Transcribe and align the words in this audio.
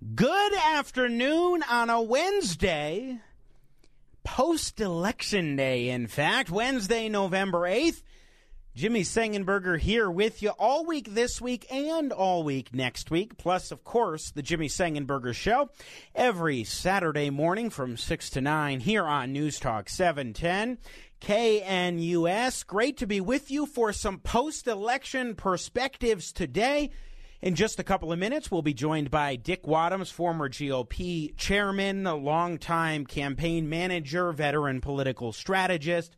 Good 0.00 0.54
afternoon 0.54 1.64
on 1.68 1.90
a 1.90 2.00
Wednesday, 2.00 3.18
post 4.22 4.80
election 4.80 5.56
day, 5.56 5.88
in 5.88 6.06
fact, 6.06 6.50
Wednesday, 6.50 7.08
November 7.08 7.62
8th. 7.62 8.04
Jimmy 8.76 9.02
Sengenberger 9.02 9.76
here 9.76 10.08
with 10.08 10.40
you 10.40 10.50
all 10.50 10.86
week 10.86 11.12
this 11.12 11.40
week 11.40 11.66
and 11.68 12.12
all 12.12 12.44
week 12.44 12.72
next 12.72 13.10
week. 13.10 13.38
Plus, 13.38 13.72
of 13.72 13.82
course, 13.82 14.30
the 14.30 14.40
Jimmy 14.40 14.68
Sengenberger 14.68 15.34
Show 15.34 15.68
every 16.14 16.62
Saturday 16.62 17.28
morning 17.28 17.68
from 17.68 17.96
6 17.96 18.30
to 18.30 18.40
9 18.40 18.78
here 18.78 19.04
on 19.04 19.32
News 19.32 19.58
Talk 19.58 19.88
710. 19.88 20.78
KNUS. 21.20 22.64
Great 22.64 22.98
to 22.98 23.06
be 23.08 23.20
with 23.20 23.50
you 23.50 23.66
for 23.66 23.92
some 23.92 24.20
post 24.20 24.68
election 24.68 25.34
perspectives 25.34 26.30
today. 26.30 26.90
In 27.40 27.54
just 27.54 27.78
a 27.78 27.84
couple 27.84 28.12
of 28.12 28.18
minutes, 28.18 28.50
we'll 28.50 28.62
be 28.62 28.74
joined 28.74 29.12
by 29.12 29.36
Dick 29.36 29.62
Wadhams, 29.62 30.10
former 30.10 30.48
GOP 30.48 31.36
chairman, 31.36 32.04
a 32.04 32.16
longtime 32.16 33.06
campaign 33.06 33.68
manager, 33.68 34.32
veteran 34.32 34.80
political 34.80 35.32
strategist, 35.32 36.16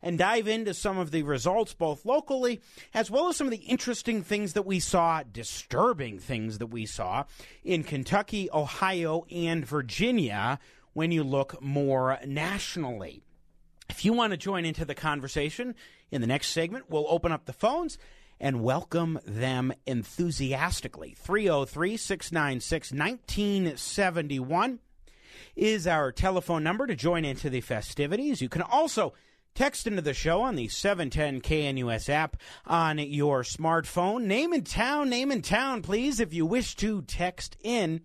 and 0.00 0.16
dive 0.16 0.48
into 0.48 0.72
some 0.72 0.96
of 0.96 1.10
the 1.10 1.22
results 1.22 1.74
both 1.74 2.06
locally 2.06 2.62
as 2.94 3.10
well 3.10 3.28
as 3.28 3.36
some 3.36 3.46
of 3.46 3.50
the 3.50 3.58
interesting 3.58 4.22
things 4.22 4.54
that 4.54 4.64
we 4.64 4.80
saw, 4.80 5.22
disturbing 5.22 6.18
things 6.18 6.56
that 6.56 6.68
we 6.68 6.86
saw 6.86 7.24
in 7.62 7.84
Kentucky, 7.84 8.48
Ohio, 8.50 9.26
and 9.30 9.66
Virginia 9.66 10.58
when 10.94 11.12
you 11.12 11.22
look 11.22 11.60
more 11.60 12.18
nationally. 12.24 13.22
If 13.90 14.02
you 14.02 14.14
want 14.14 14.30
to 14.30 14.38
join 14.38 14.64
into 14.64 14.86
the 14.86 14.94
conversation 14.94 15.74
in 16.10 16.22
the 16.22 16.26
next 16.26 16.52
segment, 16.52 16.88
we'll 16.88 17.06
open 17.10 17.32
up 17.32 17.44
the 17.44 17.52
phones 17.52 17.98
and 18.40 18.62
welcome 18.62 19.18
them 19.26 19.72
enthusiastically. 19.86 21.16
303 21.18 21.96
696 21.96 22.92
1971 22.92 24.78
is 25.56 25.86
our 25.86 26.12
telephone 26.12 26.62
number 26.62 26.86
to 26.86 26.96
join 26.96 27.24
into 27.24 27.48
the 27.48 27.60
festivities. 27.60 28.42
You 28.42 28.48
can 28.48 28.62
also 28.62 29.14
text 29.54 29.86
into 29.86 30.02
the 30.02 30.14
show 30.14 30.42
on 30.42 30.56
the 30.56 30.68
710 30.68 31.40
KNUS 31.40 32.08
app 32.08 32.36
on 32.66 32.98
your 32.98 33.42
smartphone. 33.42 34.24
Name 34.24 34.52
and 34.52 34.66
town, 34.66 35.08
name 35.08 35.30
and 35.30 35.44
town, 35.44 35.82
please, 35.82 36.20
if 36.20 36.34
you 36.34 36.44
wish 36.44 36.74
to 36.76 37.02
text 37.02 37.56
in. 37.62 38.00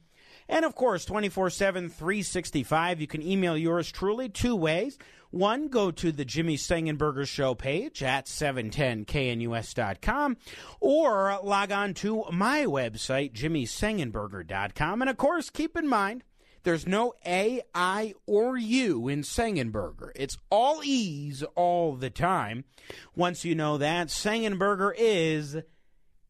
And 0.47 0.66
of 0.66 0.75
course, 0.75 1.05
24 1.05 1.49
7, 1.52 1.89
365. 1.89 3.02
You 3.02 3.08
can 3.08 3.21
email 3.21 3.58
yours 3.58 3.91
truly 3.91 4.30
two 4.30 4.55
ways. 4.55 4.97
One, 5.31 5.67
go 5.67 5.91
to 5.91 6.11
the 6.11 6.25
Jimmy 6.25 6.58
Sengenberger 6.58 7.27
Show 7.27 7.53
page 7.53 8.02
at 8.02 8.25
710knus.com 8.25 10.38
or 10.80 11.39
log 11.44 11.71
on 11.71 11.94
to 11.95 12.23
my 12.31 12.66
website, 12.66 13.33
jimmysengenberger.com. 13.33 15.02
And 15.02 15.09
of 15.09 15.17
course, 15.17 15.52
keep 15.52 15.77
in 15.77 15.88
mind, 15.88 16.23
there's 16.63 16.88
no 16.88 17.13
A, 17.25 17.61
I, 17.75 18.16
or 18.25 18.58
U 18.58 19.08
in 19.08 19.21
Sengenberger. 19.21 20.11
It's 20.16 20.38
all 20.49 20.81
E's 20.83 21.43
all 21.55 21.95
the 21.95 22.09
time. 22.09 22.65
Once 23.15 23.45
you 23.45 23.53
know 23.53 23.77
that, 23.77 24.08
Sengenberger 24.08 24.93
is 24.98 25.58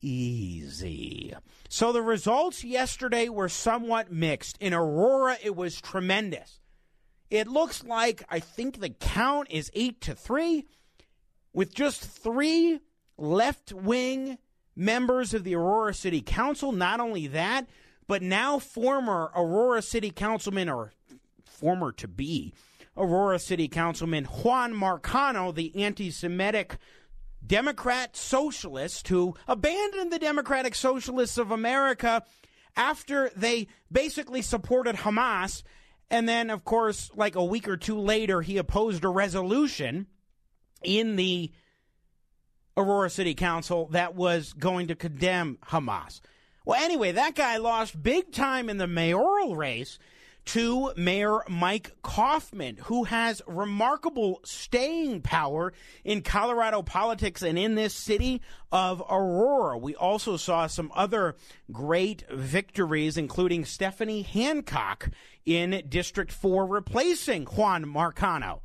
easy. 0.01 1.33
So 1.69 1.93
the 1.93 2.01
results 2.01 2.63
yesterday 2.63 3.29
were 3.29 3.49
somewhat 3.49 4.11
mixed. 4.11 4.57
In 4.59 4.73
Aurora, 4.73 5.37
it 5.43 5.55
was 5.55 5.79
tremendous. 5.79 6.59
It 7.29 7.47
looks 7.47 7.83
like 7.83 8.23
I 8.29 8.39
think 8.39 8.79
the 8.79 8.89
count 8.89 9.47
is 9.51 9.71
eight 9.73 10.01
to 10.01 10.15
three, 10.15 10.65
with 11.53 11.73
just 11.73 12.01
three 12.01 12.79
left 13.17 13.71
wing 13.71 14.37
members 14.75 15.33
of 15.33 15.43
the 15.43 15.55
Aurora 15.55 15.93
City 15.93 16.21
Council. 16.21 16.71
Not 16.71 16.99
only 16.99 17.27
that, 17.27 17.67
but 18.07 18.23
now 18.23 18.57
former 18.57 19.31
Aurora 19.35 19.81
City 19.81 20.09
Councilman, 20.09 20.69
or 20.69 20.91
former 21.43 21.91
to 21.93 22.07
be 22.07 22.53
Aurora 22.97 23.37
City 23.37 23.67
Councilman 23.67 24.25
Juan 24.25 24.73
Marcano, 24.73 25.53
the 25.53 25.83
anti 25.83 26.09
Semitic 26.09 26.77
Democrat 27.45 28.17
socialist 28.17 29.07
who 29.07 29.35
abandoned 29.47 30.11
the 30.11 30.19
Democratic 30.19 30.75
Socialists 30.75 31.37
of 31.37 31.51
America 31.51 32.23
after 32.75 33.31
they 33.35 33.67
basically 33.91 34.41
supported 34.41 34.97
Hamas 34.97 35.63
and 36.11 36.27
then, 36.27 36.49
of 36.49 36.63
course, 36.63 37.11
like 37.15 37.35
a 37.35 37.43
week 37.43 37.67
or 37.67 37.77
two 37.77 37.99
later, 37.99 38.41
he 38.41 38.57
opposed 38.57 39.03
a 39.03 39.09
resolution 39.09 40.07
in 40.83 41.15
the 41.15 41.51
Aurora 42.75 43.09
City 43.09 43.35
Council 43.35 43.87
that 43.91 44.15
was 44.15 44.53
going 44.53 44.87
to 44.87 44.95
condemn 44.95 45.57
Hamas. 45.67 46.21
Well, 46.65 46.81
anyway, 46.81 47.11
that 47.13 47.35
guy 47.35 47.57
lost 47.57 48.01
big 48.01 48.31
time 48.31 48.69
in 48.69 48.77
the 48.77 48.87
mayoral 48.87 49.55
race 49.55 49.99
to 50.45 50.91
Mayor 50.95 51.41
Mike 51.47 51.91
Coffman, 52.03 52.79
who 52.79 53.03
has 53.03 53.41
remarkable 53.45 54.39
staying 54.43 55.21
power 55.21 55.73
in 56.03 56.21
Colorado 56.21 56.81
politics 56.81 57.43
and 57.43 57.59
in 57.59 57.75
this 57.75 57.93
city 57.93 58.41
of 58.71 59.01
Aurora. 59.01 59.77
We 59.77 59.93
also 59.95 60.37
saw 60.37 60.65
some 60.65 60.91
other 60.95 61.35
great 61.71 62.23
victories, 62.31 63.15
including 63.15 63.63
Stephanie 63.65 64.23
Hancock 64.23 65.09
in 65.49 65.83
District 65.89 66.31
4 66.31 66.67
replacing 66.67 67.45
Juan 67.45 67.83
Marcano. 67.85 68.59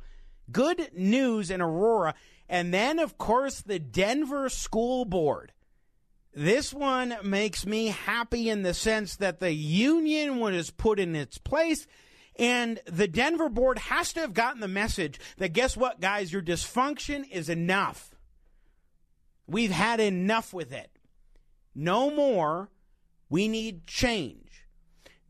Good 0.51 0.91
news 0.95 1.49
in 1.49 1.59
Aurora. 1.59 2.13
And 2.47 2.71
then, 2.71 2.99
of 2.99 3.17
course, 3.17 3.61
the 3.61 3.79
Denver 3.79 4.49
School 4.49 5.03
Board. 5.03 5.51
This 6.31 6.71
one 6.71 7.15
makes 7.23 7.65
me 7.65 7.87
happy 7.87 8.49
in 8.49 8.61
the 8.61 8.75
sense 8.75 9.15
that 9.15 9.39
the 9.39 9.51
union 9.51 10.39
was 10.39 10.69
put 10.69 10.99
in 10.99 11.15
its 11.15 11.39
place. 11.39 11.87
And 12.37 12.79
the 12.85 13.07
Denver 13.07 13.49
board 13.49 13.79
has 13.79 14.13
to 14.13 14.19
have 14.19 14.33
gotten 14.33 14.61
the 14.61 14.67
message 14.67 15.19
that 15.37 15.53
guess 15.53 15.75
what, 15.75 16.01
guys, 16.01 16.31
your 16.31 16.41
dysfunction 16.43 17.27
is 17.31 17.49
enough. 17.49 18.13
We've 19.47 19.71
had 19.71 19.99
enough 19.99 20.53
with 20.53 20.71
it. 20.71 20.91
No 21.73 22.11
more. 22.11 22.69
We 23.29 23.47
need 23.47 23.87
change. 23.87 24.44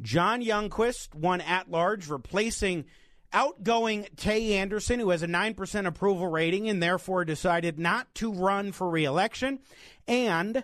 John 0.02 0.44
Youngquist 0.44 1.16
won 1.16 1.42
at 1.42 1.70
large, 1.70 2.10
replacing 2.10 2.86
outgoing 3.32 4.08
Tay 4.16 4.54
Anderson, 4.54 5.00
who 5.00 5.10
has 5.10 5.24
a 5.24 5.28
9% 5.28 5.86
approval 5.86 6.28
rating 6.28 6.70
and 6.70 6.82
therefore 6.82 7.26
decided 7.26 7.80
not 7.80 8.14
to 8.16 8.34
run 8.34 8.72
for 8.72 8.90
reelection. 8.90 9.60
And 10.08 10.64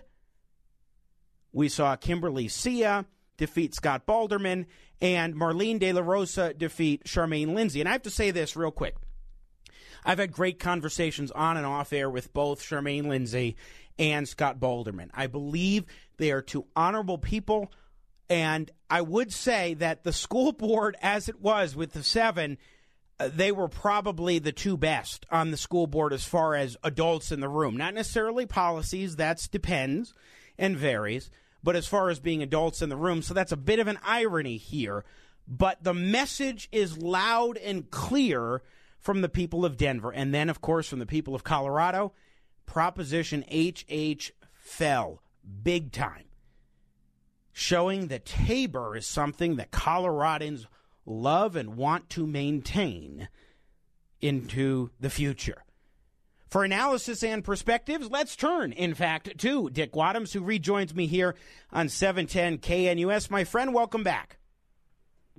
we 1.52 1.68
saw 1.68 1.96
Kimberly 1.96 2.48
Sia 2.48 3.04
defeat 3.36 3.74
Scott 3.74 4.06
Baldermann 4.06 4.66
and 5.00 5.34
Marlene 5.34 5.78
De 5.78 5.92
La 5.92 6.00
Rosa 6.00 6.54
defeat 6.54 7.04
Charmaine 7.04 7.54
Lindsay. 7.54 7.80
And 7.80 7.88
I 7.88 7.92
have 7.92 8.02
to 8.02 8.10
say 8.10 8.30
this 8.30 8.56
real 8.56 8.70
quick. 8.70 8.96
I've 10.04 10.18
had 10.18 10.32
great 10.32 10.58
conversations 10.58 11.30
on 11.30 11.56
and 11.56 11.66
off 11.66 11.92
air 11.92 12.10
with 12.10 12.32
both 12.32 12.62
Charmaine 12.62 13.06
Lindsay 13.06 13.56
and 13.98 14.28
Scott 14.28 14.58
Baldermann. 14.58 15.10
I 15.14 15.26
believe 15.26 15.84
they 16.16 16.32
are 16.32 16.42
two 16.42 16.66
honorable 16.74 17.18
people. 17.18 17.70
And 18.32 18.70
I 18.88 19.02
would 19.02 19.32
say 19.32 19.74
that 19.74 20.04
the 20.04 20.12
school 20.12 20.52
board, 20.52 20.96
as 21.02 21.28
it 21.28 21.40
was 21.40 21.76
with 21.76 21.92
the 21.92 22.02
seven, 22.02 22.58
uh, 23.20 23.28
they 23.32 23.52
were 23.52 23.68
probably 23.68 24.38
the 24.38 24.52
two 24.52 24.76
best 24.76 25.26
on 25.30 25.50
the 25.50 25.56
school 25.56 25.86
board 25.86 26.12
as 26.12 26.24
far 26.24 26.54
as 26.54 26.76
adults 26.82 27.30
in 27.30 27.40
the 27.40 27.48
room. 27.48 27.76
Not 27.76 27.94
necessarily 27.94 28.46
policies, 28.46 29.16
that 29.16 29.46
depends 29.50 30.14
and 30.58 30.76
varies 30.76 31.30
but 31.62 31.76
as 31.76 31.86
far 31.86 32.10
as 32.10 32.18
being 32.18 32.42
adults 32.42 32.82
in 32.82 32.88
the 32.88 32.96
room. 32.96 33.22
So 33.22 33.34
that's 33.34 33.52
a 33.52 33.56
bit 33.56 33.78
of 33.78 33.86
an 33.86 33.98
irony 34.04 34.56
here. 34.56 35.04
But 35.46 35.82
the 35.82 35.94
message 35.94 36.68
is 36.72 36.98
loud 36.98 37.56
and 37.58 37.90
clear 37.90 38.62
from 38.98 39.20
the 39.20 39.28
people 39.28 39.64
of 39.64 39.76
Denver. 39.76 40.12
And 40.12 40.34
then, 40.34 40.48
of 40.48 40.60
course, 40.60 40.88
from 40.88 40.98
the 40.98 41.06
people 41.06 41.34
of 41.34 41.44
Colorado. 41.44 42.12
Proposition 42.66 43.44
HH 43.50 44.30
fell 44.54 45.22
big 45.62 45.92
time, 45.92 46.24
showing 47.52 48.08
that 48.08 48.24
Tabor 48.24 48.96
is 48.96 49.06
something 49.06 49.56
that 49.56 49.70
Coloradans 49.70 50.66
love 51.04 51.56
and 51.56 51.76
want 51.76 52.08
to 52.10 52.26
maintain 52.26 53.28
into 54.20 54.90
the 55.00 55.10
future. 55.10 55.64
For 56.48 56.64
analysis 56.64 57.22
and 57.22 57.42
perspectives, 57.42 58.10
let's 58.10 58.36
turn, 58.36 58.72
in 58.72 58.94
fact, 58.94 59.38
to 59.38 59.70
Dick 59.70 59.92
Wadhams, 59.92 60.34
who 60.34 60.42
rejoins 60.42 60.94
me 60.94 61.06
here 61.06 61.34
on 61.72 61.88
710 61.88 62.58
KNUS. 62.58 63.30
My 63.30 63.44
friend, 63.44 63.72
welcome 63.72 64.02
back. 64.02 64.36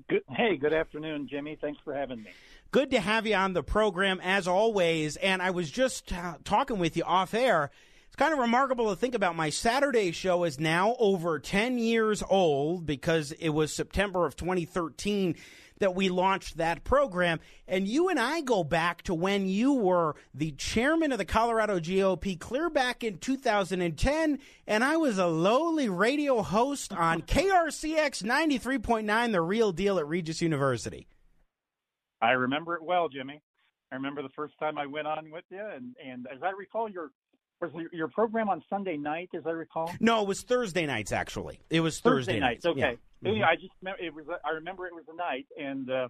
Good, 0.09 0.23
hey, 0.29 0.57
good 0.57 0.73
afternoon, 0.73 1.27
Jimmy. 1.29 1.55
Thanks 1.61 1.79
for 1.83 1.93
having 1.93 2.23
me. 2.23 2.31
Good 2.71 2.89
to 2.89 2.99
have 2.99 3.27
you 3.27 3.35
on 3.35 3.53
the 3.53 3.61
program, 3.61 4.19
as 4.23 4.47
always. 4.47 5.15
And 5.17 5.39
I 5.43 5.51
was 5.51 5.69
just 5.69 6.11
uh, 6.11 6.37
talking 6.43 6.79
with 6.79 6.97
you 6.97 7.03
off 7.03 7.35
air. 7.35 7.69
It's 8.13 8.19
kind 8.19 8.31
of 8.31 8.37
remarkable 8.37 8.91
to 8.91 8.95
think 8.95 9.15
about. 9.15 9.35
My 9.35 9.49
Saturday 9.49 10.11
show 10.11 10.43
is 10.43 10.59
now 10.59 10.95
over 10.99 11.39
10 11.39 11.79
years 11.79 12.21
old 12.29 12.85
because 12.85 13.31
it 13.31 13.49
was 13.49 13.73
September 13.73 14.27
of 14.27 14.35
2013 14.35 15.35
that 15.79 15.95
we 15.95 16.09
launched 16.09 16.57
that 16.57 16.83
program. 16.83 17.39
And 17.67 17.87
you 17.87 18.09
and 18.09 18.19
I 18.19 18.41
go 18.41 18.63
back 18.63 19.01
to 19.03 19.15
when 19.15 19.47
you 19.47 19.73
were 19.73 20.15
the 20.31 20.51
chairman 20.51 21.11
of 21.11 21.17
the 21.17 21.25
Colorado 21.25 21.79
GOP 21.79 22.39
clear 22.39 22.69
back 22.69 23.03
in 23.03 23.17
2010, 23.17 24.37
and 24.67 24.83
I 24.83 24.95
was 24.95 25.17
a 25.17 25.25
lowly 25.25 25.89
radio 25.89 26.43
host 26.43 26.93
on 26.93 27.21
KRCX 27.23 28.21
93.9, 28.21 29.31
The 29.31 29.41
Real 29.41 29.71
Deal 29.71 29.97
at 29.97 30.07
Regis 30.07 30.39
University. 30.39 31.07
I 32.21 32.33
remember 32.33 32.75
it 32.75 32.83
well, 32.83 33.09
Jimmy. 33.09 33.41
I 33.91 33.95
remember 33.95 34.21
the 34.21 34.29
first 34.35 34.53
time 34.59 34.77
I 34.77 34.85
went 34.85 35.07
on 35.07 35.31
with 35.31 35.45
you, 35.49 35.65
and, 35.65 35.95
and 36.07 36.27
as 36.31 36.43
I 36.43 36.51
recall, 36.51 36.87
your 36.87 37.09
was 37.63 37.85
your 37.91 38.07
program 38.07 38.49
on 38.49 38.63
Sunday 38.69 38.97
night, 38.97 39.29
as 39.35 39.45
I 39.45 39.51
recall? 39.51 39.91
No, 39.99 40.21
it 40.21 40.27
was 40.27 40.41
Thursday 40.41 40.85
nights. 40.85 41.11
Actually, 41.11 41.59
it 41.69 41.79
was 41.81 41.99
Thursday, 41.99 42.33
Thursday 42.33 42.39
nights. 42.39 42.65
nights. 42.65 42.77
Okay, 42.77 42.97
Yeah. 43.21 43.31
Mhm. 43.31 43.43
I 43.45 43.55
just 43.55 43.71
remember 43.81 44.03
it 44.03 44.13
was. 44.13 44.25
I 44.43 44.49
remember 44.51 44.87
it 44.87 44.93
was 44.93 45.05
a 45.11 45.15
night, 45.15 45.45
and 45.57 45.89
uh, 45.89 46.07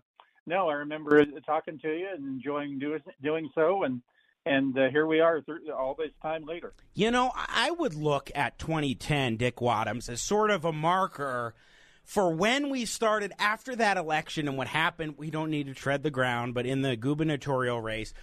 no, 0.47 0.67
I 0.69 0.73
remember 0.73 1.23
talking 1.45 1.77
to 1.79 1.87
you 1.87 2.07
and 2.13 2.25
enjoying 2.25 2.79
doing 2.79 3.01
doing 3.21 3.49
so, 3.53 3.83
and 3.83 4.01
and 4.45 4.77
uh, 4.77 4.89
here 4.89 5.05
we 5.07 5.19
are 5.21 5.39
th- 5.41 5.69
all 5.69 5.95
this 5.97 6.11
time 6.21 6.43
later. 6.45 6.73
You 6.95 7.11
know, 7.11 7.31
I 7.35 7.71
would 7.71 7.93
look 7.93 8.29
at 8.35 8.57
2010, 8.59 9.37
Dick 9.37 9.57
Wadhams, 9.57 10.09
as 10.09 10.21
sort 10.21 10.51
of 10.51 10.65
a 10.65 10.73
marker 10.73 11.53
for 12.03 12.33
when 12.35 12.69
we 12.69 12.83
started 12.83 13.31
after 13.39 13.73
that 13.77 13.95
election 13.95 14.47
and 14.49 14.57
what 14.57 14.67
happened. 14.67 15.17
We 15.17 15.29
don't 15.31 15.49
need 15.49 15.67
to 15.67 15.73
tread 15.73 16.03
the 16.03 16.11
ground, 16.11 16.53
but 16.53 16.65
in 16.65 16.81
the 16.81 16.97
gubernatorial 16.97 17.79
race, 17.79 18.13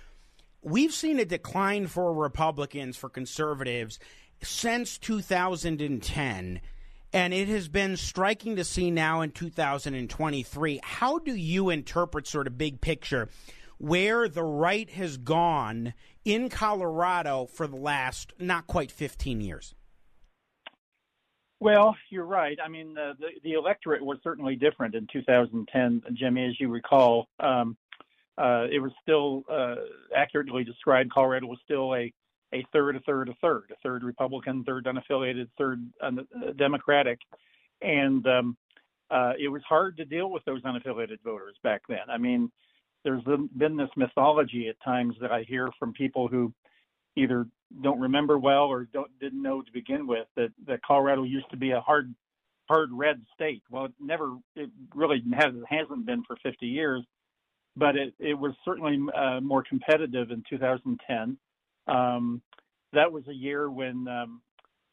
we've 0.62 0.92
seen 0.92 1.18
a 1.18 1.24
decline 1.24 1.86
for 1.86 2.12
Republicans, 2.12 2.96
for 2.96 3.08
conservatives, 3.08 3.98
since 4.42 4.98
2010. 4.98 6.60
And 7.12 7.34
it 7.34 7.48
has 7.48 7.68
been 7.68 7.96
striking 7.96 8.56
to 8.56 8.64
see 8.64 8.90
now 8.90 9.20
in 9.20 9.32
2023. 9.32 10.80
How 10.82 11.18
do 11.18 11.34
you 11.34 11.70
interpret, 11.70 12.26
sort 12.26 12.46
of 12.46 12.56
big 12.56 12.80
picture, 12.80 13.28
where 13.78 14.28
the 14.28 14.44
right 14.44 14.88
has 14.90 15.16
gone 15.16 15.94
in 16.24 16.48
Colorado 16.48 17.46
for 17.46 17.66
the 17.66 17.76
last 17.76 18.32
not 18.38 18.66
quite 18.66 18.92
15 18.92 19.40
years? 19.40 19.74
Well, 21.58 21.94
you're 22.08 22.24
right. 22.24 22.58
I 22.64 22.68
mean, 22.68 22.96
uh, 22.96 23.12
the 23.18 23.28
the 23.42 23.52
electorate 23.52 24.02
was 24.02 24.18
certainly 24.24 24.56
different 24.56 24.94
in 24.94 25.06
2010, 25.12 26.02
Jimmy, 26.14 26.46
as 26.46 26.58
you 26.58 26.70
recall. 26.70 27.28
Um, 27.38 27.76
it 28.70 28.80
was 28.80 28.92
still 29.02 29.42
uh, 29.50 29.76
accurately 30.16 30.64
described. 30.64 31.12
Colorado 31.12 31.46
was 31.46 31.58
still 31.64 31.94
a 31.94 32.12
a 32.52 32.66
third, 32.72 32.96
a 32.96 33.00
third, 33.00 33.28
a 33.28 33.34
third, 33.34 33.70
a 33.70 33.76
third 33.80 34.02
Republican, 34.02 34.64
third 34.64 34.84
unaffiliated, 34.84 35.48
third 35.56 35.88
uh, 36.02 36.10
Democratic, 36.56 37.20
and 37.80 38.26
um, 38.26 38.56
uh, 39.10 39.32
it 39.38 39.48
was 39.48 39.62
hard 39.68 39.96
to 39.96 40.04
deal 40.04 40.30
with 40.30 40.44
those 40.44 40.62
unaffiliated 40.62 41.20
voters 41.24 41.54
back 41.62 41.82
then. 41.88 42.08
I 42.08 42.18
mean, 42.18 42.50
there's 43.04 43.22
been 43.56 43.76
this 43.76 43.88
mythology 43.96 44.68
at 44.68 44.82
times 44.84 45.14
that 45.20 45.32
I 45.32 45.42
hear 45.42 45.68
from 45.78 45.92
people 45.92 46.28
who 46.28 46.52
either 47.16 47.46
don't 47.82 48.00
remember 48.00 48.38
well 48.38 48.64
or 48.64 48.84
don't 48.92 49.10
didn't 49.20 49.42
know 49.42 49.62
to 49.62 49.72
begin 49.72 50.06
with 50.06 50.26
that 50.36 50.50
that 50.66 50.82
Colorado 50.82 51.22
used 51.22 51.50
to 51.50 51.56
be 51.56 51.70
a 51.70 51.80
hard 51.80 52.14
hard 52.68 52.90
red 52.92 53.22
state. 53.34 53.62
Well, 53.70 53.86
it 53.86 53.92
never 54.00 54.36
it 54.54 54.70
really 54.94 55.22
has 55.34 55.54
hasn't 55.68 56.06
been 56.06 56.22
for 56.24 56.36
50 56.42 56.66
years, 56.66 57.02
but 57.76 57.96
it 57.96 58.14
it 58.18 58.34
was 58.34 58.52
certainly 58.64 58.98
uh, 59.14 59.40
more 59.40 59.62
competitive 59.62 60.30
in 60.30 60.42
2010. 60.48 61.36
Um, 61.86 62.42
that 62.92 63.12
was 63.12 63.26
a 63.28 63.32
year 63.32 63.70
when 63.70 64.06
um, 64.08 64.42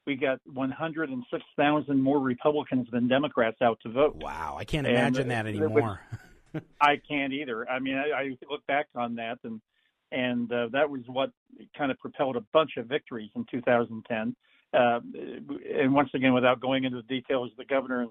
we 0.06 0.16
got 0.16 0.40
106,000 0.46 2.02
more 2.02 2.20
Republicans 2.20 2.88
than 2.92 3.08
Democrats 3.08 3.58
out 3.62 3.80
to 3.84 3.90
vote. 3.90 4.16
Wow, 4.16 4.56
I 4.58 4.64
can't 4.64 4.88
imagine 4.88 5.32
uh, 5.32 5.36
that 5.36 5.48
anymore. 5.48 6.00
I 6.82 6.96
can't 7.08 7.34
either. 7.34 7.70
I 7.70 7.80
mean, 7.80 7.96
I, 7.96 8.18
I 8.18 8.38
look 8.50 8.66
back 8.68 8.88
on 8.96 9.16
that, 9.16 9.40
and 9.44 9.62
and 10.12 10.52
uh, 10.52 10.70
that 10.72 10.90
was 10.90 11.02
what 11.08 11.32
kind 11.78 11.92
of 11.92 12.00
propelled 12.00 12.38
a 12.38 12.44
bunch 12.54 12.72
of 12.78 12.88
victories 12.88 13.30
in 13.36 13.46
2010. 13.52 14.36
Uh, 14.74 15.00
and 15.78 15.94
once 15.94 16.10
again, 16.14 16.34
without 16.34 16.62
going 16.62 16.86
into 16.86 16.98
the 16.98 17.04
details 17.04 17.52
of 17.52 17.58
the 17.58 17.66
governor 17.66 18.08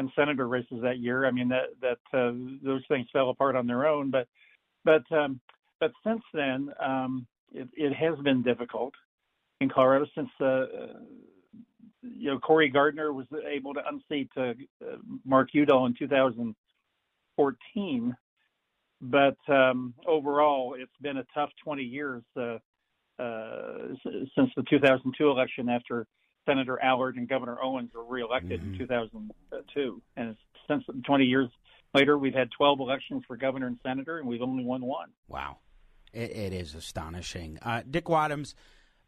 and, 0.00 0.10
senator 0.16 0.48
races 0.48 0.80
that 0.82 0.98
year, 0.98 1.26
I 1.26 1.30
mean 1.30 1.48
that 1.48 1.68
that 1.80 1.98
uh, 2.12 2.32
those 2.62 2.82
things 2.88 3.06
fell 3.12 3.30
apart 3.30 3.56
on 3.56 3.66
their 3.66 3.86
own. 3.86 4.10
But 4.10 4.28
but 4.84 5.10
um, 5.12 5.40
but 5.78 5.92
since 6.04 6.22
then, 6.34 6.70
um, 6.84 7.26
it, 7.52 7.68
it 7.74 7.94
has 7.94 8.18
been 8.20 8.42
difficult 8.42 8.94
in 9.60 9.68
Colorado 9.68 10.06
since 10.14 10.30
uh, 10.40 10.66
you 12.02 12.30
know 12.30 12.38
Cory 12.38 12.68
Gardner 12.68 13.12
was 13.12 13.26
able 13.48 13.74
to 13.74 13.80
unseat 13.86 14.30
uh, 14.36 14.54
Mark 15.24 15.54
Udall 15.54 15.86
in 15.86 15.94
2014 15.98 18.16
but 19.00 19.36
um, 19.48 19.94
overall, 20.06 20.76
it's 20.78 20.92
been 21.00 21.18
a 21.18 21.24
tough 21.32 21.50
20 21.64 21.82
years 21.82 22.22
uh, 22.36 22.58
uh, 23.18 23.94
since 24.04 24.50
the 24.56 24.64
2002 24.68 25.30
election 25.30 25.68
after 25.68 26.06
Senator 26.50 26.82
Allard 26.82 27.16
and 27.16 27.28
Governor 27.28 27.58
Owens 27.62 27.90
were 27.94 28.04
reelected 28.04 28.60
Mhm. 28.60 28.72
in 28.72 28.78
2002. 28.78 30.02
And 30.16 30.36
since 30.66 30.84
20 31.04 31.24
years 31.24 31.48
later, 31.94 32.18
we've 32.18 32.34
had 32.34 32.50
12 32.50 32.80
elections 32.80 33.22
for 33.26 33.36
governor 33.36 33.68
and 33.68 33.78
senator, 33.84 34.18
and 34.18 34.26
we've 34.26 34.42
only 34.42 34.64
won 34.64 34.82
one. 34.82 35.10
Wow. 35.28 35.58
It, 36.12 36.30
it 36.32 36.52
is 36.52 36.74
astonishing. 36.74 37.58
Uh, 37.62 37.82
Dick 37.88 38.06
Wadhams, 38.06 38.54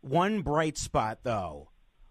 one 0.03 0.43
bright 0.43 0.79
spot, 0.79 1.19
though, 1.25 1.71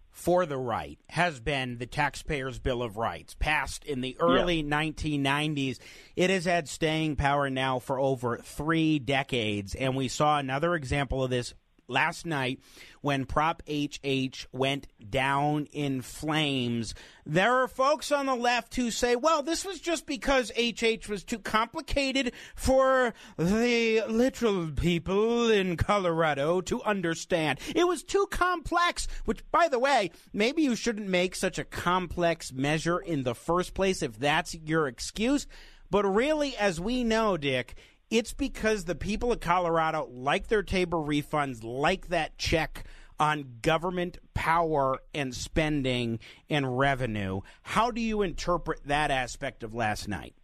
for 0.10 0.46
the 0.46 0.58
right 0.58 1.00
has 1.10 1.40
been 1.40 1.78
the 1.78 1.86
Taxpayers' 1.86 2.60
Bill 2.60 2.84
of 2.84 2.98
Rights, 2.98 3.34
passed 3.34 3.86
in 3.86 4.02
the 4.02 4.18
early 4.20 4.62
1990s. 4.62 5.80
It 6.18 6.30
has 6.30 6.44
had 6.44 6.68
staying 6.68 7.16
power 7.16 7.50
now 7.50 7.80
for 7.80 7.98
over 7.98 8.38
three 8.40 9.00
decades, 9.00 9.74
and 9.76 9.96
we 9.96 10.10
saw 10.10 10.38
another 10.40 10.76
example 10.76 11.24
of 11.24 11.30
this 11.30 11.54
last 11.92 12.26
night 12.26 12.60
when 13.02 13.26
Prop 13.26 13.62
HH 13.68 14.48
went 14.52 14.88
down 15.10 15.68
in 15.72 16.02
flames. 16.02 16.96
There 17.26 17.62
are 17.62 17.68
folks 17.68 18.12
on 18.12 18.28
the 18.28 18.36
left 18.36 18.76
who 18.76 18.92
say, 18.92 19.16
well, 19.16 19.44
this 19.44 19.66
was 19.66 19.80
just 19.80 20.06
because 20.06 20.52
HH 20.58 21.08
was 21.10 21.24
too 21.24 21.40
complicated 21.40 22.34
for 22.56 23.14
the 23.38 24.02
literal 24.08 24.72
people 24.72 25.50
in 25.50 25.78
Colorado 25.78 26.62
to 26.62 26.82
understand. 26.84 27.60
It 27.76 27.88
was 27.88 28.04
too 28.04 28.28
complex, 28.32 29.08
which, 29.26 29.44
by 29.52 29.68
the 29.68 29.80
way, 29.80 30.12
maybe 30.34 30.62
you 30.62 30.76
shouldn't 30.76 31.08
make 31.08 31.36
such 31.36 31.60
a 31.60 31.66
complex 31.66 32.52
measure 32.52 33.00
in 33.00 33.24
the 33.24 33.36
first 33.36 33.74
place 33.74 34.02
if 34.02 34.18
that's 34.18 34.56
your 34.56 34.88
excuse. 34.88 35.48
But 35.90 36.06
really, 36.06 36.56
as 36.56 36.80
we 36.80 37.04
know, 37.04 37.36
Dick, 37.36 37.76
it's 38.12 38.34
because 38.34 38.84
the 38.84 38.94
people 38.94 39.32
of 39.32 39.40
Colorado 39.40 40.08
like 40.12 40.48
their 40.48 40.62
Tabor 40.62 40.98
refunds, 40.98 41.64
like 41.64 42.10
that 42.10 42.38
check 42.38 42.84
on 43.18 43.58
government 43.62 44.18
power 44.34 45.00
and 45.14 45.34
spending 45.34 46.20
and 46.50 46.78
revenue. 46.78 47.40
How 47.62 47.90
do 47.90 48.02
you 48.02 48.22
interpret 48.22 48.82
that 48.86 49.12
aspect 49.12 49.64
of 49.64 49.74
last 49.74 50.08
night? 50.08 50.36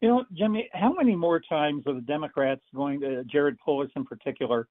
You 0.00 0.08
know, 0.08 0.24
Jimmy, 0.36 0.68
how 0.72 0.92
many 0.92 1.14
more 1.14 1.40
times 1.40 1.84
are 1.86 1.94
the 1.94 2.00
Democrats 2.00 2.62
going 2.74 3.00
to, 3.00 3.24
Jared 3.24 3.58
Polis 3.58 3.90
in 3.94 4.04
particular, 4.04 4.66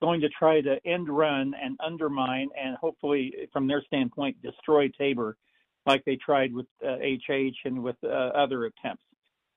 going 0.00 0.20
to 0.20 0.28
try 0.28 0.60
to 0.60 0.76
end 0.86 1.08
run 1.08 1.54
and 1.60 1.78
undermine 1.84 2.48
and 2.58 2.76
hopefully, 2.76 3.32
from 3.52 3.66
their 3.66 3.82
standpoint, 3.86 4.40
destroy 4.42 4.88
Tabor 4.96 5.36
like 5.86 6.04
they 6.04 6.16
tried 6.16 6.54
with 6.54 6.66
uh, 6.86 6.96
HH 6.96 7.56
and 7.64 7.82
with 7.82 7.96
uh, 8.04 8.08
other 8.08 8.64
attempts? 8.66 9.02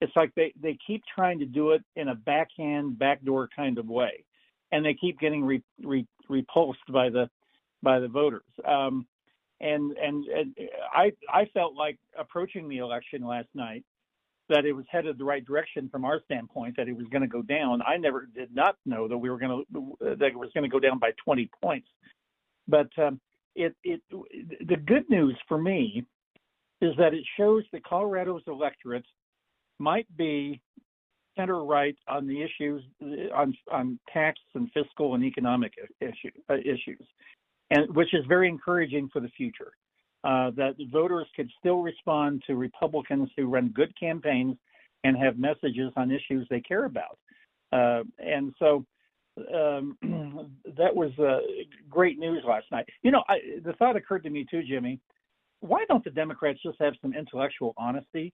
It's 0.00 0.12
like 0.14 0.32
they, 0.34 0.52
they 0.60 0.76
keep 0.86 1.02
trying 1.14 1.38
to 1.38 1.46
do 1.46 1.70
it 1.70 1.82
in 1.96 2.08
a 2.08 2.14
backhand, 2.14 2.98
backdoor 2.98 3.48
kind 3.54 3.78
of 3.78 3.88
way, 3.88 4.24
and 4.72 4.84
they 4.84 4.94
keep 4.94 5.18
getting 5.18 5.44
re, 5.44 5.62
re, 5.82 6.06
repulsed 6.28 6.92
by 6.92 7.08
the 7.08 7.28
by 7.82 7.98
the 7.98 8.08
voters. 8.08 8.42
Um, 8.66 9.06
and, 9.60 9.92
and 9.92 10.24
and 10.26 10.54
I 10.92 11.12
I 11.32 11.46
felt 11.54 11.74
like 11.74 11.98
approaching 12.18 12.68
the 12.68 12.78
election 12.78 13.26
last 13.26 13.48
night 13.54 13.84
that 14.48 14.64
it 14.64 14.72
was 14.72 14.84
headed 14.90 15.18
the 15.18 15.24
right 15.24 15.44
direction 15.44 15.88
from 15.88 16.04
our 16.04 16.20
standpoint, 16.24 16.76
that 16.76 16.88
it 16.88 16.96
was 16.96 17.06
going 17.08 17.22
to 17.22 17.28
go 17.28 17.42
down. 17.42 17.82
I 17.82 17.96
never 17.96 18.28
did 18.32 18.54
not 18.54 18.76
know 18.84 19.08
that 19.08 19.18
we 19.18 19.30
were 19.30 19.38
going 19.38 19.64
to 19.72 19.96
that 20.00 20.26
it 20.26 20.38
was 20.38 20.50
going 20.54 20.62
to 20.62 20.68
go 20.68 20.78
down 20.78 20.98
by 20.98 21.12
20 21.24 21.50
points. 21.62 21.88
But 22.68 22.88
um, 22.98 23.20
it 23.54 23.74
it 23.82 24.02
the 24.10 24.76
good 24.76 25.08
news 25.08 25.36
for 25.48 25.58
me 25.58 26.04
is 26.80 26.92
that 26.98 27.14
it 27.14 27.24
shows 27.36 27.64
that 27.72 27.84
Colorado's 27.84 28.42
electorate 28.46 29.06
might 29.78 30.06
be 30.16 30.60
center 31.36 31.64
right 31.64 31.96
on 32.08 32.26
the 32.26 32.42
issues 32.42 32.82
on 33.34 33.54
on 33.70 33.98
tax 34.12 34.38
and 34.54 34.70
fiscal 34.72 35.14
and 35.14 35.24
economic 35.24 35.72
issue, 36.00 36.30
uh, 36.48 36.54
issues, 36.54 37.06
and 37.70 37.94
which 37.94 38.14
is 38.14 38.24
very 38.26 38.48
encouraging 38.48 39.08
for 39.12 39.20
the 39.20 39.28
future. 39.28 39.72
Uh, 40.24 40.50
that 40.56 40.74
voters 40.90 41.26
could 41.36 41.48
still 41.60 41.82
respond 41.82 42.42
to 42.46 42.56
Republicans 42.56 43.30
who 43.36 43.46
run 43.46 43.68
good 43.68 43.92
campaigns 43.98 44.56
and 45.04 45.16
have 45.16 45.38
messages 45.38 45.92
on 45.96 46.10
issues 46.10 46.46
they 46.50 46.60
care 46.60 46.86
about. 46.86 47.18
Uh, 47.72 48.02
and 48.18 48.52
so 48.58 48.84
um, 49.54 49.96
that 50.76 50.94
was 50.94 51.12
uh, 51.20 51.38
great 51.88 52.18
news 52.18 52.42
last 52.46 52.66
night. 52.72 52.86
You 53.02 53.12
know, 53.12 53.22
I, 53.28 53.60
the 53.64 53.74
thought 53.74 53.94
occurred 53.94 54.24
to 54.24 54.30
me 54.30 54.46
too, 54.50 54.62
Jimmy. 54.64 54.98
Why 55.60 55.84
don't 55.88 56.02
the 56.02 56.10
Democrats 56.10 56.58
just 56.64 56.80
have 56.80 56.94
some 57.00 57.14
intellectual 57.14 57.72
honesty 57.76 58.32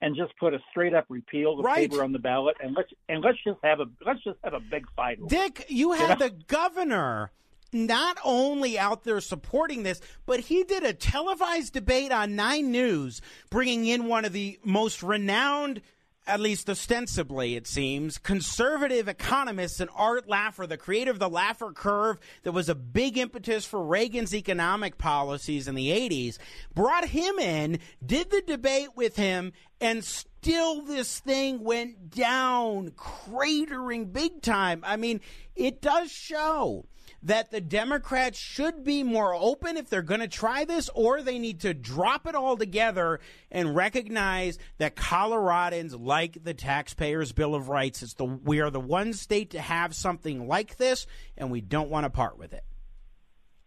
and 0.00 0.16
just 0.16 0.36
put 0.38 0.54
a 0.54 0.58
straight 0.70 0.94
up 0.94 1.06
repeal 1.08 1.56
the 1.56 1.62
right. 1.62 1.90
paper 1.90 2.02
on 2.02 2.12
the 2.12 2.18
ballot 2.18 2.56
and 2.62 2.74
let's 2.76 2.90
and 3.08 3.22
let's 3.22 3.38
just 3.44 3.58
have 3.62 3.80
a 3.80 3.86
let's 4.06 4.22
just 4.22 4.38
have 4.44 4.54
a 4.54 4.60
big 4.60 4.86
fight. 4.94 5.18
Dick, 5.26 5.66
you 5.68 5.92
had 5.92 6.20
you 6.20 6.26
know? 6.26 6.28
the 6.28 6.44
governor 6.46 7.32
not 7.72 8.16
only 8.24 8.78
out 8.78 9.04
there 9.04 9.20
supporting 9.20 9.82
this, 9.82 10.00
but 10.26 10.40
he 10.40 10.64
did 10.64 10.82
a 10.84 10.94
televised 10.94 11.72
debate 11.74 12.12
on 12.12 12.34
Nine 12.34 12.70
News, 12.70 13.20
bringing 13.50 13.86
in 13.86 14.06
one 14.06 14.24
of 14.24 14.32
the 14.32 14.58
most 14.64 15.02
renowned 15.02 15.82
at 16.28 16.40
least 16.40 16.68
ostensibly, 16.68 17.56
it 17.56 17.66
seems, 17.66 18.18
conservative 18.18 19.08
economists 19.08 19.80
and 19.80 19.88
Art 19.96 20.28
Laffer, 20.28 20.68
the 20.68 20.76
creator 20.76 21.10
of 21.10 21.18
the 21.18 21.28
Laffer 21.28 21.74
curve 21.74 22.18
that 22.42 22.52
was 22.52 22.68
a 22.68 22.74
big 22.74 23.16
impetus 23.16 23.64
for 23.64 23.82
Reagan's 23.82 24.34
economic 24.34 24.98
policies 24.98 25.66
in 25.66 25.74
the 25.74 25.88
80s, 25.88 26.36
brought 26.74 27.06
him 27.06 27.38
in, 27.38 27.78
did 28.04 28.30
the 28.30 28.42
debate 28.42 28.90
with 28.94 29.16
him, 29.16 29.52
and 29.80 30.04
still 30.04 30.82
this 30.82 31.18
thing 31.18 31.64
went 31.64 32.10
down, 32.10 32.90
cratering 32.90 34.12
big 34.12 34.42
time. 34.42 34.82
I 34.86 34.96
mean, 34.96 35.22
it 35.56 35.80
does 35.80 36.12
show 36.12 36.84
that 37.22 37.50
the 37.50 37.60
Democrats 37.60 38.38
should 38.38 38.84
be 38.84 39.02
more 39.02 39.34
open 39.34 39.76
if 39.76 39.88
they're 39.88 40.02
going 40.02 40.20
to 40.20 40.28
try 40.28 40.64
this, 40.64 40.88
or 40.94 41.22
they 41.22 41.38
need 41.38 41.60
to 41.60 41.74
drop 41.74 42.26
it 42.26 42.34
all 42.34 42.56
together 42.56 43.20
and 43.50 43.74
recognize 43.74 44.58
that 44.78 44.94
Coloradans 44.94 45.98
like 45.98 46.44
the 46.44 46.54
Taxpayers' 46.54 47.32
Bill 47.32 47.54
of 47.54 47.68
Rights. 47.68 48.02
It's 48.02 48.14
the 48.14 48.24
we 48.24 48.60
are 48.60 48.70
the 48.70 48.80
one 48.80 49.12
state 49.12 49.50
to 49.50 49.60
have 49.60 49.94
something 49.94 50.46
like 50.46 50.76
this, 50.76 51.06
and 51.36 51.50
we 51.50 51.60
don't 51.60 51.90
want 51.90 52.04
to 52.04 52.10
part 52.10 52.38
with 52.38 52.52
it. 52.52 52.64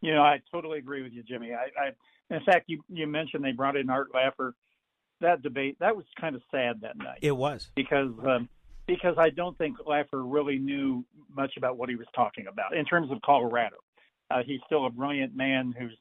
You 0.02 0.14
know, 0.14 0.22
I 0.22 0.42
totally 0.52 0.80
agree 0.80 1.04
with 1.04 1.12
you, 1.14 1.24
Jimmy. 1.24 1.52
I, 1.54 1.88
I 1.88 2.36
in 2.36 2.44
fact, 2.46 2.66
you 2.68 2.82
you 2.90 3.08
mentioned 3.08 3.44
they 3.44 3.52
brought 3.52 3.76
in 3.76 3.90
Art 3.90 4.10
Laffer. 4.14 4.54
That 5.20 5.44
debate 5.44 5.78
that 5.80 5.96
was 5.96 6.06
kind 6.20 6.36
of 6.36 6.42
sad 6.50 6.82
that 6.82 6.98
night. 6.98 7.20
It 7.22 7.36
was 7.36 7.70
because. 7.76 8.12
Um, 8.26 8.50
because 8.92 9.16
I 9.18 9.30
don't 9.30 9.58
think 9.58 9.78
Laffer 9.78 10.24
really 10.26 10.58
knew 10.58 11.06
much 11.34 11.54
about 11.56 11.78
what 11.78 11.88
he 11.88 11.96
was 11.96 12.08
talking 12.14 12.48
about 12.48 12.76
in 12.76 12.84
terms 12.84 13.10
of 13.10 13.22
Colorado. 13.22 13.78
Uh, 14.30 14.44
he's 14.46 14.60
still 14.66 14.86
a 14.86 14.90
brilliant 14.90 15.36
man 15.36 15.74
whose 15.78 15.98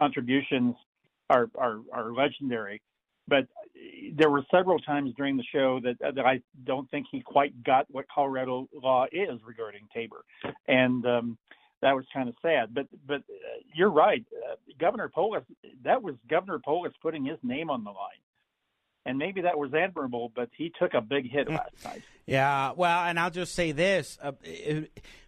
contributions 0.00 0.74
are, 1.30 1.48
are 1.56 1.78
are 1.92 2.12
legendary, 2.12 2.82
but 3.28 3.46
there 4.14 4.28
were 4.28 4.44
several 4.50 4.78
times 4.80 5.12
during 5.16 5.36
the 5.36 5.44
show 5.52 5.80
that 5.84 5.96
that 6.00 6.26
I 6.26 6.40
don't 6.64 6.90
think 6.90 7.06
he 7.10 7.20
quite 7.20 7.62
got 7.62 7.86
what 7.90 8.06
Colorado 8.12 8.68
law 8.74 9.06
is 9.12 9.40
regarding 9.46 9.82
Tabor, 9.94 10.24
and 10.66 11.06
um, 11.06 11.38
that 11.80 11.94
was 11.94 12.04
kind 12.12 12.28
of 12.28 12.34
sad. 12.42 12.74
But 12.74 12.86
but 13.06 13.20
uh, 13.20 13.60
you're 13.72 13.90
right, 13.90 14.24
uh, 14.50 14.56
Governor 14.80 15.08
Polis. 15.08 15.44
That 15.84 16.02
was 16.02 16.16
Governor 16.28 16.58
Polis 16.58 16.92
putting 17.00 17.24
his 17.24 17.38
name 17.44 17.70
on 17.70 17.84
the 17.84 17.90
line 17.90 18.22
and 19.04 19.18
maybe 19.18 19.42
that 19.42 19.58
was 19.58 19.74
admirable, 19.74 20.32
but 20.34 20.48
he 20.56 20.72
took 20.78 20.94
a 20.94 21.00
big 21.00 21.30
hit 21.30 21.48
last 21.48 21.72
night. 21.84 22.02
Yeah, 22.26 22.72
well, 22.76 23.04
and 23.04 23.18
I'll 23.18 23.30
just 23.30 23.54
say 23.54 23.72
this: 23.72 24.18
uh, 24.22 24.32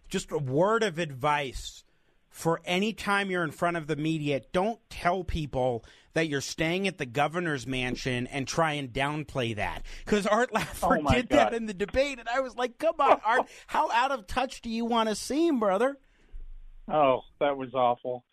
just 0.07 0.31
a 0.31 0.37
word 0.37 0.83
of 0.83 0.97
advice 0.97 1.83
for 2.29 2.61
any 2.65 2.93
time 2.93 3.31
you're 3.31 3.43
in 3.43 3.51
front 3.51 3.77
of 3.77 3.87
the 3.87 3.95
media, 3.95 4.41
don't 4.51 4.79
tell 4.89 5.23
people 5.23 5.85
that 6.13 6.27
you're 6.27 6.41
staying 6.41 6.87
at 6.87 6.97
the 6.97 7.05
governor's 7.05 7.65
mansion 7.65 8.27
and 8.27 8.45
try 8.45 8.73
and 8.73 8.91
downplay 8.91 9.55
that. 9.55 9.83
Because 10.03 10.27
Art 10.27 10.51
Laffer 10.51 10.99
oh 10.99 11.13
did 11.13 11.29
God. 11.29 11.37
that 11.37 11.53
in 11.53 11.65
the 11.65 11.73
debate, 11.73 12.19
and 12.19 12.29
I 12.29 12.39
was 12.41 12.55
like, 12.55 12.77
"Come 12.77 12.95
on, 12.99 13.19
Art, 13.25 13.47
how 13.67 13.91
out 13.91 14.11
of 14.11 14.27
touch 14.27 14.61
do 14.61 14.69
you 14.69 14.85
want 14.85 15.09
to 15.09 15.15
seem, 15.15 15.59
brother?" 15.59 15.97
Oh, 16.87 17.21
that 17.39 17.57
was 17.57 17.73
awful. 17.73 18.23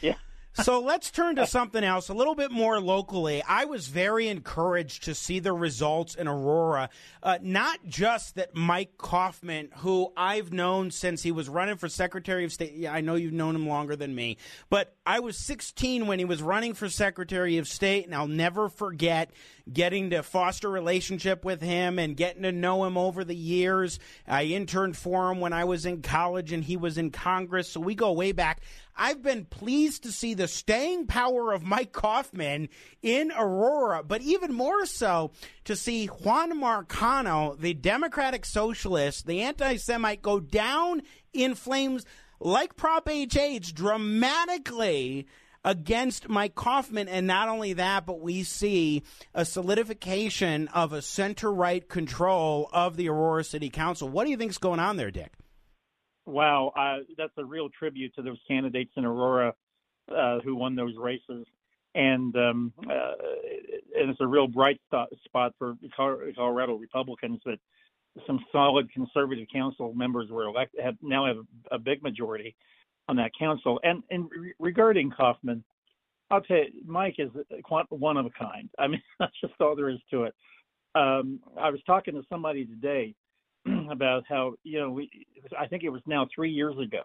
Yeah 0.00 0.14
so 0.54 0.80
let's 0.80 1.10
turn 1.10 1.36
to 1.36 1.46
something 1.46 1.82
else, 1.82 2.10
a 2.10 2.14
little 2.14 2.34
bit 2.34 2.50
more 2.50 2.78
locally. 2.78 3.42
I 3.42 3.64
was 3.64 3.86
very 3.86 4.28
encouraged 4.28 5.04
to 5.04 5.14
see 5.14 5.38
the 5.38 5.52
results 5.52 6.14
in 6.14 6.28
Aurora. 6.28 6.90
Uh, 7.22 7.38
not 7.40 7.78
just 7.86 8.34
that 8.34 8.54
Mike 8.54 8.98
Coffman, 8.98 9.70
who 9.78 10.12
I've 10.14 10.52
known 10.52 10.90
since 10.90 11.22
he 11.22 11.32
was 11.32 11.48
running 11.48 11.76
for 11.76 11.88
Secretary 11.88 12.44
of 12.44 12.52
State, 12.52 12.74
yeah, 12.74 12.92
I 12.92 13.00
know 13.00 13.14
you've 13.14 13.32
known 13.32 13.56
him 13.56 13.66
longer 13.66 13.96
than 13.96 14.14
me, 14.14 14.36
but 14.68 14.94
I 15.06 15.20
was 15.20 15.38
16 15.38 16.06
when 16.06 16.18
he 16.18 16.24
was 16.26 16.42
running 16.42 16.74
for 16.74 16.88
Secretary 16.88 17.56
of 17.56 17.66
State, 17.66 18.04
and 18.04 18.14
I'll 18.14 18.28
never 18.28 18.68
forget 18.68 19.30
getting 19.72 20.10
to 20.10 20.22
foster 20.22 20.68
relationship 20.68 21.44
with 21.44 21.62
him 21.62 21.98
and 21.98 22.16
getting 22.16 22.42
to 22.42 22.52
know 22.52 22.84
him 22.84 22.98
over 22.98 23.24
the 23.24 23.34
years. 23.34 23.98
I 24.26 24.44
interned 24.44 24.96
for 24.96 25.30
him 25.30 25.40
when 25.40 25.52
I 25.52 25.64
was 25.64 25.86
in 25.86 26.02
college 26.02 26.52
and 26.52 26.64
he 26.64 26.76
was 26.76 26.98
in 26.98 27.10
Congress, 27.10 27.68
so 27.68 27.80
we 27.80 27.94
go 27.94 28.12
way 28.12 28.32
back. 28.32 28.60
I've 28.96 29.22
been 29.22 29.44
pleased 29.46 30.02
to 30.04 30.12
see 30.12 30.34
the 30.34 30.48
staying 30.48 31.06
power 31.06 31.52
of 31.52 31.62
Mike 31.62 31.92
Coffman 31.92 32.68
in 33.02 33.32
Aurora, 33.36 34.02
but 34.02 34.22
even 34.22 34.52
more 34.52 34.86
so 34.86 35.30
to 35.64 35.76
see 35.76 36.06
Juan 36.06 36.60
Marcano, 36.60 37.58
the 37.58 37.74
Democratic 37.74 38.44
Socialist, 38.44 39.26
the 39.26 39.42
anti 39.42 39.76
Semite, 39.76 40.22
go 40.22 40.40
down 40.40 41.02
in 41.32 41.54
flames 41.54 42.04
like 42.40 42.76
Prop 42.76 43.08
HH 43.08 43.74
dramatically 43.74 45.26
against 45.64 46.28
Mike 46.28 46.54
Coffman. 46.54 47.08
And 47.08 47.26
not 47.26 47.48
only 47.48 47.72
that, 47.74 48.06
but 48.06 48.20
we 48.20 48.42
see 48.42 49.02
a 49.34 49.44
solidification 49.44 50.68
of 50.68 50.92
a 50.92 51.02
center 51.02 51.52
right 51.52 51.88
control 51.88 52.68
of 52.72 52.96
the 52.96 53.08
Aurora 53.08 53.44
City 53.44 53.70
Council. 53.70 54.08
What 54.08 54.24
do 54.24 54.30
you 54.30 54.36
think 54.36 54.50
is 54.50 54.58
going 54.58 54.80
on 54.80 54.96
there, 54.96 55.10
Dick? 55.10 55.32
Wow, 56.26 56.72
uh, 56.76 57.04
that's 57.16 57.32
a 57.36 57.44
real 57.44 57.68
tribute 57.68 58.14
to 58.14 58.22
those 58.22 58.38
candidates 58.46 58.92
in 58.96 59.04
Aurora 59.04 59.54
uh, 60.14 60.38
who 60.40 60.54
won 60.54 60.76
those 60.76 60.94
races, 60.96 61.46
and 61.94 62.34
um, 62.36 62.72
uh, 62.88 63.12
and 63.98 64.10
it's 64.10 64.20
a 64.20 64.26
real 64.26 64.46
bright 64.46 64.80
spot 65.24 65.52
for 65.58 65.76
Colorado 65.96 66.76
Republicans 66.76 67.40
that 67.44 67.58
some 68.26 68.44
solid 68.52 68.92
conservative 68.92 69.46
council 69.52 69.92
members 69.94 70.30
were 70.30 70.44
elected 70.44 70.80
have 70.84 70.96
now 71.02 71.26
have 71.26 71.38
a 71.70 71.78
big 71.78 72.02
majority 72.02 72.54
on 73.08 73.16
that 73.16 73.32
council. 73.38 73.80
And 73.82 74.02
and 74.10 74.28
re- 74.30 74.54
regarding 74.58 75.10
Coffman, 75.10 75.62
I'll 76.30 76.42
tell 76.42 76.58
you, 76.58 76.70
Mike 76.86 77.16
is 77.18 77.30
one 77.90 78.16
of 78.16 78.26
a 78.26 78.30
kind. 78.30 78.68
I 78.78 78.86
mean, 78.88 79.02
that's 79.18 79.38
just 79.40 79.54
all 79.60 79.76
there 79.76 79.90
is 79.90 79.98
to 80.10 80.24
it. 80.24 80.34
Um, 80.94 81.40
I 81.58 81.70
was 81.70 81.80
talking 81.86 82.14
to 82.14 82.22
somebody 82.28 82.66
today 82.66 83.14
about 83.90 84.24
how 84.28 84.54
you 84.64 84.80
know 84.80 84.90
we 84.90 85.10
I 85.58 85.66
think 85.66 85.84
it 85.84 85.90
was 85.90 86.02
now 86.06 86.26
three 86.34 86.50
years 86.50 86.78
ago 86.78 87.02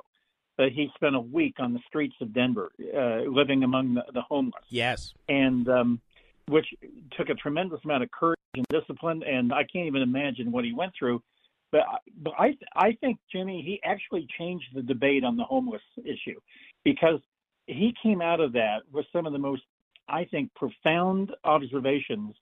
that 0.58 0.72
he 0.72 0.90
spent 0.96 1.16
a 1.16 1.20
week 1.20 1.56
on 1.60 1.74
the 1.74 1.80
streets 1.88 2.16
of 2.20 2.34
Denver, 2.34 2.72
uh, 2.96 3.30
living 3.30 3.64
among 3.64 3.94
the, 3.94 4.04
the 4.14 4.22
homeless. 4.22 4.64
Yes, 4.70 5.14
and 5.30 5.68
um, 5.70 6.02
which 6.48 6.68
took 7.16 7.30
a 7.30 7.36
tremendous 7.36 7.80
amount 7.84 8.04
of 8.04 8.12
courage 8.12 8.40
and 8.56 8.66
discipline, 8.70 9.24
and 9.24 9.54
I 9.54 9.64
can't 9.64 9.88
even 9.88 10.02
imagine 10.02 10.52
what 10.52 10.66
he 10.66 10.74
went 10.74 10.94
through. 10.98 11.22
But 11.72 11.82
but 12.22 12.34
I 12.40 12.58
I 12.76 12.94
think 12.94 13.20
Jimmy 13.32 13.62
he 13.62 13.82
actually 13.84 14.28
changed 14.38 14.68
the 14.74 14.82
debate 14.82 15.24
on 15.24 15.38
the 15.38 15.44
homeless 15.44 15.82
issue 15.98 16.40
because 16.84 17.20
he 17.68 17.94
came 18.02 18.22
out 18.22 18.40
of 18.40 18.54
that 18.54 18.84
with 18.92 19.06
some 19.12 19.26
of 19.26 19.34
the 19.34 19.40
most 19.40 19.64
I 20.08 20.24
think 20.26 20.54
profound 20.56 21.32
observations 21.44 22.36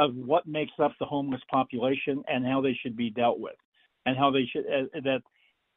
of 0.00 0.14
what 0.16 0.46
makes 0.46 0.72
up 0.82 0.92
the 0.98 1.04
homeless 1.04 1.42
population 1.50 2.24
and 2.26 2.44
how 2.46 2.60
they 2.60 2.76
should 2.82 2.96
be 2.96 3.10
dealt 3.10 3.38
with, 3.38 3.56
and 4.06 4.16
how 4.16 4.30
they 4.30 4.46
should 4.50 4.64
uh, 4.66 5.00
that 5.04 5.22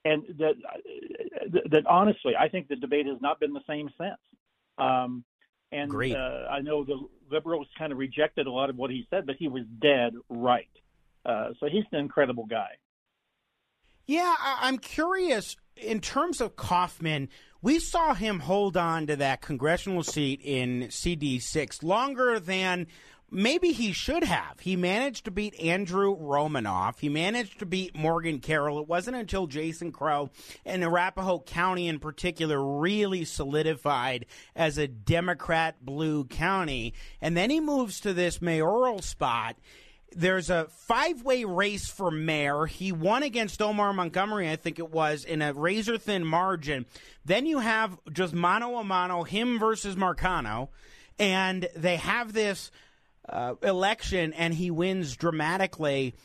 and 0.05 0.23
that 0.39 0.53
uh, 0.65 1.59
that 1.69 1.85
honestly, 1.87 2.33
I 2.39 2.49
think 2.49 2.67
the 2.67 2.75
debate 2.75 3.05
has 3.05 3.17
not 3.21 3.39
been 3.39 3.53
the 3.53 3.61
same 3.67 3.89
since. 3.97 4.19
Um, 4.77 5.23
and 5.71 5.91
uh, 5.91 6.47
I 6.51 6.61
know 6.61 6.83
the 6.83 6.99
liberals 7.31 7.67
kind 7.77 7.91
of 7.91 7.97
rejected 7.97 8.45
a 8.47 8.51
lot 8.51 8.69
of 8.69 8.75
what 8.75 8.91
he 8.91 9.07
said, 9.09 9.25
but 9.25 9.35
he 9.37 9.47
was 9.47 9.63
dead 9.81 10.13
right. 10.29 10.69
Uh, 11.25 11.49
so 11.59 11.67
he's 11.67 11.83
an 11.91 11.99
incredible 11.99 12.45
guy. 12.45 12.69
Yeah, 14.05 14.35
I- 14.37 14.59
I'm 14.63 14.77
curious 14.77 15.55
in 15.75 15.99
terms 15.99 16.41
of 16.41 16.55
Coffman. 16.55 17.29
We 17.61 17.79
saw 17.79 18.13
him 18.13 18.41
hold 18.41 18.75
on 18.75 19.07
to 19.07 19.15
that 19.15 19.41
congressional 19.41 20.03
seat 20.03 20.41
in 20.43 20.89
CD6 20.89 21.81
longer 21.81 22.39
than 22.39 22.87
maybe 23.33 23.71
he 23.71 23.91
should 23.91 24.23
have. 24.23 24.59
He 24.59 24.75
managed 24.75 25.25
to 25.25 25.31
beat 25.31 25.59
Andrew 25.59 26.15
Romanoff. 26.15 26.99
He 26.99 27.09
managed 27.09 27.59
to 27.59 27.65
beat 27.65 27.95
Morgan 27.95 28.39
Carroll. 28.39 28.79
It 28.79 28.87
wasn't 28.87 29.17
until 29.17 29.47
Jason 29.47 29.91
Crow 29.91 30.29
and 30.65 30.83
Arapahoe 30.83 31.39
County 31.39 31.87
in 31.87 31.99
particular 31.99 32.79
really 32.79 33.25
solidified 33.25 34.25
as 34.55 34.77
a 34.77 34.87
Democrat 34.87 35.83
blue 35.83 36.25
county. 36.25 36.93
And 37.21 37.35
then 37.35 37.49
he 37.49 37.59
moves 37.59 37.99
to 38.01 38.13
this 38.13 38.41
mayoral 38.41 39.01
spot 39.01 39.57
there's 40.15 40.49
a 40.49 40.67
five 40.69 41.23
way 41.23 41.43
race 41.43 41.87
for 41.87 42.11
mayor. 42.11 42.65
He 42.65 42.91
won 42.91 43.23
against 43.23 43.61
Omar 43.61 43.93
Montgomery, 43.93 44.49
I 44.49 44.55
think 44.55 44.79
it 44.79 44.91
was, 44.91 45.25
in 45.25 45.41
a 45.41 45.53
razor 45.53 45.97
thin 45.97 46.25
margin. 46.25 46.85
Then 47.25 47.45
you 47.45 47.59
have 47.59 47.97
just 48.11 48.33
mano 48.33 48.75
a 48.77 48.83
mano, 48.83 49.23
him 49.23 49.59
versus 49.59 49.95
Marcano, 49.95 50.69
and 51.17 51.67
they 51.75 51.97
have 51.97 52.33
this 52.33 52.71
uh, 53.27 53.55
election, 53.61 54.33
and 54.33 54.53
he 54.53 54.71
wins 54.71 55.15
dramatically. 55.15 56.15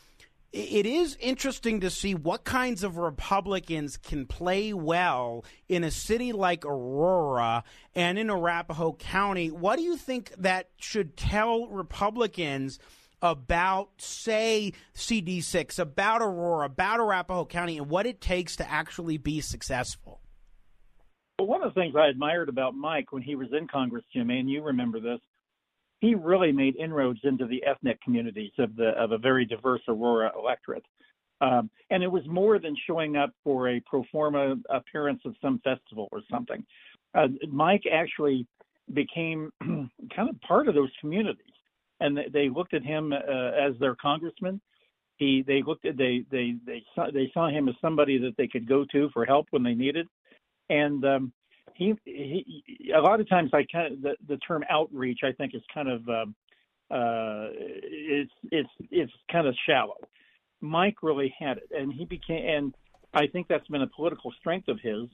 It 0.51 0.87
is 0.87 1.15
interesting 1.19 1.81
to 1.81 1.91
see 1.91 2.15
what 2.15 2.43
kinds 2.43 2.83
of 2.83 2.97
Republicans 2.97 3.97
can 3.97 4.25
play 4.25 4.73
well 4.73 5.45
in 5.67 5.83
a 5.83 5.91
city 5.91 6.31
like 6.31 6.65
Aurora 6.65 7.63
and 7.93 8.17
in 8.17 8.31
Arapahoe 8.31 8.93
County. 8.93 9.51
What 9.51 9.75
do 9.75 9.83
you 9.83 9.95
think 9.95 10.33
that 10.37 10.69
should 10.77 11.15
tell 11.15 11.67
Republicans? 11.67 12.79
about, 13.21 13.89
say, 13.97 14.71
CD6, 14.95 15.77
about 15.77 16.21
Aurora, 16.21 16.67
about 16.67 16.99
Arapahoe 16.99 17.45
County, 17.45 17.77
and 17.77 17.89
what 17.89 18.05
it 18.05 18.21
takes 18.21 18.55
to 18.55 18.71
actually 18.71 19.17
be 19.17 19.41
successful? 19.41 20.21
Well, 21.37 21.47
one 21.47 21.63
of 21.63 21.73
the 21.73 21.79
things 21.79 21.95
I 21.97 22.07
admired 22.07 22.49
about 22.49 22.75
Mike 22.75 23.11
when 23.11 23.21
he 23.21 23.35
was 23.35 23.49
in 23.51 23.67
Congress, 23.67 24.05
Jimmy, 24.13 24.39
and 24.39 24.49
you 24.49 24.63
remember 24.63 24.99
this, 24.99 25.19
he 25.99 26.15
really 26.15 26.51
made 26.51 26.75
inroads 26.77 27.19
into 27.23 27.45
the 27.45 27.63
ethnic 27.65 28.01
communities 28.01 28.51
of 28.57 28.75
the 28.75 28.89
of 28.89 29.11
a 29.11 29.17
very 29.17 29.45
diverse 29.45 29.81
Aurora 29.87 30.31
electorate. 30.37 30.85
Um, 31.41 31.69
and 31.89 32.03
it 32.03 32.11
was 32.11 32.23
more 32.27 32.59
than 32.59 32.75
showing 32.85 33.15
up 33.15 33.31
for 33.43 33.69
a 33.69 33.79
pro 33.85 34.03
forma 34.11 34.55
appearance 34.69 35.21
of 35.25 35.35
some 35.41 35.59
festival 35.63 36.09
or 36.11 36.21
something. 36.29 36.65
Uh, 37.15 37.27
Mike 37.49 37.83
actually 37.91 38.45
became 38.93 39.51
kind 39.61 40.29
of 40.29 40.39
part 40.41 40.67
of 40.67 40.75
those 40.75 40.91
communities 40.99 41.45
and 41.99 42.19
they 42.31 42.49
looked 42.49 42.73
at 42.73 42.83
him 42.83 43.13
uh, 43.13 43.51
as 43.51 43.73
their 43.79 43.95
congressman. 43.95 44.61
He 45.17 45.43
they 45.45 45.61
looked 45.65 45.85
at 45.85 45.97
they 45.97 46.23
they 46.31 46.55
they 46.65 46.83
saw, 46.95 47.11
they 47.11 47.29
saw 47.33 47.49
him 47.49 47.67
as 47.67 47.75
somebody 47.81 48.17
that 48.19 48.35
they 48.37 48.47
could 48.47 48.67
go 48.67 48.85
to 48.91 49.09
for 49.13 49.25
help 49.25 49.47
when 49.51 49.63
they 49.63 49.73
needed, 49.73 50.07
and 50.69 51.03
um, 51.03 51.33
he 51.79 51.95
he 52.05 52.91
a 52.95 53.01
lot 53.01 53.19
of 53.19 53.29
times 53.29 53.51
I 53.53 53.65
kind 53.71 53.93
of 53.93 54.01
the, 54.01 54.15
the 54.27 54.37
term 54.37 54.63
outreach 54.69 55.19
I 55.23 55.31
think 55.31 55.55
is 55.55 55.61
kind 55.73 55.89
of 55.89 56.07
um, 56.09 56.35
uh, 56.91 57.47
it's 57.53 58.31
it's 58.51 58.69
it's 58.91 59.13
kind 59.31 59.47
of 59.47 59.55
shallow. 59.67 59.97
Mike 60.61 60.97
really 61.01 61.33
had 61.39 61.57
it, 61.57 61.69
and 61.75 61.91
he 61.91 62.05
became 62.05 62.45
and 62.45 62.75
I 63.13 63.27
think 63.27 63.47
that's 63.47 63.67
been 63.67 63.81
a 63.81 63.87
political 63.87 64.31
strength 64.39 64.67
of 64.67 64.79
his 64.81 65.07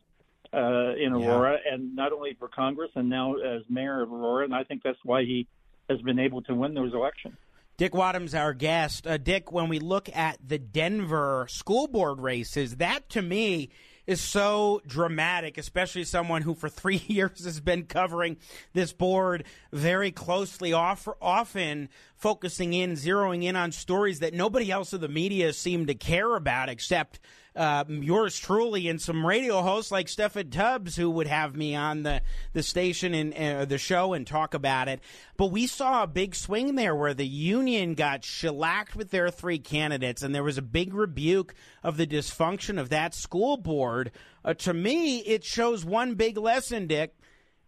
uh, 0.54 0.96
in 0.96 1.14
Aurora, 1.14 1.60
yeah. 1.66 1.74
and 1.74 1.96
not 1.96 2.12
only 2.12 2.36
for 2.40 2.48
Congress 2.48 2.92
and 2.96 3.10
now 3.10 3.36
as 3.36 3.62
mayor 3.70 4.02
of 4.02 4.12
Aurora, 4.12 4.46
and 4.46 4.56
I 4.56 4.64
think 4.64 4.84
that's 4.84 5.00
why 5.04 5.22
he 5.22 5.48
has 5.90 6.02
been 6.02 6.20
able 6.20 6.42
to 6.44 6.56
win 6.56 6.74
those 6.74 6.94
elections. 6.94 7.36
Dick 7.78 7.94
Wadham's 7.94 8.34
our 8.34 8.54
guest. 8.54 9.06
Uh, 9.06 9.18
Dick, 9.18 9.52
when 9.52 9.68
we 9.68 9.80
look 9.80 10.10
at 10.16 10.38
the 10.46 10.58
Denver 10.58 11.46
school 11.50 11.88
board 11.88 12.22
races, 12.22 12.78
that 12.78 13.10
to 13.10 13.22
me 13.22 13.70
is 14.08 14.22
so 14.22 14.82
dramatic, 14.88 15.58
especially 15.58 16.04
someone 16.04 16.42
who 16.42 16.56
for 16.56 16.70
three 16.76 17.02
years 17.08 17.44
has 17.46 17.60
been 17.60 17.84
covering 17.84 18.38
this 18.74 18.94
board 18.94 19.46
very 19.72 20.12
closely, 20.12 20.74
off, 20.74 21.08
often 21.22 21.90
focusing 22.16 22.74
in, 22.74 22.94
zeroing 22.94 23.44
in 23.44 23.56
on 23.56 23.72
stories 23.72 24.20
that 24.20 24.34
nobody 24.34 24.72
else 24.72 24.94
in 24.94 25.02
the 25.02 25.08
media 25.08 25.54
seemed 25.54 25.88
to 25.88 25.96
care 25.96 26.36
about 26.36 26.70
except 26.70 27.20
uh, 27.56 27.86
yours 27.88 28.38
truly 28.38 28.90
and 28.90 29.02
some 29.02 29.26
radio 29.26 29.62
hosts 29.62 29.92
like 29.92 30.08
Steffan 30.08 30.52
Tubbs 30.52 30.96
who 30.96 31.10
would 31.10 31.28
have 31.28 31.56
me 31.56 31.76
on 31.76 32.04
the, 32.04 32.22
the 32.54 32.64
station 32.64 33.14
and 33.14 33.34
uh, 33.34 33.66
the 33.66 33.78
show 33.78 34.14
and 34.14 34.28
talk 34.28 34.54
about 34.54 34.88
it. 34.88 35.00
But 35.38 35.52
we 35.52 35.68
saw 35.68 36.04
a 36.04 36.08
big 36.08 36.36
swing 36.36 36.76
there 36.76 36.96
where 36.96 37.14
the 37.14 37.28
union 37.28 37.94
got 37.94 38.26
shellacked 38.26 38.96
with 38.96 39.12
their 39.12 39.30
three 39.30 39.60
candidates, 39.60 40.22
and 40.22 40.36
there 40.36 40.44
was 40.44 40.58
a 40.58 40.62
big 40.62 40.94
rebuke 40.94 41.54
of 41.84 41.98
the 41.98 42.08
dysfunction 42.08 42.80
of 42.80 42.90
that 42.90 43.14
school 43.14 43.56
board. 43.58 44.12
Uh, 44.44 44.54
to 44.56 44.74
me, 44.74 45.20
it 45.20 45.44
shows 45.44 45.86
one 45.86 46.16
big 46.16 46.38
lesson, 46.38 46.88
Dick 46.88 47.16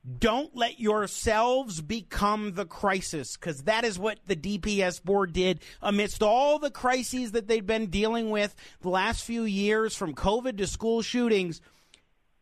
don't 0.07 0.55
let 0.55 0.79
yourselves 0.79 1.81
become 1.81 2.53
the 2.53 2.65
crisis 2.65 3.35
because 3.35 3.63
that 3.63 3.83
is 3.83 3.99
what 3.99 4.19
the 4.25 4.35
DPS 4.35 5.03
board 5.03 5.33
did 5.33 5.59
amidst 5.81 6.23
all 6.23 6.59
the 6.59 6.71
crises 6.71 7.33
that 7.33 7.47
they've 7.47 7.65
been 7.65 7.87
dealing 7.87 8.29
with 8.29 8.55
the 8.81 8.89
last 8.89 9.23
few 9.23 9.43
years 9.43 9.95
from 9.95 10.15
COVID 10.15 10.57
to 10.57 10.67
school 10.67 11.01
shootings. 11.01 11.59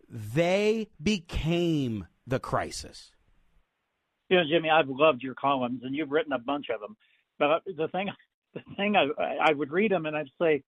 They 0.08 0.90
became 1.02 2.06
the 2.28 2.40
crisis. 2.40 3.12
You 4.30 4.38
know, 4.38 4.44
Jimmy, 4.48 4.70
I've 4.70 4.90
loved 4.90 5.24
your 5.24 5.36
columns 5.36 5.82
and 5.84 5.96
you've 5.96 6.12
written 6.12 6.34
a 6.34 6.40
bunch 6.40 6.68
of 6.74 6.80
them. 6.80 6.96
But 7.40 7.52
uh, 7.52 7.60
the 7.66 7.88
thing, 7.88 8.10
the 8.54 8.62
thing 8.78 8.96
I, 8.96 9.08
I 9.50 9.54
would 9.54 9.72
read 9.72 9.92
them 9.92 10.06
and 10.06 10.16
I'd 10.16 10.30
say, 10.40 10.64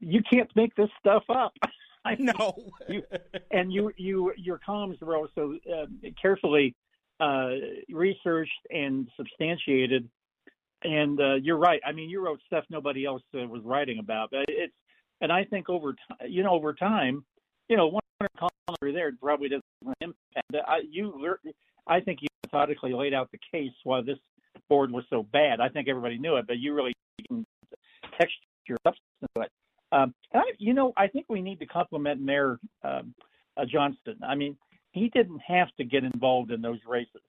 you 0.00 0.22
can't 0.30 0.50
make 0.54 0.74
this 0.74 0.90
stuff 1.00 1.24
up. 1.28 1.52
I 2.04 2.16
know. 2.18 2.54
you, 2.88 3.02
and 3.50 3.72
you, 3.72 3.92
you, 3.96 4.32
your 4.36 4.58
columns 4.58 5.00
were 5.00 5.16
also 5.16 5.54
uh, 5.72 5.86
carefully 6.20 6.74
uh, 7.20 7.50
researched 7.90 8.50
and 8.70 9.08
substantiated. 9.16 10.08
And 10.82 11.20
uh, 11.20 11.34
you're 11.34 11.58
right. 11.58 11.80
I 11.86 11.92
mean, 11.92 12.10
you 12.10 12.24
wrote 12.24 12.40
stuff 12.46 12.64
nobody 12.68 13.04
else 13.04 13.22
uh, 13.34 13.46
was 13.46 13.62
writing 13.64 14.00
about. 14.00 14.30
But 14.32 14.46
it's, 14.48 14.74
and 15.20 15.30
I 15.30 15.44
think 15.44 15.68
over 15.68 15.92
time, 15.92 16.28
you 16.28 16.42
know, 16.42 16.50
over 16.50 16.74
time, 16.74 17.24
you 17.68 17.76
know, 17.76 17.86
one 17.86 18.02
column 18.36 18.50
there 18.80 19.12
probably 19.20 19.48
doesn't 19.48 19.64
impact. 20.00 20.66
I, 20.66 20.80
you, 20.90 21.36
I 21.86 22.00
think 22.00 22.20
you 22.20 22.28
methodically 22.44 22.92
laid 22.92 23.14
out 23.14 23.30
the 23.30 23.38
case 23.52 23.72
why 23.84 24.02
this 24.02 24.18
board 24.68 24.90
was 24.90 25.04
so 25.08 25.22
bad. 25.22 25.60
I 25.60 25.68
think 25.68 25.88
everybody 25.88 26.18
knew 26.18 26.36
it, 26.36 26.46
but 26.48 26.58
you 26.58 26.74
really 26.74 26.92
texture 28.18 28.76
substance 28.84 28.98
to 29.36 29.42
it. 29.42 29.52
Um, 29.92 30.14
I, 30.34 30.42
you 30.58 30.74
know, 30.74 30.92
I 30.96 31.06
think 31.06 31.26
we 31.28 31.42
need 31.42 31.58
to 31.60 31.66
compliment 31.66 32.20
Mayor 32.20 32.58
um, 32.82 33.14
uh, 33.56 33.64
Johnston. 33.66 34.16
I 34.26 34.34
mean, 34.34 34.56
he 34.92 35.08
didn't 35.10 35.40
have 35.46 35.68
to 35.76 35.84
get 35.84 36.02
involved 36.02 36.50
in 36.50 36.62
those 36.62 36.78
races, 36.88 37.20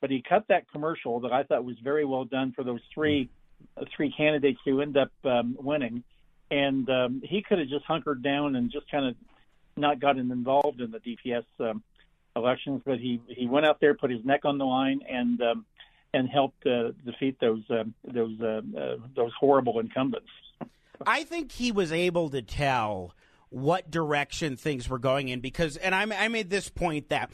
but 0.00 0.10
he 0.10 0.22
cut 0.26 0.44
that 0.48 0.70
commercial 0.70 1.20
that 1.20 1.32
I 1.32 1.42
thought 1.42 1.64
was 1.64 1.76
very 1.84 2.04
well 2.04 2.24
done 2.24 2.52
for 2.52 2.64
those 2.64 2.80
three 2.92 3.28
uh, 3.76 3.84
three 3.94 4.12
candidates 4.16 4.58
who 4.64 4.80
end 4.80 4.96
up 4.96 5.10
um, 5.24 5.56
winning, 5.60 6.02
and 6.50 6.88
um, 6.88 7.22
he 7.22 7.42
could 7.42 7.58
have 7.58 7.68
just 7.68 7.84
hunkered 7.84 8.22
down 8.22 8.56
and 8.56 8.72
just 8.72 8.90
kind 8.90 9.06
of 9.06 9.14
not 9.76 10.00
gotten 10.00 10.30
involved 10.30 10.80
in 10.80 10.90
the 10.90 10.98
DPS 10.98 11.44
um, 11.60 11.82
elections, 12.36 12.80
but 12.86 12.98
he 12.98 13.20
he 13.28 13.46
went 13.46 13.66
out 13.66 13.78
there, 13.80 13.94
put 13.94 14.10
his 14.10 14.24
neck 14.24 14.44
on 14.44 14.56
the 14.56 14.64
line, 14.64 15.00
and 15.08 15.40
um, 15.42 15.66
and 16.14 16.28
helped 16.28 16.64
uh, 16.66 16.90
defeat 17.04 17.36
those 17.40 17.62
uh, 17.70 17.84
those 18.04 18.40
uh, 18.40 18.62
uh, 18.78 18.96
those 19.14 19.32
horrible 19.38 19.78
incumbents. 19.80 20.28
I 21.06 21.24
think 21.24 21.52
he 21.52 21.72
was 21.72 21.92
able 21.92 22.30
to 22.30 22.42
tell 22.42 23.14
what 23.48 23.90
direction 23.90 24.56
things 24.56 24.88
were 24.88 24.98
going 24.98 25.28
in 25.28 25.40
because, 25.40 25.76
and 25.76 25.94
I, 25.94 26.02
I 26.02 26.28
made 26.28 26.50
this 26.50 26.68
point 26.68 27.08
that 27.08 27.30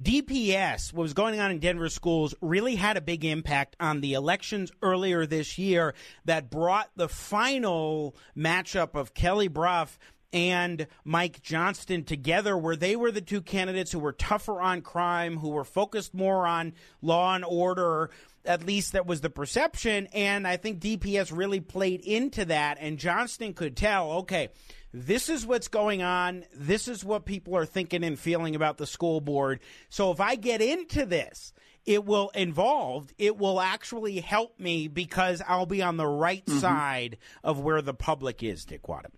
DPS, 0.00 0.92
what 0.92 1.02
was 1.02 1.12
going 1.12 1.40
on 1.40 1.50
in 1.50 1.58
Denver 1.58 1.88
schools, 1.88 2.34
really 2.40 2.76
had 2.76 2.96
a 2.96 3.00
big 3.00 3.24
impact 3.24 3.76
on 3.80 4.00
the 4.00 4.14
elections 4.14 4.70
earlier 4.80 5.26
this 5.26 5.58
year 5.58 5.94
that 6.24 6.50
brought 6.50 6.90
the 6.96 7.08
final 7.08 8.14
matchup 8.36 8.94
of 8.94 9.12
Kelly 9.12 9.48
Brough 9.48 9.88
and 10.32 10.86
Mike 11.04 11.42
Johnston 11.42 12.04
together, 12.04 12.56
where 12.56 12.76
they 12.76 12.96
were 12.96 13.10
the 13.10 13.20
two 13.20 13.40
candidates 13.40 13.92
who 13.92 13.98
were 13.98 14.12
tougher 14.12 14.60
on 14.60 14.82
crime, 14.82 15.38
who 15.38 15.48
were 15.48 15.64
focused 15.64 16.14
more 16.14 16.46
on 16.46 16.74
law 17.02 17.34
and 17.34 17.44
order, 17.44 18.10
at 18.48 18.66
least 18.66 18.92
that 18.92 19.06
was 19.06 19.20
the 19.20 19.30
perception. 19.30 20.08
And 20.12 20.48
I 20.48 20.56
think 20.56 20.80
DPS 20.80 21.36
really 21.36 21.60
played 21.60 22.00
into 22.00 22.46
that. 22.46 22.78
And 22.80 22.98
Johnston 22.98 23.52
could 23.52 23.76
tell, 23.76 24.10
okay, 24.12 24.48
this 24.92 25.28
is 25.28 25.46
what's 25.46 25.68
going 25.68 26.02
on. 26.02 26.44
This 26.54 26.88
is 26.88 27.04
what 27.04 27.26
people 27.26 27.54
are 27.56 27.66
thinking 27.66 28.02
and 28.02 28.18
feeling 28.18 28.56
about 28.56 28.78
the 28.78 28.86
school 28.86 29.20
board. 29.20 29.60
So 29.90 30.10
if 30.10 30.20
I 30.20 30.34
get 30.34 30.62
into 30.62 31.04
this, 31.04 31.52
it 31.84 32.04
will 32.04 32.30
involve, 32.34 33.12
it 33.18 33.36
will 33.36 33.60
actually 33.60 34.20
help 34.20 34.58
me 34.58 34.88
because 34.88 35.42
I'll 35.46 35.66
be 35.66 35.82
on 35.82 35.98
the 35.98 36.06
right 36.06 36.44
mm-hmm. 36.44 36.58
side 36.58 37.18
of 37.44 37.60
where 37.60 37.82
the 37.82 37.94
public 37.94 38.42
is, 38.42 38.64
Dick 38.64 38.88
Wadham. 38.88 39.12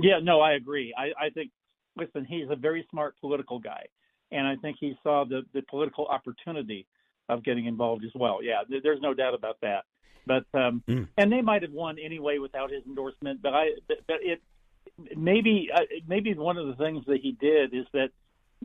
Yeah, 0.00 0.18
no, 0.22 0.40
I 0.40 0.54
agree. 0.54 0.92
I, 0.96 1.26
I 1.26 1.30
think, 1.30 1.50
listen, 1.96 2.24
he's 2.24 2.48
a 2.50 2.56
very 2.56 2.86
smart 2.90 3.14
political 3.20 3.60
guy. 3.60 3.86
And 4.32 4.46
I 4.46 4.56
think 4.56 4.76
he 4.80 4.94
saw 5.02 5.24
the, 5.24 5.42
the 5.52 5.62
political 5.62 6.06
opportunity 6.06 6.86
of 7.32 7.44
getting 7.44 7.66
involved 7.66 8.04
as 8.04 8.12
well. 8.14 8.40
Yeah, 8.42 8.62
there's 8.82 9.00
no 9.00 9.14
doubt 9.14 9.34
about 9.34 9.58
that. 9.62 9.84
But 10.26 10.44
um, 10.54 10.82
mm. 10.86 11.08
and 11.16 11.32
they 11.32 11.40
might 11.40 11.62
have 11.62 11.72
won 11.72 11.98
anyway 11.98 12.38
without 12.38 12.70
his 12.70 12.84
endorsement. 12.86 13.42
But 13.42 13.54
I, 13.54 13.70
but 13.88 14.18
it 14.20 14.42
maybe 15.16 15.70
uh, 15.74 15.80
maybe 16.06 16.34
one 16.34 16.58
of 16.58 16.66
the 16.66 16.74
things 16.74 17.04
that 17.06 17.20
he 17.20 17.32
did 17.32 17.74
is 17.74 17.86
that 17.92 18.10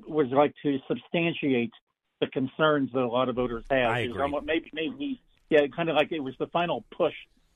was 0.06 0.28
like 0.32 0.54
to 0.64 0.80
substantiate 0.88 1.72
the 2.20 2.28
concerns 2.28 2.92
that 2.94 3.02
a 3.02 3.08
lot 3.08 3.30
of 3.30 3.36
voters 3.36 3.64
have. 3.70 3.92
I 3.92 4.00
agree. 4.00 4.42
Maybe 4.44 4.70
maybe 4.74 4.96
he, 4.98 5.22
yeah, 5.50 5.62
kind 5.76 5.90
of 5.90 5.96
like 5.96 6.12
it 6.12 6.20
was 6.20 6.36
the 6.40 6.48
final 6.48 6.84
push 6.96 7.14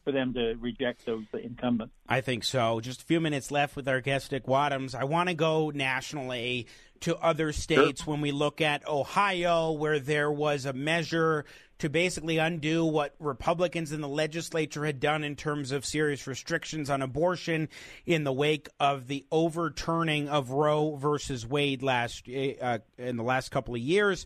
for 0.10 0.14
them 0.14 0.34
to 0.34 0.56
reject 0.56 1.06
those 1.06 1.26
incumbents. 1.34 1.94
I 2.08 2.22
think 2.22 2.44
so. 2.44 2.80
Just 2.80 3.04
a 3.04 3.06
few 3.06 3.20
minutes 3.20 3.52
left 3.52 3.76
with 3.76 3.88
our 3.88 4.02
guest, 4.02 4.32
Dick 4.32 4.46
Wadhams. 4.46 4.96
I 4.96 5.04
want 5.04 5.30
to 5.30 5.36
go 5.36 5.70
nationally 5.70 6.68
to 7.02 7.16
other 7.18 7.52
states 7.52 8.04
sure. 8.04 8.12
when 8.12 8.22
we 8.22 8.32
look 8.32 8.60
at 8.60 8.88
Ohio, 8.88 9.72
where 9.72 10.00
there 10.00 10.32
was 10.32 10.66
a 10.66 10.74
measure 10.74 11.46
to 11.78 11.90
basically 11.90 12.40
undo 12.40 12.84
what 12.84 13.14
Republicans 13.20 13.92
in 13.92 14.02
the 14.02 14.08
legislature 14.08 14.84
had 14.84 15.00
done 15.00 15.24
in 15.24 15.36
terms 15.36 15.72
of 15.72 15.86
serious 15.86 16.26
restrictions 16.26 16.90
on 16.90 17.02
abortion 17.02 17.70
in 18.06 18.24
the 18.24 18.34
wake 18.34 18.68
of 18.80 19.08
the 19.08 19.26
overturning 19.32 20.28
of 20.28 20.50
Roe 20.50 20.96
versus 20.96 21.46
Wade 21.46 21.84
last 21.84 22.28
uh, 22.28 22.80
in 22.98 23.16
the 23.16 23.24
last 23.24 23.50
couple 23.50 23.76
of 23.76 23.82
years. 23.82 24.26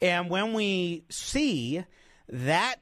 And 0.00 0.30
when 0.30 0.54
we 0.54 1.04
see 1.10 1.84
that 2.28 2.76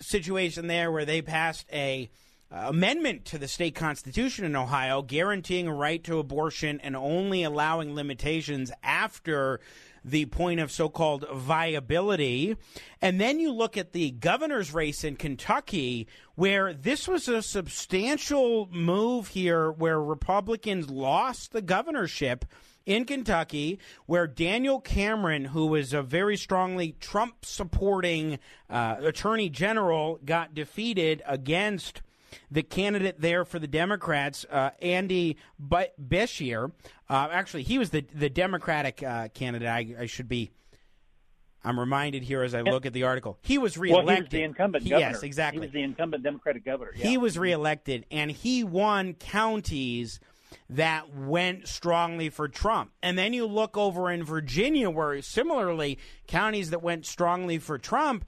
situation 0.00 0.66
there 0.66 0.90
where 0.90 1.04
they 1.04 1.22
passed 1.22 1.66
a 1.72 2.10
uh, 2.52 2.64
amendment 2.66 3.24
to 3.26 3.38
the 3.38 3.46
state 3.46 3.74
constitution 3.74 4.44
in 4.44 4.56
Ohio 4.56 5.02
guaranteeing 5.02 5.68
a 5.68 5.74
right 5.74 6.02
to 6.02 6.18
abortion 6.18 6.80
and 6.82 6.96
only 6.96 7.44
allowing 7.44 7.94
limitations 7.94 8.72
after 8.82 9.60
the 10.04 10.26
point 10.26 10.60
of 10.60 10.72
so 10.72 10.88
called 10.88 11.26
viability. 11.32 12.56
And 13.00 13.20
then 13.20 13.38
you 13.38 13.52
look 13.52 13.76
at 13.76 13.92
the 13.92 14.10
governor's 14.10 14.72
race 14.72 15.04
in 15.04 15.16
Kentucky, 15.16 16.08
where 16.34 16.72
this 16.72 17.06
was 17.06 17.28
a 17.28 17.42
substantial 17.42 18.68
move 18.72 19.28
here 19.28 19.70
where 19.70 20.00
Republicans 20.02 20.90
lost 20.90 21.52
the 21.52 21.62
governorship 21.62 22.44
in 22.86 23.04
Kentucky, 23.04 23.78
where 24.06 24.26
Daniel 24.26 24.80
Cameron, 24.80 25.46
who 25.46 25.66
was 25.66 25.92
a 25.92 26.02
very 26.02 26.36
strongly 26.36 26.92
Trump 27.00 27.44
supporting 27.44 28.38
uh, 28.68 28.96
attorney 29.00 29.48
general, 29.48 30.18
got 30.24 30.54
defeated 30.54 31.22
against 31.26 32.02
the 32.50 32.62
candidate 32.62 33.20
there 33.20 33.44
for 33.44 33.58
the 33.58 33.66
Democrats, 33.66 34.44
uh, 34.50 34.70
Andy 34.80 35.36
Beshear. 35.60 36.72
Uh, 37.08 37.28
actually, 37.30 37.62
he 37.62 37.78
was 37.78 37.90
the 37.90 38.04
the 38.14 38.30
Democratic 38.30 39.02
uh, 39.02 39.28
candidate. 39.28 39.68
I, 39.68 40.02
I, 40.02 40.06
should 40.06 40.28
be. 40.28 40.50
I'm 41.62 41.78
reminded 41.78 42.22
here 42.22 42.42
as 42.42 42.54
I 42.54 42.62
look 42.62 42.86
at 42.86 42.92
the 42.92 43.02
article. 43.02 43.38
He 43.42 43.58
was 43.58 43.76
reelected. 43.76 44.06
Well, 44.06 44.16
he 44.16 44.22
was 44.22 44.30
the 44.30 44.42
incumbent 44.42 44.88
governor. 44.88 45.10
Yes, 45.10 45.22
exactly. 45.22 45.60
He 45.60 45.66
was 45.66 45.72
the 45.72 45.82
incumbent 45.82 46.22
Democratic 46.22 46.64
governor. 46.64 46.92
Yeah. 46.96 47.06
He 47.08 47.18
was 47.18 47.36
reelected, 47.36 48.06
and 48.10 48.30
he 48.30 48.64
won 48.64 49.14
counties 49.14 50.20
that 50.68 51.14
went 51.14 51.68
strongly 51.68 52.28
for 52.28 52.48
Trump. 52.48 52.92
And 53.02 53.18
then 53.18 53.32
you 53.32 53.46
look 53.46 53.76
over 53.76 54.10
in 54.10 54.24
Virginia, 54.24 54.90
where 54.90 55.20
similarly, 55.22 55.98
counties 56.26 56.70
that 56.70 56.82
went 56.82 57.06
strongly 57.06 57.58
for 57.58 57.78
Trump 57.78 58.24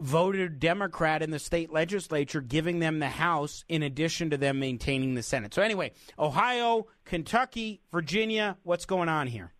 voted 0.00 0.58
Democrat 0.58 1.22
in 1.22 1.30
the 1.30 1.38
state 1.38 1.72
legislature, 1.72 2.40
giving 2.40 2.78
them 2.78 2.98
the 2.98 3.08
House 3.08 3.64
in 3.68 3.82
addition 3.82 4.30
to 4.30 4.36
them 4.36 4.58
maintaining 4.58 5.14
the 5.14 5.22
Senate. 5.22 5.54
So, 5.54 5.62
anyway, 5.62 5.92
Ohio, 6.18 6.86
Kentucky, 7.04 7.82
Virginia, 7.92 8.56
what's 8.62 8.86
going 8.86 9.08
on 9.08 9.26
here? 9.26 9.52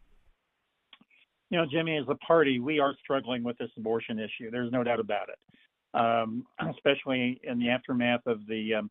You 1.51 1.59
know, 1.59 1.67
Jimmy, 1.71 1.97
as 1.97 2.07
a 2.09 2.15
party, 2.15 2.61
we 2.61 2.79
are 2.79 2.95
struggling 3.03 3.43
with 3.43 3.59
this 3.59 3.71
abortion 3.77 4.19
issue. 4.19 4.51
There's 4.51 4.73
no 4.73 4.85
doubt 4.85 5.01
about 5.01 5.29
it, 5.29 5.99
um, 5.99 6.45
especially 6.71 7.41
in 7.43 7.59
the 7.59 7.71
aftermath 7.71 8.27
of 8.27 8.47
the 8.47 8.75
um, 8.75 8.91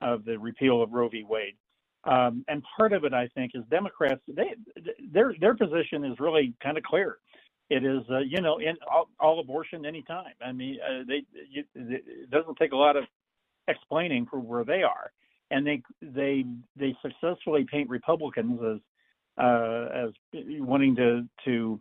of 0.00 0.24
the 0.24 0.38
repeal 0.38 0.82
of 0.82 0.92
Roe 0.92 1.08
v. 1.08 1.24
Wade. 1.26 1.54
Um, 2.06 2.44
and 2.48 2.62
part 2.76 2.92
of 2.92 3.04
it, 3.04 3.14
I 3.14 3.28
think, 3.28 3.52
is 3.54 3.62
Democrats. 3.70 4.20
They, 4.28 4.54
their 5.12 5.34
their 5.40 5.54
position 5.54 6.04
is 6.04 6.20
really 6.20 6.54
kind 6.62 6.76
of 6.76 6.84
clear 6.84 7.18
it 7.70 7.84
is 7.84 8.02
uh, 8.10 8.18
you 8.18 8.40
know 8.40 8.58
in 8.58 8.76
all, 8.90 9.08
all 9.18 9.40
abortion 9.40 9.86
anytime. 9.86 10.32
I 10.44 10.52
mean, 10.52 10.78
uh, 10.82 11.04
they 11.06 11.24
you, 11.50 11.64
it 11.74 12.30
doesn't 12.30 12.56
take 12.56 12.72
a 12.72 12.76
lot 12.76 12.96
of 12.96 13.04
explaining 13.68 14.26
for 14.26 14.38
where 14.38 14.64
they 14.64 14.82
are, 14.82 15.12
and 15.50 15.66
they 15.66 15.82
they 16.02 16.44
they 16.76 16.94
successfully 17.02 17.66
paint 17.70 17.88
Republicans 17.88 18.60
as 18.62 19.42
uh, 19.42 19.86
as 19.94 20.10
wanting 20.60 20.94
to 20.96 21.26
to 21.46 21.80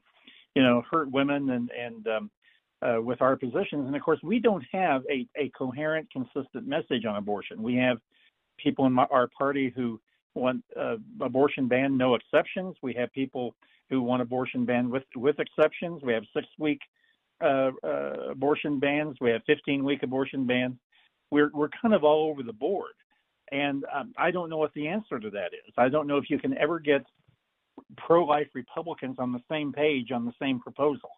you 0.55 0.63
know 0.63 0.83
hurt 0.89 1.11
women 1.11 1.49
and 1.49 1.69
and 1.71 2.07
um, 2.07 2.31
uh, 2.81 3.01
with 3.01 3.21
our 3.21 3.35
positions. 3.35 3.85
And 3.85 3.95
of 3.95 4.01
course, 4.01 4.19
we 4.23 4.39
don't 4.39 4.63
have 4.71 5.03
a 5.11 5.27
a 5.37 5.49
coherent, 5.49 6.07
consistent 6.11 6.65
message 6.65 7.05
on 7.05 7.17
abortion. 7.17 7.61
We 7.61 7.75
have 7.75 7.97
people 8.57 8.85
in 8.85 8.93
my, 8.93 9.05
our 9.11 9.27
party 9.37 9.73
who 9.75 9.99
want 10.35 10.63
uh, 10.79 10.95
abortion 11.21 11.67
ban, 11.67 11.97
no 11.97 12.15
exceptions. 12.15 12.75
We 12.81 12.93
have 12.93 13.11
people 13.13 13.55
who 13.89 14.01
want 14.01 14.21
abortion 14.21 14.65
ban 14.65 14.89
with 14.89 15.03
with 15.15 15.39
exceptions. 15.39 16.01
We 16.03 16.13
have 16.13 16.23
six 16.33 16.47
week 16.57 16.79
uh, 17.41 17.71
uh, 17.83 18.31
abortion 18.31 18.79
bans. 18.79 19.17
We 19.19 19.31
have 19.31 19.41
15 19.45 19.83
week 19.83 20.03
abortion 20.03 20.45
bans. 20.45 20.75
We're 21.31 21.51
we're 21.53 21.69
kind 21.81 21.93
of 21.93 22.03
all 22.03 22.29
over 22.29 22.43
the 22.43 22.53
board, 22.53 22.93
and 23.51 23.85
um, 23.93 24.13
I 24.17 24.31
don't 24.31 24.49
know 24.49 24.57
what 24.57 24.73
the 24.73 24.87
answer 24.87 25.19
to 25.19 25.29
that 25.31 25.53
is. 25.53 25.73
I 25.77 25.89
don't 25.89 26.07
know 26.07 26.17
if 26.17 26.29
you 26.29 26.39
can 26.39 26.57
ever 26.57 26.79
get 26.79 27.05
pro 27.97 28.25
life 28.25 28.47
Republicans 28.53 29.15
on 29.19 29.31
the 29.31 29.41
same 29.49 29.71
page 29.71 30.11
on 30.11 30.25
the 30.25 30.33
same 30.39 30.59
proposal. 30.59 31.09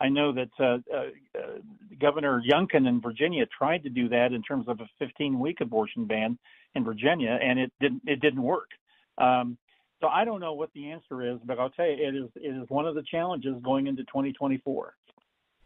I 0.00 0.08
know 0.08 0.32
that 0.32 0.50
uh, 0.60 0.78
uh, 0.94 1.38
uh, 1.38 1.58
Governor 1.98 2.42
Youngkin 2.48 2.86
in 2.86 3.00
Virginia 3.00 3.46
tried 3.46 3.82
to 3.84 3.88
do 3.88 4.08
that 4.10 4.32
in 4.32 4.42
terms 4.42 4.66
of 4.68 4.80
a 4.80 4.88
15 4.98 5.38
week 5.38 5.60
abortion 5.60 6.04
ban 6.04 6.38
in 6.74 6.84
Virginia, 6.84 7.38
and 7.42 7.58
it 7.58 7.72
didn't 7.80 8.02
it 8.06 8.20
didn't 8.20 8.42
work. 8.42 8.68
Um, 9.18 9.56
so 10.00 10.08
I 10.08 10.24
don't 10.24 10.40
know 10.40 10.52
what 10.52 10.70
the 10.74 10.90
answer 10.90 11.22
is, 11.22 11.38
but 11.44 11.58
I'll 11.58 11.70
tell 11.70 11.86
you, 11.86 11.94
it 11.94 12.14
is 12.14 12.28
it 12.36 12.62
is 12.62 12.68
one 12.68 12.86
of 12.86 12.94
the 12.94 13.02
challenges 13.02 13.54
going 13.64 13.86
into 13.86 14.02
2024. 14.04 14.94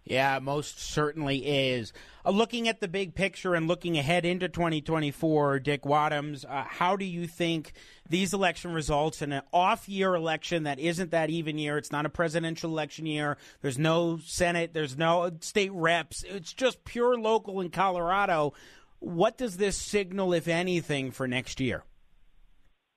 Yeah, 0.04 0.38
most 0.40 0.80
certainly 0.80 1.38
is. 1.38 1.92
Uh, 2.24 2.30
looking 2.30 2.68
at 2.68 2.80
the 2.80 2.88
big 2.88 3.14
picture 3.14 3.54
and 3.54 3.68
looking 3.68 3.98
ahead 3.98 4.24
into 4.24 4.48
2024, 4.48 5.60
Dick 5.60 5.82
Wadhams, 5.82 6.44
uh, 6.48 6.64
how 6.66 6.96
do 6.96 7.04
you 7.04 7.26
think 7.26 7.72
these 8.08 8.32
election 8.32 8.72
results 8.72 9.22
in 9.22 9.32
an 9.32 9.42
off 9.52 9.88
year 9.88 10.14
election 10.14 10.64
that 10.64 10.78
isn't 10.78 11.10
that 11.10 11.30
even 11.30 11.58
year? 11.58 11.78
It's 11.78 11.92
not 11.92 12.06
a 12.06 12.10
presidential 12.10 12.70
election 12.70 13.06
year. 13.06 13.36
There's 13.60 13.78
no 13.78 14.18
Senate, 14.24 14.72
there's 14.72 14.96
no 14.96 15.30
state 15.40 15.72
reps. 15.72 16.24
It's 16.26 16.52
just 16.52 16.84
pure 16.84 17.16
local 17.18 17.60
in 17.60 17.70
Colorado. 17.70 18.54
What 18.98 19.38
does 19.38 19.56
this 19.56 19.76
signal, 19.76 20.32
if 20.32 20.48
anything, 20.48 21.10
for 21.10 21.28
next 21.28 21.60
year? 21.60 21.84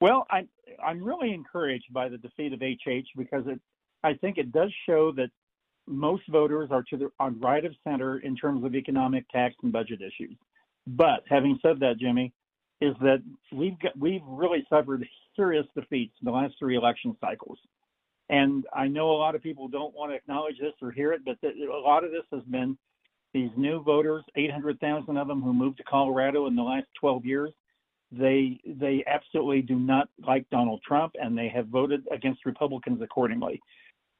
Well, 0.02 0.26
I, 0.30 0.48
I'm 0.84 1.02
really 1.04 1.34
encouraged 1.34 1.94
by 1.94 2.10
the 2.10 2.18
defeat 2.18 2.54
of 2.54 2.62
HH 2.62 3.08
because 3.16 3.44
it, 3.48 3.60
I 4.04 4.16
think 4.16 4.38
it 4.38 4.52
does 4.52 4.74
show 4.86 5.14
that 5.14 5.30
most 5.88 6.24
voters 6.30 6.70
are 6.72 6.84
to 6.90 6.98
the 6.98 7.10
on 7.20 7.40
right 7.40 7.64
of 7.66 7.74
center 7.84 8.20
in 8.20 8.36
terms 8.36 8.64
of 8.64 8.76
economic, 8.76 9.28
tax, 9.30 9.56
and 9.64 9.72
budget 9.72 10.02
issues. 10.02 10.38
But 10.88 11.24
having 11.30 11.60
said 11.62 11.80
that, 11.80 12.00
Jimmy, 12.00 12.34
is 12.82 12.96
that 13.02 13.22
we've 13.52 13.80
got, 13.80 13.98
we've 13.98 14.22
really 14.26 14.66
suffered 14.70 15.06
serious 15.36 15.66
defeats 15.76 16.14
in 16.22 16.26
the 16.26 16.32
last 16.32 16.56
three 16.60 16.76
election 16.76 17.16
cycles. 17.22 17.58
And 18.30 18.66
I 18.74 18.88
know 18.88 19.12
a 19.12 19.18
lot 19.18 19.36
of 19.36 19.44
people 19.44 19.68
don't 19.68 19.94
want 19.96 20.12
to 20.12 20.16
acknowledge 20.16 20.60
this 20.60 20.74
or 20.82 20.92
hear 20.92 21.14
it, 21.14 21.22
but 21.26 21.38
a 21.44 21.80
lot 21.80 22.04
of 22.04 22.12
this 22.12 22.24
has 22.32 22.44
been 22.44 22.78
these 23.34 23.50
new 23.58 23.82
voters, 23.82 24.24
800,000 24.36 25.18
of 25.18 25.28
them 25.28 25.42
who 25.42 25.54
moved 25.54 25.78
to 25.78 25.84
Colorado 25.84 26.48
in 26.48 26.56
the 26.56 26.62
last 26.62 26.88
12 27.00 27.26
years, 27.26 27.52
they 28.12 28.60
they 28.66 29.04
absolutely 29.08 29.64
do 29.64 29.76
not 29.76 30.08
like 30.26 30.48
Donald 30.52 30.82
Trump, 30.88 31.14
and 31.20 31.36
they 31.36 31.50
have 31.50 31.68
voted 31.68 32.06
against 32.12 32.46
Republicans 32.46 33.02
accordingly. 33.02 33.60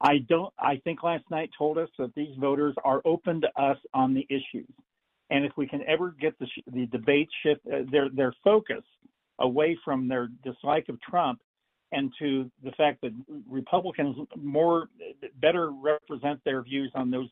I 0.04 0.18
don't. 0.28 0.54
I 0.60 0.82
think 0.84 1.02
last 1.04 1.24
night 1.32 1.50
told 1.58 1.78
us 1.78 1.90
that 1.98 2.14
these 2.16 2.36
voters 2.38 2.76
are 2.84 3.02
open 3.06 3.42
to 3.42 3.62
us 3.62 3.78
on 3.94 4.14
the 4.14 4.28
issues, 4.30 4.70
and 5.30 5.46
if 5.46 5.54
we 5.58 5.68
can 5.68 5.82
ever 5.88 6.14
get 6.20 6.38
the 6.40 6.48
the 6.72 6.86
debate 6.88 7.30
shift 7.42 7.62
uh, 7.68 7.80
their 7.92 8.10
their 8.10 8.34
focus 8.44 8.84
away 9.40 9.78
from 9.84 10.08
their 10.08 10.28
dislike 10.44 10.90
of 10.90 11.02
Trump 11.02 11.40
and 11.92 12.12
to 12.20 12.52
the 12.64 12.72
fact 12.72 13.02
that 13.02 13.12
Republicans 13.50 14.16
more 14.36 14.90
better 15.42 15.72
represent 15.72 16.40
their 16.44 16.62
views 16.62 16.92
on 16.96 17.10
those 17.10 17.30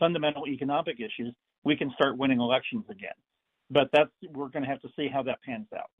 fundamental 0.00 0.46
economic 0.48 0.98
issues, 0.98 1.34
we 1.62 1.76
can 1.76 1.92
start 1.94 2.16
winning 2.16 2.40
elections 2.40 2.84
again 2.90 3.14
but 3.70 3.88
that's 3.92 4.10
we're 4.32 4.48
going 4.48 4.62
to 4.62 4.68
have 4.68 4.80
to 4.82 4.88
see 4.96 5.08
how 5.12 5.22
that 5.22 5.38
pans 5.42 5.66
out. 5.76 5.90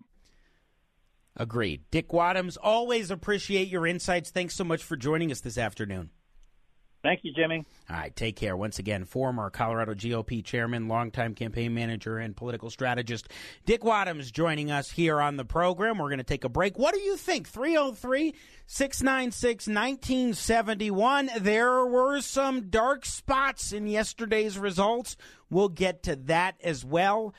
Agreed. 1.36 1.82
Dick 1.90 2.08
Wadhams, 2.08 2.56
always 2.62 3.10
appreciate 3.10 3.68
your 3.68 3.86
insights. 3.86 4.30
Thanks 4.30 4.54
so 4.54 4.64
much 4.64 4.82
for 4.82 4.96
joining 4.96 5.32
us 5.32 5.40
this 5.40 5.58
afternoon. 5.58 6.10
Thank 7.04 7.20
you, 7.22 7.34
Jimmy. 7.34 7.66
All 7.90 7.96
right, 7.96 8.16
take 8.16 8.34
care. 8.34 8.56
Once 8.56 8.78
again, 8.78 9.04
former 9.04 9.50
Colorado 9.50 9.92
GOP 9.92 10.42
chairman, 10.42 10.88
longtime 10.88 11.34
campaign 11.34 11.74
manager, 11.74 12.16
and 12.16 12.34
political 12.34 12.70
strategist 12.70 13.28
Dick 13.66 13.82
Wadhams 13.82 14.32
joining 14.32 14.70
us 14.70 14.90
here 14.90 15.20
on 15.20 15.36
the 15.36 15.44
program. 15.44 15.98
We're 15.98 16.08
going 16.08 16.16
to 16.16 16.24
take 16.24 16.44
a 16.44 16.48
break. 16.48 16.78
What 16.78 16.94
do 16.94 17.00
you 17.00 17.18
think? 17.18 17.46
303 17.46 18.34
696 18.66 19.66
1971. 19.66 21.30
There 21.40 21.84
were 21.84 22.22
some 22.22 22.70
dark 22.70 23.04
spots 23.04 23.70
in 23.70 23.86
yesterday's 23.86 24.58
results. 24.58 25.18
We'll 25.50 25.68
get 25.68 26.04
to 26.04 26.16
that 26.16 26.56
as 26.64 26.86
well. 26.86 27.34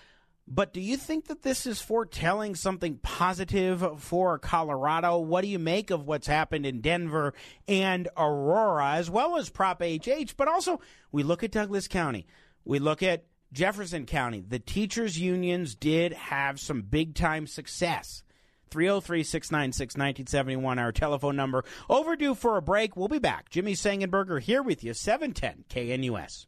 But 0.47 0.73
do 0.73 0.79
you 0.79 0.95
think 0.95 1.25
that 1.27 1.41
this 1.41 1.65
is 1.65 1.81
foretelling 1.81 2.53
something 2.55 2.99
positive 2.99 4.01
for 4.01 4.37
Colorado? 4.37 5.17
What 5.17 5.41
do 5.41 5.47
you 5.47 5.57
make 5.57 5.89
of 5.89 6.05
what's 6.05 6.27
happened 6.27 6.67
in 6.67 6.81
Denver 6.81 7.33
and 7.67 8.07
Aurora, 8.15 8.93
as 8.93 9.09
well 9.09 9.37
as 9.37 9.49
Prop 9.49 9.81
HH? 9.81 10.37
But 10.37 10.47
also, 10.47 10.79
we 11.11 11.23
look 11.23 11.43
at 11.43 11.51
Douglas 11.51 11.87
County. 11.87 12.27
We 12.63 12.77
look 12.77 13.01
at 13.01 13.25
Jefferson 13.55 14.05
County, 14.05 14.43
the 14.45 14.59
teachers' 14.59 15.17
unions 15.17 15.75
did 15.75 16.11
have 16.11 16.59
some 16.59 16.81
big 16.81 17.15
time 17.15 17.47
success. 17.47 18.21
303 18.69 19.23
696 19.23 19.95
1971, 19.95 20.79
our 20.79 20.91
telephone 20.91 21.37
number. 21.37 21.63
Overdue 21.89 22.35
for 22.35 22.57
a 22.57 22.61
break. 22.61 22.97
We'll 22.97 23.07
be 23.07 23.19
back. 23.19 23.49
Jimmy 23.49 23.73
Sengenberger 23.73 24.41
here 24.41 24.61
with 24.61 24.83
you, 24.83 24.93
710 24.93 25.63
KNUS. 25.69 26.47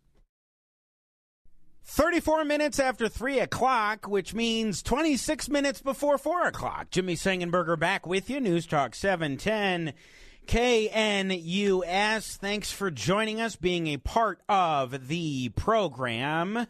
34 1.88 2.44
minutes 2.44 2.80
after 2.80 3.08
3 3.08 3.40
o'clock, 3.40 4.08
which 4.10 4.34
means 4.34 4.84
26 4.84 5.48
minutes 5.48 5.82
before 5.82 6.18
4 6.18 6.48
o'clock. 6.48 6.92
Jimmy 6.92 7.16
Sengenberger 7.16 7.80
back 7.80 8.06
with 8.06 8.30
you, 8.30 8.42
News 8.42 8.68
Talk 8.68 8.94
710 8.94 9.94
KNUS. 10.48 12.38
Thanks 12.38 12.72
for 12.74 12.92
joining 12.92 13.40
us, 13.40 13.56
being 13.56 13.88
a 13.88 13.98
part 13.98 14.42
of 14.50 15.08
the 15.08 15.50
program. 15.50 16.68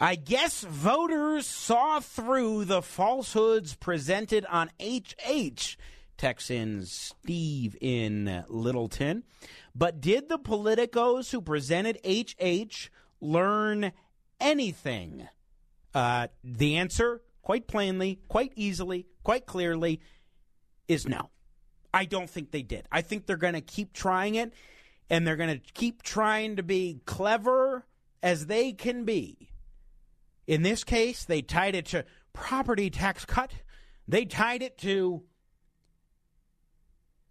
I 0.00 0.14
guess 0.14 0.62
voters 0.62 1.46
saw 1.46 2.00
through 2.00 2.64
the 2.64 2.80
falsehoods 2.80 3.74
presented 3.74 4.46
on 4.46 4.70
HH, 4.80 5.76
Texan 6.18 6.84
Steve 6.84 7.76
in 7.80 8.44
Littleton. 8.48 9.24
But 9.74 10.00
did 10.00 10.28
the 10.28 10.38
politicos 10.38 11.30
who 11.30 11.40
presented 11.40 11.98
HH 12.04 12.90
learn 13.20 13.92
anything? 14.38 15.28
Uh, 15.94 16.28
the 16.44 16.76
answer, 16.76 17.22
quite 17.40 17.66
plainly, 17.66 18.20
quite 18.28 18.52
easily, 18.54 19.06
quite 19.22 19.46
clearly, 19.46 20.00
is 20.86 21.06
no. 21.08 21.30
I 21.94 22.04
don't 22.04 22.28
think 22.28 22.50
they 22.50 22.62
did. 22.62 22.86
I 22.92 23.00
think 23.00 23.24
they're 23.24 23.36
going 23.38 23.54
to 23.54 23.62
keep 23.62 23.94
trying 23.94 24.34
it, 24.34 24.52
and 25.08 25.26
they're 25.26 25.36
going 25.36 25.58
to 25.58 25.72
keep 25.72 26.02
trying 26.02 26.56
to 26.56 26.62
be 26.62 27.00
clever 27.06 27.86
as 28.22 28.46
they 28.46 28.72
can 28.72 29.04
be 29.04 29.48
in 30.48 30.62
this 30.62 30.82
case, 30.82 31.24
they 31.24 31.42
tied 31.42 31.74
it 31.74 31.84
to 31.86 32.06
property 32.32 32.88
tax 32.88 33.24
cut. 33.26 33.52
They 34.08 34.24
tied 34.24 34.62
it 34.62 34.78
to 34.78 35.22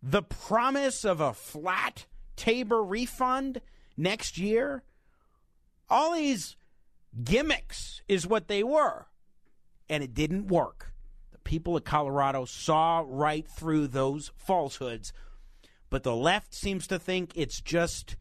the 0.01 0.21
promise 0.21 1.03
of 1.03 1.19
a 1.21 1.33
flat 1.33 2.05
Tabor 2.35 2.83
refund 2.83 3.61
next 3.95 4.37
year. 4.37 4.83
All 5.89 6.13
these 6.13 6.55
gimmicks 7.23 8.01
is 8.07 8.27
what 8.27 8.47
they 8.47 8.63
were, 8.63 9.07
and 9.89 10.03
it 10.03 10.13
didn't 10.13 10.47
work. 10.47 10.93
The 11.31 11.39
people 11.39 11.75
of 11.75 11.83
Colorado 11.83 12.45
saw 12.45 13.03
right 13.05 13.47
through 13.47 13.87
those 13.87 14.31
falsehoods, 14.37 15.13
but 15.89 16.03
the 16.03 16.15
left 16.15 16.53
seems 16.53 16.87
to 16.87 16.99
think 16.99 17.31
it's 17.35 17.61
just 17.61 18.17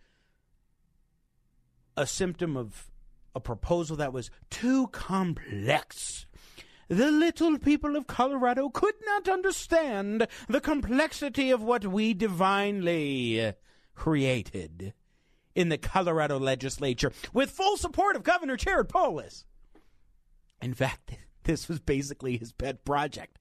a 1.97 2.07
symptom 2.07 2.57
of 2.57 2.91
a 3.35 3.41
proposal 3.41 3.97
that 3.97 4.13
was 4.13 4.31
too 4.51 4.87
complex. 4.89 6.26
The 6.89 7.11
little 7.11 7.59
people 7.59 7.97
of 7.97 8.07
Colorado 8.07 8.69
could 8.69 8.95
not 9.05 9.29
understand 9.29 10.29
the 10.49 10.61
complexity 10.61 11.51
of 11.51 11.63
what 11.63 11.85
we 11.85 12.15
divinely 12.15 13.55
created 13.95 14.93
in 15.57 15.69
the 15.69 15.79
Colorado 15.79 16.39
legislature 16.39 17.13
with 17.33 17.51
full 17.51 17.77
support 17.77 18.15
of 18.15 18.23
Governor 18.23 18.57
Jared 18.57 18.89
Polis. 18.89 19.45
In 20.63 20.75
fact, 20.75 21.13
this 21.45 21.69
was 21.69 21.81
basically 21.81 22.37
his 22.37 22.53
pet 22.53 22.85
project. 22.85 23.39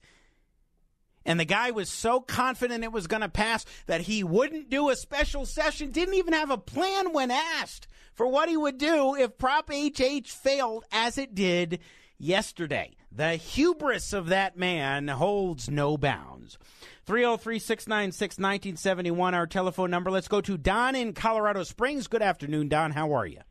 And 1.27 1.39
the 1.39 1.45
guy 1.45 1.71
was 1.71 1.89
so 1.89 2.21
confident 2.21 2.83
it 2.83 2.91
was 2.91 3.07
going 3.07 3.21
to 3.21 3.29
pass 3.29 3.65
that 3.87 4.01
he 4.01 4.23
wouldn't 4.23 4.69
do 4.69 4.89
a 4.89 4.95
special 4.95 5.45
session, 5.45 5.89
didn't 5.91 6.13
even 6.13 6.33
have 6.33 6.51
a 6.51 6.57
plan 6.57 7.13
when 7.13 7.31
asked 7.31 7.87
for 8.13 8.27
what 8.27 8.47
he 8.47 8.55
would 8.55 8.77
do 8.77 9.15
if 9.15 9.37
Prop 9.37 9.69
HH 9.69 10.29
failed 10.29 10.85
as 10.91 11.17
it 11.17 11.33
did 11.33 11.79
yesterday. 12.17 12.95
The 13.11 13.35
hubris 13.35 14.13
of 14.13 14.27
that 14.27 14.57
man 14.57 15.07
holds 15.07 15.69
no 15.69 15.97
bounds. 15.97 16.57
303 17.05 17.59
696 17.59 18.37
1971, 18.37 19.33
our 19.33 19.47
telephone 19.47 19.91
number. 19.91 20.11
Let's 20.11 20.27
go 20.27 20.41
to 20.41 20.57
Don 20.57 20.95
in 20.95 21.13
Colorado 21.13 21.63
Springs. 21.63 22.07
Good 22.07 22.21
afternoon, 22.21 22.67
Don. 22.67 22.91
How 22.91 23.13
are 23.13 23.25
you? 23.25 23.41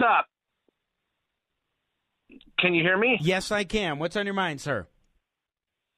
Stop. 0.00 0.26
Can 2.58 2.74
you 2.74 2.82
hear 2.82 2.96
me? 2.96 3.18
Yes, 3.20 3.50
I 3.50 3.64
can. 3.64 3.98
What's 3.98 4.16
on 4.16 4.26
your 4.26 4.34
mind, 4.34 4.60
sir? 4.60 4.86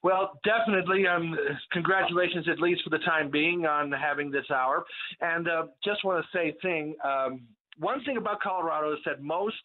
Well, 0.02 0.32
definitely. 0.42 1.06
Um, 1.06 1.36
congratulations, 1.70 2.48
at 2.48 2.58
least 2.58 2.82
for 2.82 2.90
the 2.90 2.98
time 3.04 3.30
being, 3.30 3.66
on 3.66 3.92
having 3.92 4.30
this 4.30 4.46
hour. 4.50 4.84
And 5.20 5.48
uh, 5.48 5.66
just 5.84 6.04
want 6.04 6.24
to 6.24 6.38
say, 6.38 6.54
thing 6.60 6.96
um, 7.04 7.42
one 7.78 8.02
thing 8.04 8.16
about 8.16 8.40
Colorado 8.40 8.92
is 8.92 8.98
that 9.06 9.22
most 9.22 9.62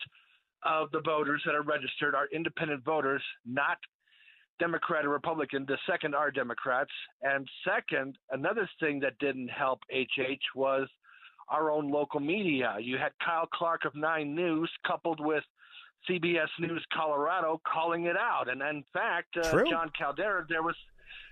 of 0.63 0.91
the 0.91 1.02
voters 1.02 1.41
that 1.46 1.56
are 1.56 1.62
registered 1.62 2.15
are 2.15 2.28
independent 2.34 2.84
voters, 2.84 3.22
not 3.46 3.78
Democrat 4.60 5.06
or 5.06 5.10
Republican. 5.10 5.65
The 5.67 5.78
second 5.89 6.15
are 6.15 6.32
Democrats. 6.32 6.91
And 7.22 7.48
second, 7.63 8.17
another 8.32 8.70
thing 8.80 9.00
that 9.02 9.17
didn't 9.20 9.50
help 9.50 9.80
HH 9.93 10.43
was 10.56 10.88
our 11.50 11.72
own 11.72 11.91
local 11.91 12.20
media. 12.20 12.76
You 12.80 12.98
had 12.98 13.12
Kyle 13.24 13.48
Clark 13.54 13.86
of 13.86 13.96
Nine 13.96 14.36
News 14.36 14.70
coupled 14.86 15.20
with 15.20 15.43
CBS 16.10 16.48
News 16.60 16.86
Colorado 16.93 17.62
calling 17.72 18.06
it 18.06 18.17
out. 18.17 18.50
And 18.50 18.62
in 18.62 18.84
fact, 18.93 19.38
uh, 19.38 19.63
Jon 19.70 19.91
Caldara, 20.00 20.48
there 20.48 20.63
was 20.63 20.76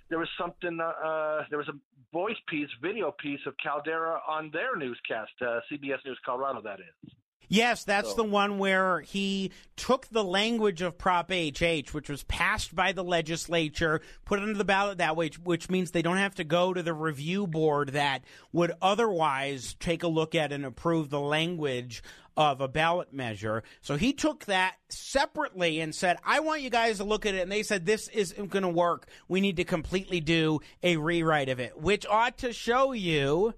there 0.10 0.20
was 0.20 0.30
something 0.40 0.80
uh, 0.80 0.86
uh, 0.86 1.46
there 1.50 1.58
was 1.58 1.68
a 1.68 1.74
voice 2.14 2.38
piece, 2.48 2.70
video 2.82 3.14
piece 3.20 3.40
of 3.46 3.56
Caldara 3.58 4.20
on 4.28 4.50
their 4.54 4.76
newscast, 4.76 5.32
uh, 5.42 5.60
CBS 5.72 5.98
News 6.06 6.20
Colorado. 6.26 6.62
That 6.62 6.80
is. 6.80 7.12
Yes, 7.48 7.84
that's 7.84 8.12
so. 8.12 8.16
the 8.16 8.24
one 8.24 8.58
where 8.58 9.02
he 9.02 9.52
took 9.76 10.08
the 10.08 10.24
language 10.24 10.82
of 10.82 10.98
Prop 10.98 11.32
HH, 11.32 11.94
which 11.94 12.10
was 12.10 12.24
passed 12.24 12.76
by 12.76 12.92
the 12.92 13.04
legislature, 13.04 14.02
put 14.26 14.40
it 14.40 14.44
into 14.44 14.58
the 14.58 14.66
ballot 14.66 15.00
that 15.00 15.16
way, 15.16 15.30
which 15.44 15.70
means 15.70 15.92
they 15.92 16.02
don't 16.02 16.18
have 16.18 16.36
to 16.36 16.44
go 16.44 16.74
to 16.74 16.84
the 16.84 16.94
review 16.94 17.48
board 17.48 17.90
that 17.90 18.24
would 18.52 18.72
otherwise 18.82 19.76
take 19.80 20.04
a 20.04 20.08
look 20.08 20.36
at 20.36 20.52
and 20.52 20.66
approve 20.66 21.10
the 21.10 21.20
language 21.20 22.04
of 22.38 22.60
a 22.62 22.68
ballot 22.68 23.14
measure. 23.14 23.64
So 23.82 23.96
he 23.96 24.14
took 24.14 24.46
that 24.46 24.76
separately 24.90 25.80
and 25.80 25.96
said, 25.96 26.18
I 26.26 26.42
want 26.42 26.62
you 26.62 26.70
guys 26.70 26.98
to 26.98 27.04
look 27.04 27.26
at 27.26 27.36
it. 27.36 27.42
And 27.42 27.52
they 27.52 27.64
said, 27.64 27.86
this 27.86 28.08
isn't 28.10 28.50
going 28.50 28.64
to 28.64 28.70
work. 28.70 29.08
We 29.28 29.42
need 29.42 29.58
to 29.58 29.64
completely 29.64 30.20
do 30.20 30.60
a 30.84 30.98
rewrite 30.98 31.50
of 31.50 31.60
it, 31.60 31.78
which 31.80 32.06
ought 32.06 32.40
to 32.40 32.52
show 32.52 32.92
you 32.92 33.54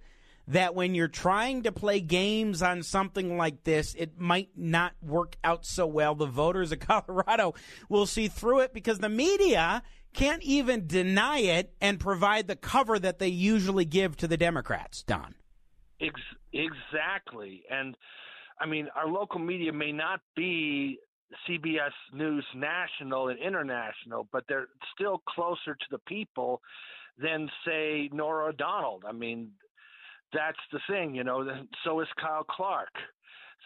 that 0.47 0.75
when 0.75 0.95
you're 0.95 1.07
trying 1.07 1.63
to 1.63 1.71
play 1.71 1.99
games 1.99 2.61
on 2.61 2.83
something 2.83 3.37
like 3.37 3.63
this, 3.63 3.93
it 3.95 4.17
might 4.17 4.49
not 4.55 4.93
work 5.01 5.35
out 5.43 5.65
so 5.65 5.85
well. 5.85 6.15
The 6.15 6.25
voters 6.25 6.71
of 6.71 6.79
Colorado 7.07 7.53
will 7.89 8.05
see 8.05 8.27
through 8.27 8.59
it 8.59 8.73
because 8.73 8.99
the 8.99 9.09
media 9.09 9.83
can't 10.13 10.41
even 10.43 10.87
deny 10.87 11.39
it 11.39 11.73
and 11.81 11.99
provide 11.99 12.47
the 12.47 12.55
cover 12.55 12.97
that 12.97 13.19
they 13.19 13.27
usually 13.27 13.85
give 13.85 14.15
to 14.17 14.27
the 14.27 14.37
Democrats, 14.37 15.03
Don. 15.03 15.35
Exactly. 16.53 17.63
And 17.69 17.95
I 18.59 18.65
mean, 18.65 18.87
our 18.95 19.07
local 19.07 19.39
media 19.39 19.73
may 19.73 19.91
not 19.91 20.21
be 20.35 20.97
CBS 21.47 21.91
News 22.13 22.45
national 22.55 23.27
and 23.27 23.39
international, 23.39 24.27
but 24.31 24.45
they're 24.47 24.69
still 24.95 25.21
closer 25.27 25.75
to 25.75 25.85
the 25.91 25.99
people 26.07 26.61
than, 27.17 27.49
say, 27.65 28.09
Norah 28.13 28.49
O'Donnell. 28.49 29.01
I 29.07 29.11
mean, 29.11 29.51
that's 30.33 30.57
the 30.71 30.79
thing, 30.89 31.15
you 31.15 31.23
know. 31.23 31.45
So 31.83 31.99
is 32.01 32.07
Kyle 32.19 32.43
Clark. 32.43 32.89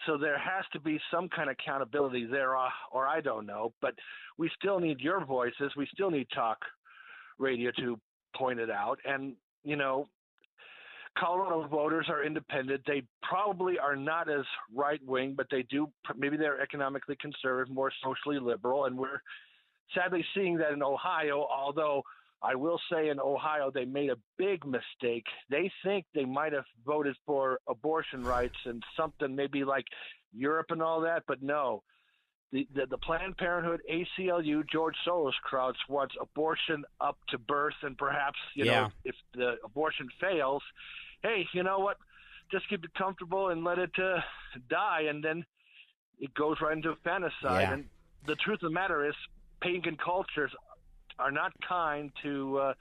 So 0.06 0.16
there 0.16 0.38
has 0.38 0.64
to 0.72 0.80
be 0.80 0.98
some 1.10 1.28
kind 1.28 1.50
of 1.50 1.56
accountability 1.60 2.26
there, 2.26 2.50
or, 2.50 2.66
uh, 2.66 2.70
or 2.90 3.06
I 3.06 3.20
don't 3.20 3.46
know. 3.46 3.72
But 3.80 3.94
we 4.38 4.50
still 4.58 4.80
need 4.80 5.00
your 5.00 5.24
voices. 5.24 5.72
We 5.76 5.86
still 5.92 6.10
need 6.10 6.26
talk 6.34 6.58
radio 7.38 7.70
to 7.78 7.98
point 8.36 8.58
it 8.58 8.70
out. 8.70 8.98
And 9.04 9.34
you 9.64 9.76
know, 9.76 10.08
Colorado 11.18 11.66
voters 11.68 12.06
are 12.08 12.24
independent. 12.24 12.82
They 12.86 13.02
probably 13.22 13.78
are 13.78 13.96
not 13.96 14.30
as 14.30 14.44
right 14.74 15.00
wing, 15.06 15.34
but 15.36 15.46
they 15.50 15.62
do 15.64 15.88
maybe 16.16 16.36
they're 16.36 16.60
economically 16.60 17.16
conservative, 17.20 17.72
more 17.72 17.92
socially 18.02 18.38
liberal, 18.38 18.86
and 18.86 18.96
we're 18.96 19.20
sadly 19.94 20.24
seeing 20.34 20.56
that 20.58 20.72
in 20.72 20.82
Ohio. 20.82 21.46
Although 21.54 22.02
I 22.42 22.54
will 22.56 22.80
say 22.90 23.08
in 23.08 23.20
Ohio 23.20 23.70
they 23.70 23.84
made 23.84 24.10
a 24.10 24.16
big 24.36 24.64
mistake. 24.64 25.24
They 25.48 25.70
think 25.84 26.06
they 26.14 26.24
might 26.24 26.52
have 26.52 26.64
voted 26.84 27.16
for 27.24 27.60
abortion 27.68 28.24
rights 28.24 28.56
and 28.64 28.82
something 28.96 29.34
maybe 29.34 29.64
like 29.64 29.84
Europe 30.32 30.66
and 30.70 30.82
all 30.82 31.02
that, 31.02 31.22
but 31.26 31.42
no. 31.42 31.82
The, 32.52 32.66
the, 32.74 32.86
the 32.86 32.98
Planned 32.98 33.38
Parenthood, 33.38 33.80
ACLU, 33.90 34.68
George 34.70 34.94
Soros 35.06 35.32
crowds 35.42 35.78
wants 35.88 36.14
abortion 36.20 36.84
up 37.00 37.16
to 37.30 37.38
birth, 37.38 37.74
and 37.82 37.96
perhaps 37.96 38.38
you 38.54 38.66
yeah. 38.66 38.72
know 38.72 38.88
if 39.04 39.14
the 39.34 39.54
abortion 39.64 40.08
fails, 40.20 40.62
hey, 41.22 41.46
you 41.54 41.62
know 41.62 41.78
what? 41.78 41.96
Just 42.50 42.68
keep 42.68 42.84
it 42.84 42.92
comfortable 42.92 43.48
and 43.48 43.64
let 43.64 43.78
it 43.78 43.92
uh, 43.98 44.20
die, 44.68 45.04
and 45.08 45.24
then 45.24 45.44
it 46.18 46.34
goes 46.34 46.58
right 46.60 46.76
into 46.76 46.94
fanticide. 47.06 47.32
Yeah. 47.42 47.72
And 47.72 47.84
the 48.26 48.36
truth 48.36 48.62
of 48.62 48.68
the 48.68 48.74
matter 48.74 49.08
is, 49.08 49.14
pagan 49.62 49.96
cultures 49.96 50.52
are 51.18 51.30
not 51.30 51.52
kind 51.68 52.10
to 52.22 52.58
uh, 52.58 52.74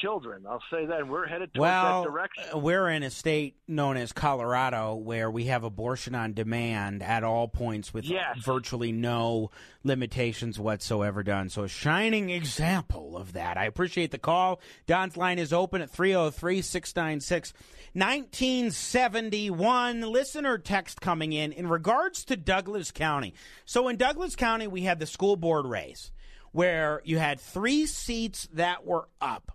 children. 0.00 0.44
I'll 0.48 0.62
say 0.70 0.86
that. 0.86 1.00
And 1.00 1.10
We're 1.10 1.26
headed 1.26 1.52
towards 1.52 1.62
well, 1.62 2.02
that 2.02 2.08
direction. 2.08 2.44
We're 2.54 2.88
in 2.88 3.02
a 3.02 3.10
state 3.10 3.56
known 3.68 3.96
as 3.96 4.12
Colorado 4.12 4.94
where 4.94 5.30
we 5.30 5.46
have 5.46 5.64
abortion 5.64 6.14
on 6.14 6.32
demand 6.32 7.02
at 7.02 7.24
all 7.24 7.48
points 7.48 7.92
with 7.92 8.04
yes. 8.04 8.38
virtually 8.44 8.92
no 8.92 9.50
limitations 9.84 10.58
whatsoever 10.58 11.22
done. 11.22 11.48
So, 11.48 11.64
a 11.64 11.68
shining 11.68 12.30
example 12.30 13.16
of 13.16 13.34
that. 13.34 13.58
I 13.58 13.66
appreciate 13.66 14.10
the 14.10 14.18
call. 14.18 14.60
Don's 14.86 15.16
line 15.16 15.38
is 15.38 15.52
open 15.52 15.82
at 15.82 15.90
303 15.90 16.62
696 16.62 17.52
1971. 17.94 20.00
Listener 20.00 20.58
text 20.58 21.00
coming 21.00 21.32
in 21.32 21.52
in 21.52 21.66
regards 21.66 22.24
to 22.24 22.36
Douglas 22.36 22.90
County. 22.90 23.34
So, 23.64 23.88
in 23.88 23.96
Douglas 23.96 24.36
County, 24.36 24.66
we 24.66 24.82
had 24.82 24.98
the 24.98 25.06
school 25.06 25.36
board 25.36 25.66
race 25.66 26.10
where 26.52 27.02
you 27.04 27.18
had 27.18 27.40
three 27.40 27.86
seats 27.86 28.48
that 28.52 28.86
were 28.86 29.08
up 29.20 29.52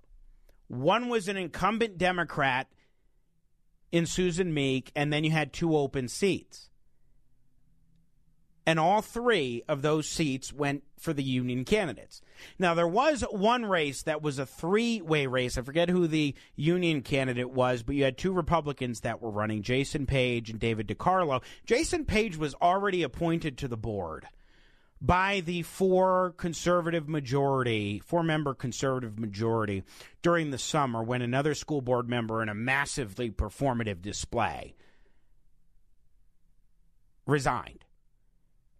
one 0.67 1.07
was 1.09 1.27
an 1.27 1.37
incumbent 1.37 1.97
Democrat 1.97 2.67
in 3.91 4.05
Susan 4.05 4.53
Meek, 4.53 4.91
and 4.95 5.11
then 5.11 5.23
you 5.23 5.31
had 5.31 5.53
two 5.53 5.75
open 5.77 6.07
seats. 6.07 6.69
And 8.65 8.81
all 8.81 9.01
three 9.01 9.63
of 9.69 9.81
those 9.81 10.09
seats 10.09 10.51
went 10.51 10.83
for 10.99 11.13
the 11.13 11.23
union 11.23 11.63
candidates. 11.63 12.19
Now, 12.59 12.73
there 12.73 12.87
was 12.87 13.21
one 13.31 13.65
race 13.65 14.01
that 14.01 14.21
was 14.21 14.39
a 14.39 14.45
three 14.45 15.01
way 15.01 15.25
race. 15.25 15.57
I 15.57 15.61
forget 15.61 15.87
who 15.87 16.05
the 16.05 16.35
union 16.57 17.01
candidate 17.01 17.49
was, 17.49 17.81
but 17.81 17.95
you 17.95 18.03
had 18.03 18.17
two 18.17 18.33
Republicans 18.33 18.99
that 19.01 19.21
were 19.21 19.31
running 19.31 19.61
Jason 19.61 20.05
Page 20.05 20.49
and 20.49 20.59
David 20.59 20.89
DeCarlo. 20.89 21.41
Jason 21.65 22.03
Page 22.03 22.35
was 22.35 22.55
already 22.55 23.03
appointed 23.03 23.57
to 23.59 23.69
the 23.69 23.77
board 23.77 24.27
by 25.01 25.41
the 25.41 25.61
four 25.61 26.33
conservative 26.37 27.07
majority, 27.07 27.99
four 27.99 28.23
member 28.23 28.53
conservative 28.53 29.19
majority 29.19 29.83
during 30.21 30.51
the 30.51 30.57
summer 30.57 31.03
when 31.03 31.21
another 31.21 31.53
school 31.53 31.81
board 31.81 32.09
member 32.09 32.41
in 32.41 32.49
a 32.49 32.55
massively 32.55 33.29
performative 33.29 34.01
display 34.01 34.75
resigned. 37.25 37.85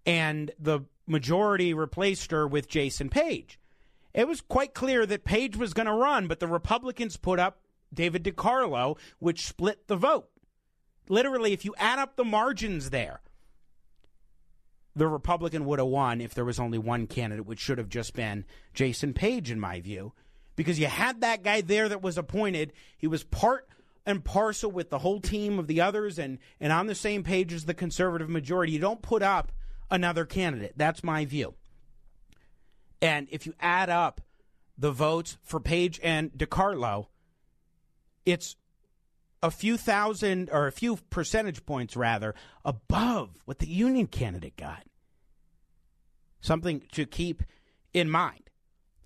And 0.06 0.52
the 0.58 0.82
majority 1.06 1.74
replaced 1.74 2.32
her 2.32 2.48
with 2.48 2.68
Jason 2.68 3.10
Page. 3.10 3.60
It 4.14 4.28
was 4.28 4.42
quite 4.42 4.74
clear 4.74 5.06
that 5.06 5.26
Page 5.26 5.58
was 5.58 5.74
going 5.74 5.86
to 5.86 5.94
run, 5.94 6.28
but 6.28 6.40
the 6.40 6.48
Republicans 6.48 7.18
put 7.18 7.40
up 7.40 7.62
David 7.94 8.24
DeCarlo, 8.24 8.98
which 9.20 9.46
split 9.46 9.88
the 9.88 9.96
vote. 9.96 10.30
Literally, 11.10 11.54
if 11.54 11.64
you 11.64 11.76
add 11.78 12.00
up 12.00 12.16
the 12.16 12.26
margins 12.26 12.90
there, 12.90 13.22
the 14.98 15.08
Republican 15.08 15.66
would 15.66 15.80
have 15.80 15.88
won 15.88 16.22
if 16.22 16.34
there 16.34 16.46
was 16.46 16.60
only 16.60 16.78
one 16.78 17.06
candidate, 17.06 17.46
which 17.46 17.60
should 17.60 17.78
have 17.78 17.90
just 17.90 18.14
been 18.14 18.46
Jason 18.74 19.14
Page, 19.14 19.52
in 19.52 19.60
my 19.60 19.80
view, 19.80 20.14
because 20.56 20.80
you 20.80 20.88
had 20.88 21.22
that 21.22 21.44
guy 21.44 21.62
there 21.62 21.88
that 21.88 22.02
was 22.02 22.18
appointed. 22.18 22.74
He 22.98 23.06
was 23.06 23.24
part 23.24 23.68
and 24.08 24.24
parcel 24.24 24.72
with 24.72 24.90
the 24.90 25.00
whole 25.00 25.20
team 25.20 25.60
of 25.60 25.68
the 25.68 25.82
others 25.82 26.18
and, 26.18 26.40
and 26.60 26.74
on 26.74 26.88
the 26.88 26.96
same 26.96 27.24
page 27.24 27.54
as 27.54 27.66
the 27.66 27.74
conservative 27.74 28.30
majority. 28.30 28.74
You 28.74 28.80
don't 28.80 29.02
put 29.02 29.22
up 29.22 29.52
another 29.92 30.26
candidate. 30.26 30.74
That's 30.76 31.04
my 31.04 31.26
view. 31.26 31.54
And 33.02 33.28
if 33.30 33.46
you 33.46 33.54
add 33.60 33.90
up 33.90 34.22
the 34.78 34.92
votes 34.92 35.38
for 35.44 35.60
Page 35.60 36.00
and 36.02 36.32
DeCarlo, 36.32 37.08
it's 38.26 38.56
a 39.41 39.52
few 39.52 39.78
thousand 39.78 40.50
or 40.52 40.67
a 40.67 40.71
few 40.71 40.97
percentage 41.10 41.65
points 41.65 41.95
rather 41.95 42.34
above 42.65 43.30
what 43.45 43.60
the 43.60 43.67
union 43.67 44.08
candidate 44.08 44.58
got. 44.58 44.84
Something 46.41 46.84
to 46.93 47.06
keep 47.06 47.43
in 47.93 48.10
mind. 48.10 48.50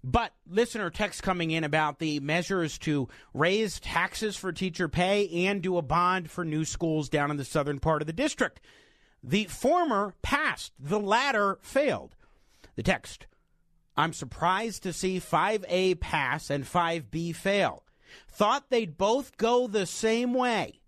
But 0.03 0.33
listener 0.49 0.89
text 0.89 1.21
coming 1.21 1.51
in 1.51 1.63
about 1.63 1.99
the 1.99 2.19
measures 2.19 2.77
to 2.79 3.07
raise 3.33 3.79
taxes 3.79 4.35
for 4.35 4.51
teacher 4.51 4.87
pay 4.87 5.45
and 5.45 5.61
do 5.61 5.77
a 5.77 5.83
bond 5.83 6.31
for 6.31 6.43
new 6.43 6.65
schools 6.65 7.07
down 7.07 7.29
in 7.29 7.37
the 7.37 7.45
southern 7.45 7.79
part 7.79 8.01
of 8.01 8.07
the 8.07 8.13
district. 8.13 8.61
The 9.23 9.45
former 9.45 10.15
passed, 10.23 10.71
the 10.79 10.99
latter 10.99 11.59
failed. 11.61 12.15
The 12.75 12.83
text 12.83 13.27
I'm 13.95 14.13
surprised 14.13 14.83
to 14.83 14.93
see 14.93 15.19
5A 15.19 15.99
pass 15.99 16.49
and 16.49 16.63
5B 16.63 17.35
fail. 17.35 17.83
Thought 18.27 18.69
they'd 18.69 18.97
both 18.97 19.37
go 19.37 19.67
the 19.67 19.85
same 19.85 20.33
way. 20.33 20.81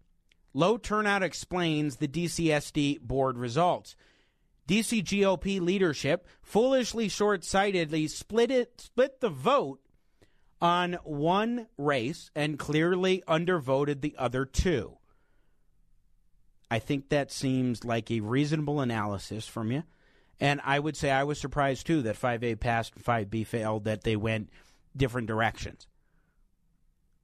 Low 0.54 0.78
turnout 0.78 1.24
explains 1.24 1.98
the 1.98 2.08
DCSD 2.08 3.02
board 3.02 3.38
results. 3.38 3.96
DC 4.68 5.04
GOP 5.04 5.60
leadership 5.60 6.28
foolishly 6.42 7.10
short-sightedly 7.10 8.08
split 8.08 8.50
it 8.50 8.80
split 8.80 9.20
the 9.20 9.30
vote 9.30 9.82
on 10.62 10.94
one 11.04 11.68
race 11.78 12.32
and 12.36 12.58
clearly 12.58 13.22
undervoted 13.28 14.00
the 14.00 14.16
other 14.18 14.46
two. 14.46 14.98
I 16.72 16.80
think 16.80 17.10
that 17.10 17.32
seems 17.32 17.84
like 17.84 18.10
a 18.10 18.22
reasonable 18.22 18.80
analysis 18.80 19.46
from 19.46 19.72
you. 19.72 19.84
And 20.40 20.62
I 20.64 20.80
would 20.80 20.96
say 20.96 21.12
I 21.12 21.24
was 21.24 21.40
surprised 21.40 21.86
too 21.86 22.02
that 22.04 22.20
5A 22.20 22.60
passed 22.60 22.96
and 22.96 23.04
5B 23.04 23.46
failed, 23.46 23.84
that 23.84 24.04
they 24.04 24.16
went 24.16 24.50
different 24.96 25.28
directions. 25.28 25.88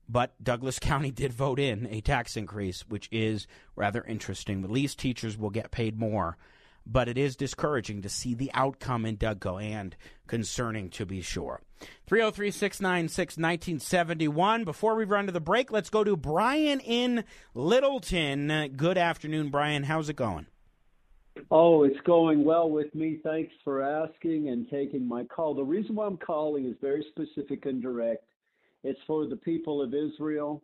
But 0.09 0.33
Douglas 0.43 0.79
County 0.79 1.11
did 1.11 1.31
vote 1.31 1.59
in 1.59 1.87
a 1.89 2.01
tax 2.01 2.35
increase, 2.35 2.81
which 2.87 3.07
is 3.11 3.47
rather 3.75 4.03
interesting. 4.03 4.63
At 4.63 4.71
least 4.71 4.99
teachers 4.99 5.37
will 5.37 5.51
get 5.51 5.71
paid 5.71 5.97
more. 5.97 6.37
But 6.85 7.07
it 7.07 7.19
is 7.19 7.35
discouraging 7.35 8.01
to 8.01 8.09
see 8.09 8.33
the 8.33 8.49
outcome 8.55 9.05
in 9.05 9.17
Dougco 9.17 9.61
and 9.61 9.95
concerning 10.25 10.89
to 10.91 11.05
be 11.05 11.21
sure. 11.21 11.61
303 12.07 12.49
696 12.49 13.37
1971. 13.37 14.63
Before 14.63 14.95
we 14.95 15.03
run 15.03 15.27
to 15.27 15.31
the 15.31 15.39
break, 15.39 15.71
let's 15.71 15.91
go 15.91 16.03
to 16.03 16.17
Brian 16.17 16.79
in 16.79 17.25
Littleton. 17.53 18.73
Good 18.75 18.97
afternoon, 18.97 19.49
Brian. 19.49 19.83
How's 19.83 20.09
it 20.09 20.15
going? 20.15 20.47
Oh, 21.51 21.83
it's 21.83 21.99
going 22.05 22.43
well 22.43 22.69
with 22.69 22.93
me. 22.95 23.19
Thanks 23.23 23.53
for 23.63 23.81
asking 23.83 24.49
and 24.49 24.69
taking 24.69 25.07
my 25.07 25.25
call. 25.25 25.53
The 25.53 25.63
reason 25.63 25.95
why 25.95 26.07
I'm 26.07 26.17
calling 26.17 26.65
is 26.65 26.75
very 26.81 27.05
specific 27.11 27.65
and 27.65 27.81
direct. 27.81 28.23
It's 28.83 28.99
for 29.05 29.27
the 29.27 29.35
people 29.35 29.81
of 29.81 29.93
Israel 29.93 30.63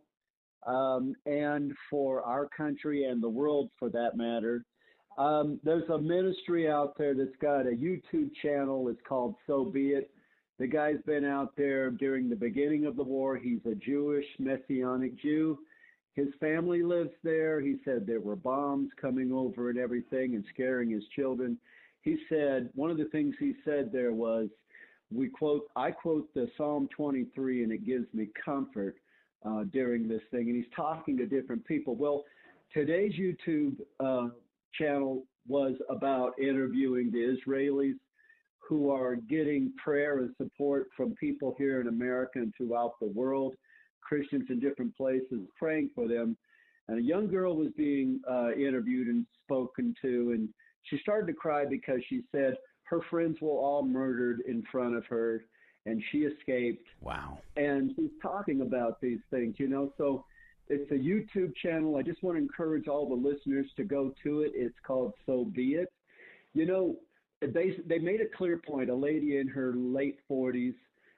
um, 0.66 1.14
and 1.26 1.72
for 1.90 2.22
our 2.22 2.48
country 2.48 3.04
and 3.04 3.22
the 3.22 3.28
world 3.28 3.70
for 3.78 3.88
that 3.90 4.16
matter. 4.16 4.64
Um, 5.18 5.60
there's 5.64 5.88
a 5.88 5.98
ministry 5.98 6.68
out 6.68 6.96
there 6.98 7.14
that's 7.14 7.36
got 7.40 7.66
a 7.66 7.70
YouTube 7.70 8.30
channel. 8.42 8.88
It's 8.88 9.00
called 9.08 9.34
So 9.46 9.64
Be 9.64 9.90
It. 9.90 10.10
The 10.58 10.66
guy's 10.66 11.00
been 11.06 11.24
out 11.24 11.52
there 11.56 11.90
during 11.90 12.28
the 12.28 12.36
beginning 12.36 12.86
of 12.86 12.96
the 12.96 13.04
war. 13.04 13.36
He's 13.36 13.64
a 13.70 13.74
Jewish 13.74 14.24
Messianic 14.38 15.20
Jew. 15.20 15.58
His 16.14 16.28
family 16.40 16.82
lives 16.82 17.12
there. 17.22 17.60
He 17.60 17.76
said 17.84 18.06
there 18.06 18.20
were 18.20 18.36
bombs 18.36 18.88
coming 18.98 19.32
over 19.32 19.68
and 19.68 19.78
everything 19.78 20.34
and 20.34 20.44
scaring 20.52 20.90
his 20.90 21.04
children. 21.14 21.58
He 22.00 22.16
said 22.28 22.70
one 22.74 22.90
of 22.90 22.96
the 22.96 23.04
things 23.06 23.34
he 23.38 23.54
said 23.64 23.90
there 23.92 24.12
was, 24.12 24.48
we 25.12 25.28
quote, 25.28 25.68
I 25.76 25.90
quote 25.90 26.32
the 26.34 26.48
Psalm 26.56 26.88
23, 26.96 27.62
and 27.62 27.72
it 27.72 27.86
gives 27.86 28.06
me 28.12 28.28
comfort 28.44 28.96
uh, 29.44 29.64
during 29.72 30.08
this 30.08 30.22
thing. 30.30 30.48
And 30.48 30.56
he's 30.56 30.72
talking 30.74 31.16
to 31.18 31.26
different 31.26 31.64
people. 31.64 31.94
Well, 31.94 32.24
today's 32.72 33.12
YouTube 33.12 33.76
uh, 34.00 34.28
channel 34.74 35.24
was 35.46 35.74
about 35.88 36.32
interviewing 36.40 37.10
the 37.12 37.36
Israelis 37.36 37.94
who 38.68 38.90
are 38.90 39.14
getting 39.14 39.72
prayer 39.82 40.18
and 40.18 40.34
support 40.36 40.88
from 40.96 41.14
people 41.14 41.54
here 41.56 41.80
in 41.80 41.86
America 41.86 42.40
and 42.40 42.52
throughout 42.56 42.98
the 43.00 43.06
world, 43.06 43.54
Christians 44.00 44.46
in 44.50 44.58
different 44.58 44.96
places 44.96 45.46
praying 45.56 45.90
for 45.94 46.08
them. 46.08 46.36
And 46.88 46.98
a 46.98 47.02
young 47.02 47.28
girl 47.28 47.56
was 47.56 47.68
being 47.76 48.20
uh, 48.28 48.52
interviewed 48.52 49.08
and 49.08 49.26
spoken 49.44 49.94
to, 50.02 50.32
and 50.32 50.48
she 50.84 50.98
started 50.98 51.26
to 51.28 51.32
cry 51.32 51.64
because 51.64 52.00
she 52.08 52.22
said 52.32 52.56
her 52.86 53.00
friends 53.10 53.38
were 53.40 53.50
all 53.50 53.84
murdered 53.84 54.40
in 54.46 54.62
front 54.70 54.96
of 54.96 55.04
her, 55.06 55.44
and 55.86 56.02
she 56.10 56.18
escaped. 56.18 56.86
Wow. 57.00 57.38
And 57.56 57.92
she's 57.96 58.10
talking 58.22 58.62
about 58.62 59.00
these 59.00 59.20
things, 59.30 59.56
you 59.58 59.68
know. 59.68 59.92
So 59.98 60.24
it's 60.68 60.90
a 60.90 60.94
YouTube 60.94 61.54
channel. 61.62 61.96
I 61.96 62.02
just 62.02 62.22
want 62.22 62.36
to 62.36 62.42
encourage 62.42 62.88
all 62.88 63.08
the 63.08 63.14
listeners 63.14 63.66
to 63.76 63.84
go 63.84 64.12
to 64.24 64.42
it. 64.42 64.52
It's 64.54 64.74
called 64.86 65.12
So 65.26 65.44
Be 65.44 65.74
It. 65.74 65.92
You 66.54 66.66
know, 66.66 66.96
they 67.40 67.76
they 67.86 67.98
made 67.98 68.20
a 68.20 68.36
clear 68.36 68.58
point. 68.58 68.90
A 68.90 68.94
lady 68.94 69.38
in 69.38 69.48
her 69.48 69.74
late 69.74 70.18
40s 70.30 70.74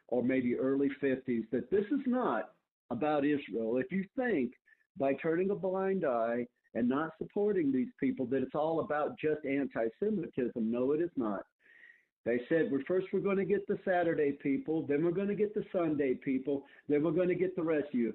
or 0.08 0.22
maybe 0.22 0.56
early 0.56 0.90
50s 1.02 1.44
that 1.52 1.70
this 1.70 1.84
is 1.86 2.00
not 2.06 2.50
about 2.90 3.24
Israel. 3.24 3.76
If 3.76 3.92
you 3.92 4.04
think 4.16 4.52
by 4.98 5.14
turning 5.14 5.50
a 5.50 5.54
blind 5.54 6.04
eye 6.04 6.46
and 6.74 6.88
not 6.88 7.12
supporting 7.18 7.72
these 7.72 7.88
people 8.00 8.26
that 8.26 8.42
it's 8.42 8.54
all 8.54 8.80
about 8.80 9.18
just 9.18 9.44
anti-Semitism, 9.44 10.52
no, 10.56 10.92
it 10.92 11.00
is 11.00 11.10
not. 11.16 11.44
They 12.28 12.42
said, 12.50 12.70
well, 12.70 12.82
first 12.86 13.06
we're 13.10 13.20
going 13.20 13.38
to 13.38 13.46
get 13.46 13.66
the 13.66 13.78
Saturday 13.86 14.32
people, 14.32 14.82
then 14.86 15.02
we're 15.02 15.12
going 15.12 15.28
to 15.28 15.34
get 15.34 15.54
the 15.54 15.64
Sunday 15.72 16.12
people, 16.12 16.62
then 16.86 17.02
we're 17.02 17.10
going 17.10 17.30
to 17.30 17.34
get 17.34 17.56
the 17.56 17.62
rest 17.62 17.86
of 17.88 17.94
you. 17.94 18.12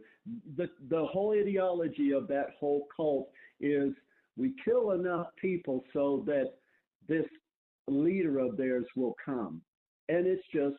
The, 0.55 0.69
the 0.87 1.03
whole 1.03 1.33
ideology 1.33 2.11
of 2.11 2.27
that 2.27 2.49
whole 2.59 2.85
cult 2.95 3.31
is 3.59 3.91
we 4.37 4.53
kill 4.63 4.91
enough 4.91 5.29
people 5.41 5.83
so 5.93 6.23
that 6.27 6.53
this 7.07 7.25
leader 7.87 8.37
of 8.37 8.55
theirs 8.55 8.85
will 8.95 9.15
come. 9.25 9.63
And 10.09 10.27
it's 10.27 10.45
just 10.53 10.75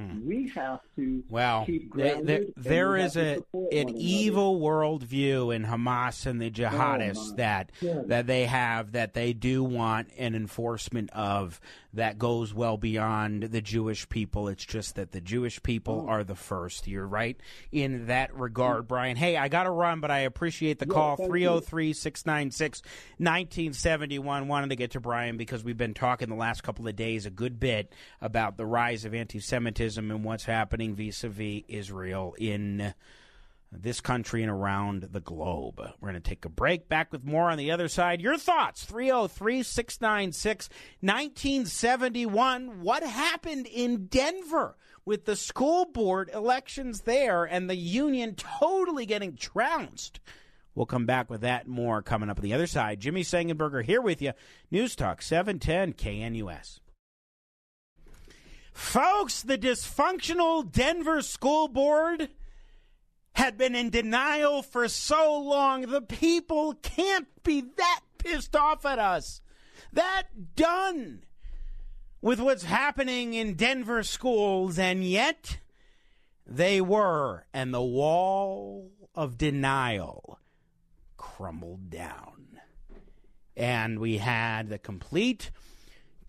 Hmm. 0.00 0.26
We 0.26 0.48
have 0.54 0.80
to 0.96 1.22
well, 1.28 1.66
keep 1.66 1.94
there, 1.94 2.44
there 2.56 2.96
is 2.96 3.18
a 3.18 3.42
an 3.52 3.90
evil 3.90 4.58
worldview 4.58 5.54
in 5.54 5.64
Hamas 5.64 6.24
and 6.24 6.40
the 6.40 6.50
jihadists 6.50 7.32
oh 7.32 7.36
that 7.36 7.70
yeah. 7.82 8.00
that 8.06 8.26
they 8.26 8.46
have 8.46 8.92
that 8.92 9.12
they 9.12 9.34
do 9.34 9.62
want 9.62 10.08
an 10.16 10.34
enforcement 10.34 11.10
of 11.10 11.60
that 11.92 12.18
goes 12.18 12.54
well 12.54 12.78
beyond 12.78 13.42
the 13.42 13.60
Jewish 13.60 14.08
people. 14.08 14.48
It's 14.48 14.64
just 14.64 14.94
that 14.94 15.12
the 15.12 15.20
Jewish 15.20 15.62
people 15.62 16.06
oh. 16.06 16.10
are 16.10 16.24
the 16.24 16.36
first. 16.36 16.86
You're 16.86 17.06
right 17.06 17.36
in 17.70 18.06
that 18.06 18.34
regard, 18.34 18.88
Brian. 18.88 19.16
Hey, 19.16 19.36
I 19.36 19.48
got 19.48 19.64
to 19.64 19.70
run, 19.70 20.00
but 20.00 20.10
I 20.10 20.20
appreciate 20.20 20.78
the 20.78 20.86
yeah, 20.86 20.94
call 20.94 21.16
303 21.16 21.92
696 21.92 22.82
1971. 23.18 24.48
Wanted 24.48 24.70
to 24.70 24.76
get 24.76 24.92
to 24.92 25.00
Brian 25.00 25.36
because 25.36 25.62
we've 25.62 25.76
been 25.76 25.94
talking 25.94 26.30
the 26.30 26.36
last 26.36 26.62
couple 26.62 26.88
of 26.88 26.96
days 26.96 27.26
a 27.26 27.30
good 27.30 27.60
bit 27.60 27.92
about 28.22 28.56
the 28.56 28.64
rise 28.64 29.04
of 29.04 29.12
anti 29.12 29.40
Semitism 29.40 29.89
and 29.98 30.24
what's 30.24 30.44
happening 30.44 30.94
vis 30.94 31.24
a 31.24 31.28
vis 31.28 31.62
Israel 31.68 32.34
in 32.38 32.94
this 33.72 34.00
country 34.00 34.42
and 34.42 34.50
around 34.50 35.08
the 35.12 35.20
globe. 35.20 35.78
We're 35.78 36.10
going 36.10 36.20
to 36.20 36.28
take 36.28 36.44
a 36.44 36.48
break. 36.48 36.88
Back 36.88 37.12
with 37.12 37.24
more 37.24 37.50
on 37.50 37.58
the 37.58 37.70
other 37.70 37.88
side. 37.88 38.20
Your 38.20 38.36
thoughts 38.36 38.84
303 38.84 39.62
696 39.62 40.68
1971. 41.00 42.80
What 42.80 43.02
happened 43.02 43.66
in 43.66 44.06
Denver 44.06 44.76
with 45.04 45.24
the 45.24 45.36
school 45.36 45.84
board 45.86 46.30
elections 46.34 47.02
there 47.02 47.44
and 47.44 47.70
the 47.70 47.76
union 47.76 48.34
totally 48.34 49.06
getting 49.06 49.36
trounced? 49.36 50.20
We'll 50.74 50.86
come 50.86 51.06
back 51.06 51.30
with 51.30 51.42
that 51.42 51.68
more 51.68 52.02
coming 52.02 52.30
up 52.30 52.38
on 52.38 52.42
the 52.42 52.54
other 52.54 52.66
side. 52.66 53.00
Jimmy 53.00 53.22
Sengenberger 53.22 53.84
here 53.84 54.00
with 54.00 54.22
you. 54.22 54.32
News 54.70 54.96
Talk 54.96 55.22
710 55.22 55.92
KNUS. 55.94 56.80
Folks, 58.80 59.42
the 59.42 59.58
dysfunctional 59.58 60.68
Denver 60.68 61.20
school 61.22 61.68
board 61.68 62.30
had 63.34 63.56
been 63.56 63.76
in 63.76 63.90
denial 63.90 64.62
for 64.62 64.88
so 64.88 65.38
long. 65.38 65.82
The 65.82 66.00
people 66.00 66.74
can't 66.74 67.28
be 67.44 67.60
that 67.76 68.00
pissed 68.18 68.56
off 68.56 68.84
at 68.86 68.98
us, 68.98 69.42
that 69.92 70.56
done 70.56 71.24
with 72.22 72.40
what's 72.40 72.64
happening 72.64 73.34
in 73.34 73.54
Denver 73.54 74.02
schools, 74.02 74.76
and 74.76 75.04
yet 75.04 75.58
they 76.44 76.80
were, 76.80 77.44
and 77.52 77.72
the 77.72 77.82
wall 77.82 78.90
of 79.14 79.38
denial 79.38 80.40
crumbled 81.18 81.90
down. 81.90 82.60
And 83.56 84.00
we 84.00 84.16
had 84.16 84.68
the 84.68 84.78
complete 84.78 85.50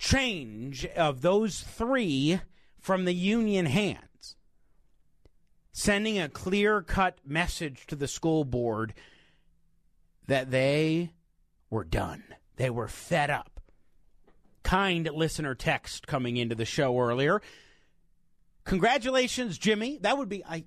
change 0.02 0.84
of 0.98 1.22
those 1.22 1.62
three 1.62 2.42
from 2.80 3.06
the 3.06 3.14
union 3.14 3.68
hands, 3.68 4.36
sending 5.72 6.18
a 6.18 6.28
clear 6.28 6.82
cut 6.82 7.20
message 7.24 7.86
to 7.86 7.96
the 7.96 8.08
school 8.08 8.44
board 8.44 8.96
that 10.26 10.50
they 10.50 11.12
were 11.70 11.84
done. 11.84 12.24
They 12.56 12.72
were 12.72 12.88
fed 12.88 13.30
up. 13.30 13.62
Kind 14.64 15.08
listener 15.14 15.54
text 15.54 16.08
coming 16.08 16.36
into 16.36 16.56
the 16.56 16.66
show 16.66 17.00
earlier. 17.00 17.40
Congratulations, 18.66 19.60
Jimmy. 19.60 20.00
That 20.02 20.18
would 20.18 20.30
be 20.30 20.44
I 20.44 20.66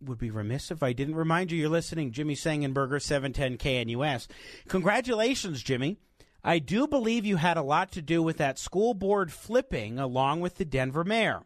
would 0.00 0.18
be 0.18 0.30
remiss 0.30 0.70
if 0.70 0.82
I 0.82 0.92
didn't 0.92 1.16
remind 1.16 1.50
you 1.50 1.58
you're 1.58 1.68
listening. 1.68 2.12
Jimmy 2.12 2.34
Sengenberger, 2.36 3.02
710 3.02 3.58
KNUS. 3.58 4.28
Congratulations, 4.68 5.62
Jimmy. 5.62 5.98
I 6.42 6.58
do 6.58 6.86
believe 6.86 7.24
you 7.24 7.36
had 7.36 7.56
a 7.56 7.62
lot 7.62 7.92
to 7.92 8.02
do 8.02 8.22
with 8.22 8.38
that 8.38 8.58
school 8.58 8.94
board 8.94 9.32
flipping 9.32 9.98
along 9.98 10.40
with 10.40 10.56
the 10.56 10.64
Denver 10.64 11.04
mayor. 11.04 11.42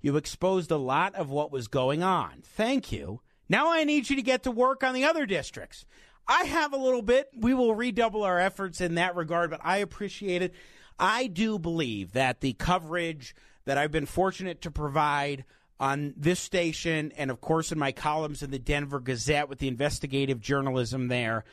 You 0.00 0.16
exposed 0.16 0.70
a 0.70 0.76
lot 0.76 1.14
of 1.14 1.30
what 1.30 1.52
was 1.52 1.68
going 1.68 2.02
on. 2.02 2.42
Thank 2.42 2.92
you. 2.92 3.20
Now 3.48 3.72
I 3.72 3.84
need 3.84 4.10
you 4.10 4.16
to 4.16 4.22
get 4.22 4.42
to 4.44 4.50
work 4.50 4.84
on 4.84 4.94
the 4.94 5.04
other 5.04 5.26
districts. 5.26 5.84
I 6.26 6.44
have 6.44 6.72
a 6.72 6.78
little 6.78 7.02
bit. 7.02 7.30
We 7.34 7.54
will 7.54 7.74
redouble 7.74 8.22
our 8.22 8.38
efforts 8.38 8.80
in 8.80 8.96
that 8.96 9.16
regard, 9.16 9.50
but 9.50 9.60
I 9.64 9.78
appreciate 9.78 10.42
it. 10.42 10.54
I 10.98 11.26
do 11.26 11.58
believe 11.58 12.12
that 12.12 12.40
the 12.40 12.52
coverage 12.54 13.34
that 13.64 13.78
I've 13.78 13.92
been 13.92 14.06
fortunate 14.06 14.60
to 14.62 14.70
provide 14.70 15.44
on 15.80 16.12
this 16.16 16.40
station 16.40 17.12
and, 17.16 17.30
of 17.30 17.40
course, 17.40 17.72
in 17.72 17.78
my 17.78 17.92
columns 17.92 18.42
in 18.42 18.50
the 18.50 18.58
Denver 18.58 19.00
Gazette 19.00 19.48
with 19.48 19.58
the 19.58 19.68
investigative 19.68 20.40
journalism 20.40 21.08
there 21.08 21.44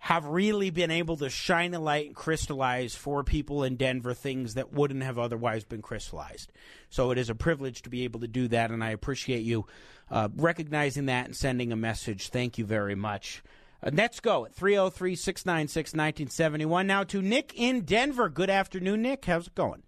have 0.00 0.24
really 0.24 0.70
been 0.70 0.90
able 0.90 1.16
to 1.18 1.28
shine 1.28 1.74
a 1.74 1.78
light 1.78 2.06
and 2.06 2.16
crystallize 2.16 2.94
for 2.94 3.22
people 3.22 3.62
in 3.62 3.76
Denver 3.76 4.14
things 4.14 4.54
that 4.54 4.72
wouldn't 4.72 5.02
have 5.02 5.18
otherwise 5.18 5.64
been 5.64 5.82
crystallized. 5.82 6.50
So 6.88 7.10
it 7.10 7.18
is 7.18 7.28
a 7.28 7.34
privilege 7.34 7.82
to 7.82 7.90
be 7.90 8.04
able 8.04 8.20
to 8.20 8.26
do 8.26 8.48
that, 8.48 8.70
and 8.70 8.82
I 8.82 8.90
appreciate 8.90 9.42
you 9.42 9.66
uh, 10.10 10.30
recognizing 10.36 11.06
that 11.06 11.26
and 11.26 11.36
sending 11.36 11.70
a 11.70 11.76
message. 11.76 12.30
Thank 12.30 12.56
you 12.56 12.64
very 12.64 12.94
much. 12.94 13.42
Uh, 13.82 13.90
let's 13.92 14.20
go 14.20 14.46
at 14.46 14.54
303 14.54 15.14
696 15.14 15.90
1971. 15.92 16.86
Now 16.86 17.04
to 17.04 17.20
Nick 17.20 17.52
in 17.54 17.82
Denver. 17.82 18.30
Good 18.30 18.50
afternoon, 18.50 19.02
Nick. 19.02 19.26
How's 19.26 19.48
it 19.48 19.54
going? 19.54 19.82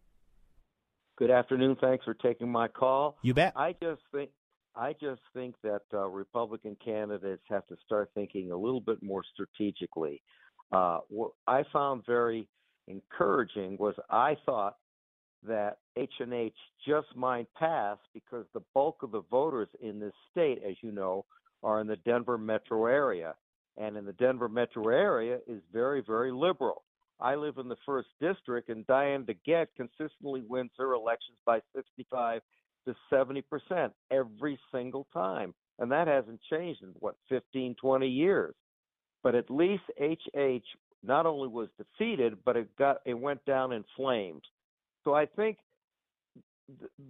Good 1.16 1.30
afternoon. 1.30 1.76
Thanks 1.80 2.04
for 2.04 2.14
taking 2.14 2.50
my 2.50 2.68
call. 2.68 3.16
You 3.22 3.32
bet. 3.32 3.54
I 3.56 3.72
just 3.82 4.02
think 4.12 4.30
I 4.74 4.94
just 4.94 5.20
think 5.34 5.54
that 5.62 5.82
uh, 5.92 6.06
Republican 6.06 6.76
candidates 6.82 7.42
have 7.48 7.66
to 7.66 7.76
start 7.84 8.10
thinking 8.14 8.52
a 8.52 8.56
little 8.56 8.80
bit 8.80 9.02
more 9.02 9.22
strategically. 9.32 10.22
Uh, 10.72 11.00
what 11.08 11.32
I 11.46 11.64
found 11.72 12.04
very 12.06 12.48
encouraging 12.88 13.76
was 13.78 13.94
I 14.10 14.36
thought 14.46 14.76
that 15.46 15.78
H&H 15.96 16.54
just 16.86 17.08
might 17.16 17.52
pass 17.54 17.98
because 18.14 18.46
the 18.54 18.62
bulk 18.74 19.02
of 19.02 19.10
the 19.10 19.22
voters 19.30 19.68
in 19.82 19.98
this 19.98 20.12
state, 20.30 20.62
as 20.66 20.76
you 20.82 20.92
know, 20.92 21.24
are 21.62 21.80
in 21.80 21.86
the 21.86 21.96
Denver 21.96 22.38
metro 22.38 22.86
area. 22.86 23.34
And 23.76 23.96
in 23.96 24.04
the 24.04 24.12
Denver 24.12 24.48
metro 24.48 24.88
area 24.88 25.38
is 25.46 25.62
very, 25.72 26.02
very 26.06 26.30
liberal. 26.32 26.82
I 27.20 27.34
live 27.34 27.58
in 27.58 27.68
the 27.68 27.76
first 27.86 28.08
district, 28.20 28.68
and 28.68 28.86
Diane 28.86 29.24
DeGette 29.24 29.68
consistently 29.76 30.42
wins 30.48 30.72
her 30.78 30.94
elections 30.94 31.38
by 31.46 31.60
65 31.74 32.42
to 32.86 32.94
70% 33.12 33.90
every 34.10 34.58
single 34.72 35.06
time. 35.12 35.54
And 35.78 35.90
that 35.90 36.08
hasn't 36.08 36.40
changed 36.50 36.82
in 36.82 36.90
what 36.98 37.16
15, 37.28 37.76
20 37.80 38.08
years. 38.08 38.54
But 39.22 39.34
at 39.34 39.50
least 39.50 39.82
HH 40.00 40.66
not 41.02 41.26
only 41.26 41.48
was 41.48 41.68
defeated, 41.78 42.38
but 42.44 42.56
it 42.56 42.76
got 42.76 42.98
it 43.04 43.14
went 43.14 43.44
down 43.44 43.72
in 43.72 43.84
flames. 43.96 44.42
So 45.04 45.14
I 45.14 45.26
think 45.26 45.58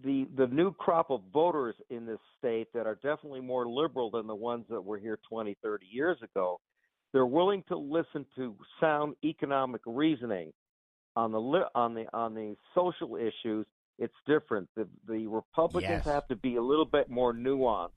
the 0.03 0.27
the 0.37 0.47
new 0.47 0.73
crop 0.73 1.11
of 1.11 1.20
voters 1.33 1.75
in 1.91 2.07
this 2.07 2.18
state 2.39 2.68
that 2.75 2.87
are 2.87 2.97
definitely 2.97 3.41
more 3.41 3.66
liberal 3.66 4.11
than 4.11 4.27
the 4.27 4.35
ones 4.35 4.64
that 4.70 4.83
were 4.83 4.99
here 4.99 5.18
20, 5.29 5.57
30 5.62 5.87
years 5.87 6.18
ago, 6.23 6.61
they're 7.12 7.27
willing 7.27 7.62
to 7.68 7.77
listen 7.77 8.25
to 8.37 8.55
sound 8.81 9.14
economic 9.25 9.83
reasoning 9.87 10.53
on 11.16 11.33
the 11.33 11.68
on 11.75 11.95
the 11.95 12.07
on 12.14 12.35
the 12.35 12.57
social 12.75 13.16
issues 13.16 13.66
it's 14.03 14.15
different. 14.27 14.69
The 14.75 14.89
the 15.07 15.27
Republicans 15.29 16.03
yes. 16.05 16.05
have 16.05 16.27
to 16.29 16.37
be 16.37 16.57
a 16.57 16.63
little 16.63 16.85
bit 16.85 17.09
more 17.09 17.33
nuanced 17.33 17.91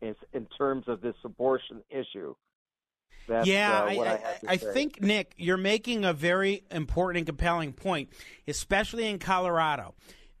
in 0.00 0.14
in 0.32 0.46
terms 0.56 0.84
of 0.86 1.00
this 1.00 1.16
abortion 1.24 1.82
issue. 1.90 2.34
That's, 3.28 3.46
yeah, 3.46 3.80
uh, 3.80 3.84
I, 3.84 3.92
I, 3.92 4.12
I, 4.12 4.38
I 4.48 4.56
think 4.56 5.02
Nick, 5.02 5.34
you're 5.36 5.56
making 5.56 6.04
a 6.04 6.12
very 6.12 6.64
important 6.70 7.18
and 7.18 7.26
compelling 7.26 7.72
point, 7.72 8.08
especially 8.48 9.06
in 9.06 9.18
Colorado. 9.18 9.94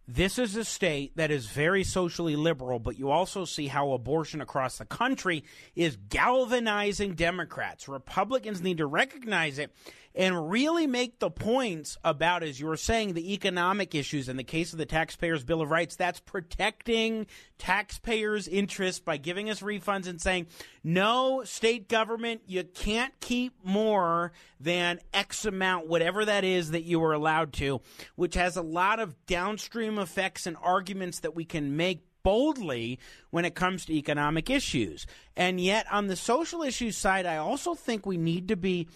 This 0.08 0.40
is 0.40 0.56
a 0.56 0.64
state 0.64 1.16
that 1.16 1.30
is 1.30 1.46
very 1.46 1.84
socially 1.84 2.34
liberal, 2.34 2.80
but 2.80 2.98
you 2.98 3.10
also 3.10 3.44
see 3.44 3.68
how 3.68 3.92
abortion 3.92 4.40
across 4.40 4.78
the 4.78 4.84
country 4.84 5.44
is 5.76 5.96
galvanizing 6.08 7.14
Democrats. 7.14 7.88
Republicans 7.88 8.60
need 8.60 8.78
to 8.78 8.86
recognize 8.86 9.60
it 9.60 9.72
and 10.14 10.50
really 10.50 10.86
make 10.86 11.18
the 11.18 11.30
points 11.30 11.96
about, 12.02 12.42
as 12.42 12.58
you 12.58 12.66
were 12.66 12.76
saying, 12.76 13.14
the 13.14 13.32
economic 13.32 13.94
issues. 13.94 14.28
In 14.28 14.36
the 14.36 14.44
case 14.44 14.72
of 14.72 14.78
the 14.78 14.86
Taxpayers' 14.86 15.44
Bill 15.44 15.62
of 15.62 15.70
Rights, 15.70 15.96
that's 15.96 16.20
protecting 16.20 17.26
taxpayers' 17.58 18.48
interests 18.48 19.00
by 19.00 19.16
giving 19.16 19.48
us 19.48 19.60
refunds 19.60 20.08
and 20.08 20.20
saying, 20.20 20.48
no, 20.82 21.44
state 21.44 21.88
government, 21.88 22.42
you 22.46 22.64
can't 22.64 23.12
keep 23.20 23.54
more 23.64 24.32
than 24.58 24.98
X 25.14 25.44
amount, 25.44 25.86
whatever 25.86 26.24
that 26.24 26.42
is 26.44 26.72
that 26.72 26.82
you 26.82 26.98
were 26.98 27.12
allowed 27.12 27.52
to, 27.54 27.80
which 28.16 28.34
has 28.34 28.56
a 28.56 28.62
lot 28.62 28.98
of 28.98 29.14
downstream 29.26 29.98
effects 29.98 30.46
and 30.46 30.56
arguments 30.62 31.20
that 31.20 31.36
we 31.36 31.44
can 31.44 31.76
make 31.76 32.04
boldly 32.22 32.98
when 33.30 33.44
it 33.44 33.54
comes 33.54 33.86
to 33.86 33.94
economic 33.94 34.50
issues. 34.50 35.06
And 35.36 35.60
yet, 35.60 35.86
on 35.90 36.06
the 36.06 36.16
social 36.16 36.62
issues 36.62 36.96
side, 36.96 37.26
I 37.26 37.38
also 37.38 37.74
think 37.74 38.04
we 38.04 38.16
need 38.16 38.48
to 38.48 38.56
be 38.56 38.88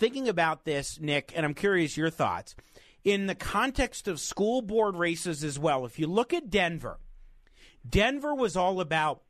thinking 0.00 0.28
about 0.30 0.64
this, 0.64 0.98
Nick, 0.98 1.30
and 1.36 1.44
I'm 1.44 1.52
curious 1.52 1.94
your 1.94 2.08
thoughts 2.08 2.56
in 3.04 3.26
the 3.26 3.34
context 3.34 4.08
of 4.08 4.18
school 4.18 4.62
board 4.62 4.96
races 4.96 5.44
as 5.44 5.58
well. 5.58 5.84
If 5.84 5.98
you 5.98 6.06
look 6.06 6.32
at 6.32 6.48
Denver, 6.48 6.98
Denver 7.88 8.34
was 8.34 8.56
all 8.56 8.80
about 8.80 9.20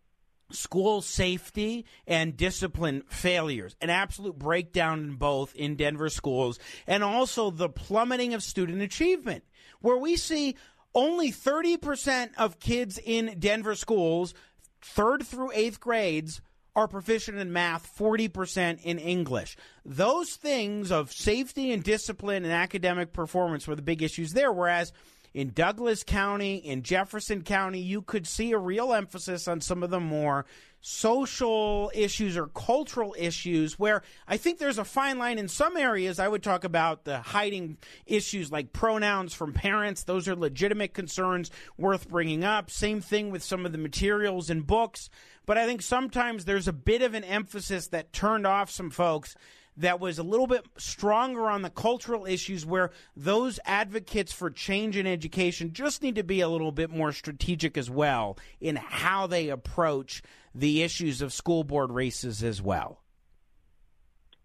school 0.52 1.02
safety 1.02 1.84
and 2.06 2.36
discipline 2.36 3.02
failures, 3.08 3.74
an 3.80 3.90
absolute 3.90 4.38
breakdown 4.38 5.00
in 5.00 5.14
both 5.16 5.54
in 5.56 5.74
Denver 5.74 6.08
schools, 6.08 6.60
and 6.86 7.02
also 7.02 7.50
the 7.50 7.68
plummeting 7.68 8.32
of 8.32 8.42
student 8.42 8.80
achievement, 8.80 9.42
where 9.80 9.98
we 9.98 10.16
see 10.16 10.54
only 10.94 11.32
30% 11.32 12.30
of 12.36 12.60
kids 12.60 12.98
in 13.04 13.36
Denver 13.40 13.74
schools, 13.74 14.34
third 14.80 15.26
through 15.26 15.50
eighth 15.52 15.80
grades, 15.80 16.40
are 16.76 16.88
proficient 16.88 17.38
in 17.38 17.52
math, 17.52 17.96
40% 17.96 18.82
in 18.82 18.98
English. 18.98 19.56
Those 19.84 20.34
things 20.34 20.90
of 20.92 21.12
safety 21.12 21.72
and 21.72 21.82
discipline 21.82 22.44
and 22.44 22.52
academic 22.52 23.12
performance 23.12 23.66
were 23.66 23.76
the 23.76 23.82
big 23.82 24.02
issues 24.02 24.32
there, 24.32 24.52
whereas 24.52 24.92
in 25.32 25.52
Douglas 25.52 26.02
County, 26.02 26.56
in 26.56 26.82
Jefferson 26.82 27.42
County, 27.42 27.80
you 27.80 28.02
could 28.02 28.26
see 28.26 28.52
a 28.52 28.58
real 28.58 28.92
emphasis 28.92 29.46
on 29.46 29.60
some 29.60 29.82
of 29.82 29.90
the 29.90 30.00
more 30.00 30.44
social 30.80 31.90
issues 31.94 32.36
or 32.36 32.46
cultural 32.46 33.14
issues 33.18 33.78
where 33.78 34.02
I 34.26 34.36
think 34.36 34.58
there's 34.58 34.78
a 34.78 34.84
fine 34.84 35.18
line 35.18 35.38
in 35.38 35.48
some 35.48 35.76
areas. 35.76 36.18
I 36.18 36.28
would 36.28 36.42
talk 36.42 36.64
about 36.64 37.04
the 37.04 37.20
hiding 37.20 37.76
issues 38.06 38.50
like 38.50 38.72
pronouns 38.72 39.34
from 39.34 39.52
parents. 39.52 40.04
Those 40.04 40.26
are 40.26 40.34
legitimate 40.34 40.94
concerns 40.94 41.50
worth 41.76 42.08
bringing 42.08 42.44
up. 42.44 42.70
Same 42.70 43.00
thing 43.00 43.30
with 43.30 43.42
some 43.42 43.66
of 43.66 43.72
the 43.72 43.78
materials 43.78 44.48
and 44.48 44.66
books. 44.66 45.10
But 45.44 45.58
I 45.58 45.66
think 45.66 45.82
sometimes 45.82 46.44
there's 46.44 46.68
a 46.68 46.72
bit 46.72 47.02
of 47.02 47.14
an 47.14 47.24
emphasis 47.24 47.88
that 47.88 48.12
turned 48.12 48.46
off 48.46 48.70
some 48.70 48.90
folks 48.90 49.34
that 49.76 50.00
was 50.00 50.18
a 50.18 50.22
little 50.22 50.46
bit 50.46 50.66
stronger 50.76 51.48
on 51.48 51.62
the 51.62 51.70
cultural 51.70 52.26
issues 52.26 52.66
where 52.66 52.90
those 53.16 53.58
advocates 53.64 54.32
for 54.32 54.50
change 54.50 54.96
in 54.96 55.06
education 55.06 55.72
just 55.72 56.02
need 56.02 56.16
to 56.16 56.22
be 56.22 56.40
a 56.40 56.48
little 56.48 56.72
bit 56.72 56.90
more 56.90 57.12
strategic 57.12 57.78
as 57.78 57.90
well 57.90 58.36
in 58.60 58.76
how 58.76 59.26
they 59.26 59.48
approach 59.48 60.22
the 60.54 60.82
issues 60.82 61.22
of 61.22 61.32
school 61.32 61.64
board 61.64 61.92
races 61.92 62.42
as 62.42 62.60
well. 62.60 63.02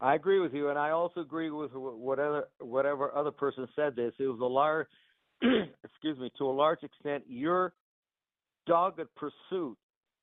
I 0.01 0.15
agree 0.15 0.39
with 0.39 0.53
you, 0.53 0.69
and 0.69 0.77
I 0.77 0.91
also 0.91 1.21
agree 1.21 1.49
with 1.49 1.71
whatever 1.73 2.47
whatever 2.59 3.15
other 3.15 3.31
person 3.31 3.67
said. 3.75 3.95
This 3.95 4.13
it 4.19 4.27
was 4.27 4.39
a 4.41 4.45
large, 4.45 4.87
excuse 5.83 6.19
me, 6.19 6.31
to 6.37 6.45
a 6.45 6.51
large 6.51 6.83
extent, 6.83 7.23
your 7.27 7.73
dogged 8.67 9.07
pursuit 9.15 9.77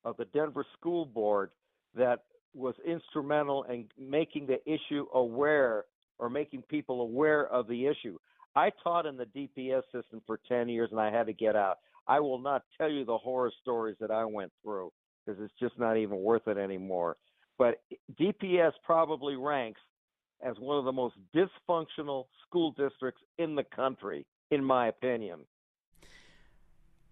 of 0.05 0.15
the 0.17 0.25
Denver 0.25 0.65
School 0.77 1.05
Board 1.05 1.49
that 1.95 2.23
was 2.53 2.75
instrumental 2.85 3.63
in 3.63 3.85
making 3.99 4.47
the 4.47 4.59
issue 4.71 5.07
aware 5.13 5.85
or 6.19 6.29
making 6.29 6.61
people 6.63 7.01
aware 7.01 7.47
of 7.47 7.67
the 7.67 7.87
issue. 7.87 8.17
I 8.55 8.71
taught 8.83 9.07
in 9.07 9.17
the 9.17 9.25
DPS 9.25 9.83
system 9.91 10.21
for 10.27 10.39
10 10.47 10.69
years 10.69 10.89
and 10.91 10.99
I 10.99 11.11
had 11.11 11.25
to 11.27 11.33
get 11.33 11.55
out. 11.55 11.79
I 12.07 12.19
will 12.19 12.37
not 12.37 12.63
tell 12.77 12.91
you 12.91 13.05
the 13.05 13.17
horror 13.17 13.51
stories 13.61 13.95
that 13.99 14.11
I 14.11 14.25
went 14.25 14.51
through 14.61 14.91
because 15.25 15.41
it's 15.41 15.53
just 15.59 15.77
not 15.79 15.97
even 15.97 16.17
worth 16.17 16.47
it 16.47 16.57
anymore. 16.57 17.17
But 17.57 17.81
DPS 18.19 18.71
probably 18.83 19.35
ranks 19.35 19.81
as 20.45 20.55
one 20.59 20.77
of 20.77 20.85
the 20.85 20.91
most 20.91 21.15
dysfunctional 21.35 22.25
school 22.45 22.71
districts 22.71 23.21
in 23.37 23.55
the 23.55 23.63
country, 23.63 24.25
in 24.51 24.63
my 24.63 24.87
opinion. 24.87 25.39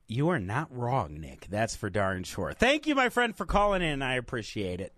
You 0.08 0.28
are 0.30 0.40
not 0.40 0.68
wrong, 0.76 1.22
Nick. 1.22 1.48
That's 1.50 1.76
for 1.76 1.90
darn 1.90 2.24
sure. 2.24 2.52
Thank 2.52 2.86
you, 2.86 2.96
my 2.96 3.08
friend, 3.08 3.36
for 3.36 3.46
calling 3.46 3.82
in. 3.82 4.02
I 4.02 4.16
appreciate 4.16 4.82
it. 4.82 4.94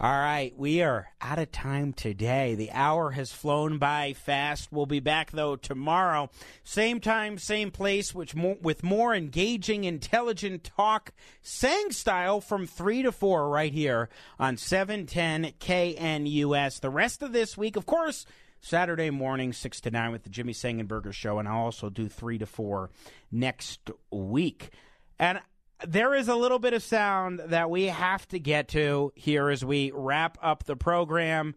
All 0.00 0.12
right, 0.12 0.56
we 0.56 0.80
are 0.82 1.08
out 1.20 1.40
of 1.40 1.50
time 1.50 1.92
today. 1.92 2.54
The 2.54 2.70
hour 2.70 3.10
has 3.10 3.32
flown 3.32 3.78
by 3.78 4.12
fast. 4.12 4.70
We'll 4.70 4.86
be 4.86 5.00
back 5.00 5.32
though 5.32 5.56
tomorrow, 5.56 6.30
same 6.62 7.00
time, 7.00 7.36
same 7.36 7.72
place, 7.72 8.14
which 8.14 8.32
more, 8.32 8.56
with 8.62 8.84
more 8.84 9.12
engaging, 9.12 9.82
intelligent 9.82 10.62
talk, 10.62 11.10
sang 11.42 11.90
style 11.90 12.40
from 12.40 12.64
three 12.64 13.02
to 13.02 13.10
four 13.10 13.48
right 13.48 13.72
here 13.72 14.08
on 14.38 14.56
seven 14.56 15.04
ten 15.04 15.52
KNUS. 15.58 16.78
The 16.78 16.90
rest 16.90 17.20
of 17.24 17.32
this 17.32 17.58
week, 17.58 17.74
of 17.74 17.84
course. 17.84 18.24
Saturday 18.60 19.10
morning, 19.10 19.52
6 19.52 19.80
to 19.82 19.90
9 19.92 20.10
with 20.10 20.24
the 20.24 20.30
Jimmy 20.30 20.52
Sengenberger 20.52 21.12
Show, 21.12 21.38
and 21.38 21.46
I'll 21.46 21.58
also 21.58 21.90
do 21.90 22.08
3 22.08 22.38
to 22.38 22.46
4 22.46 22.90
next 23.30 23.88
week. 24.10 24.70
And 25.16 25.40
there 25.86 26.14
is 26.14 26.28
a 26.28 26.34
little 26.34 26.58
bit 26.58 26.72
of 26.72 26.82
sound 26.82 27.40
that 27.46 27.70
we 27.70 27.84
have 27.84 28.26
to 28.28 28.38
get 28.38 28.68
to 28.68 29.12
here 29.14 29.48
as 29.48 29.64
we 29.64 29.92
wrap 29.94 30.38
up 30.42 30.64
the 30.64 30.76
program. 30.76 31.54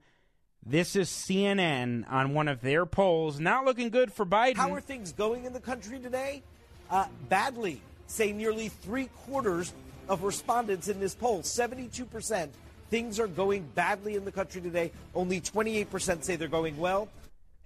This 0.64 0.96
is 0.96 1.10
CNN 1.10 2.10
on 2.12 2.34
one 2.34 2.48
of 2.48 2.62
their 2.62 2.86
polls. 2.86 3.40
Not 3.40 3.66
looking 3.66 3.90
good 3.90 4.14
for 4.14 4.26
Biden. 4.26 4.58
How 4.58 4.74
are 4.74 4.82
things 4.82 5.12
going 5.12 5.46
in 5.46 5.54
the 5.54 5.60
country 5.60 6.00
today? 6.00 6.44
Uh, 6.90 7.08
badly, 7.30 7.82
say 8.06 8.32
nearly 8.32 8.70
three 8.70 9.08
quarters 9.26 9.74
of 10.08 10.24
respondents 10.24 10.88
in 10.88 11.00
this 11.00 11.16
poll, 11.16 11.42
72%. 11.42 12.50
Things 12.90 13.20
are 13.20 13.28
going 13.28 13.64
badly 13.74 14.16
in 14.16 14.26
the 14.26 14.32
country 14.32 14.62
today. 14.62 14.92
Only 15.16 15.42
28% 15.42 16.24
say 16.24 16.36
they're 16.36 16.48
going 16.48 16.78
well. 16.78 17.08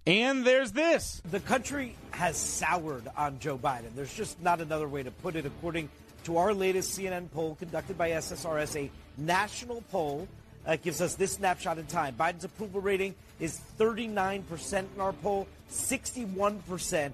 And 0.07 0.45
there's 0.45 0.71
this. 0.71 1.21
The 1.31 1.39
country 1.39 1.95
has 2.11 2.37
soured 2.37 3.09
on 3.17 3.39
Joe 3.39 3.57
Biden. 3.57 3.95
There's 3.95 4.13
just 4.13 4.39
not 4.41 4.61
another 4.61 4.87
way 4.87 5.01
to 5.01 5.09
put 5.09 5.35
it, 5.35 5.47
according 5.47 5.89
to 6.25 6.37
our 6.37 6.53
latest 6.53 6.97
CNN 6.97 7.31
poll 7.31 7.55
conducted 7.55 7.97
by 7.97 8.09
SSRS, 8.11 8.75
a 8.75 8.91
national 9.17 9.81
poll 9.91 10.27
that 10.65 10.81
gives 10.81 11.01
us 11.01 11.15
this 11.15 11.33
snapshot 11.33 11.77
in 11.77 11.85
time. 11.85 12.15
Biden's 12.15 12.43
approval 12.43 12.81
rating 12.81 13.15
is 13.39 13.59
39% 13.79 14.85
in 14.95 15.01
our 15.01 15.13
poll, 15.13 15.47
61% 15.69 17.11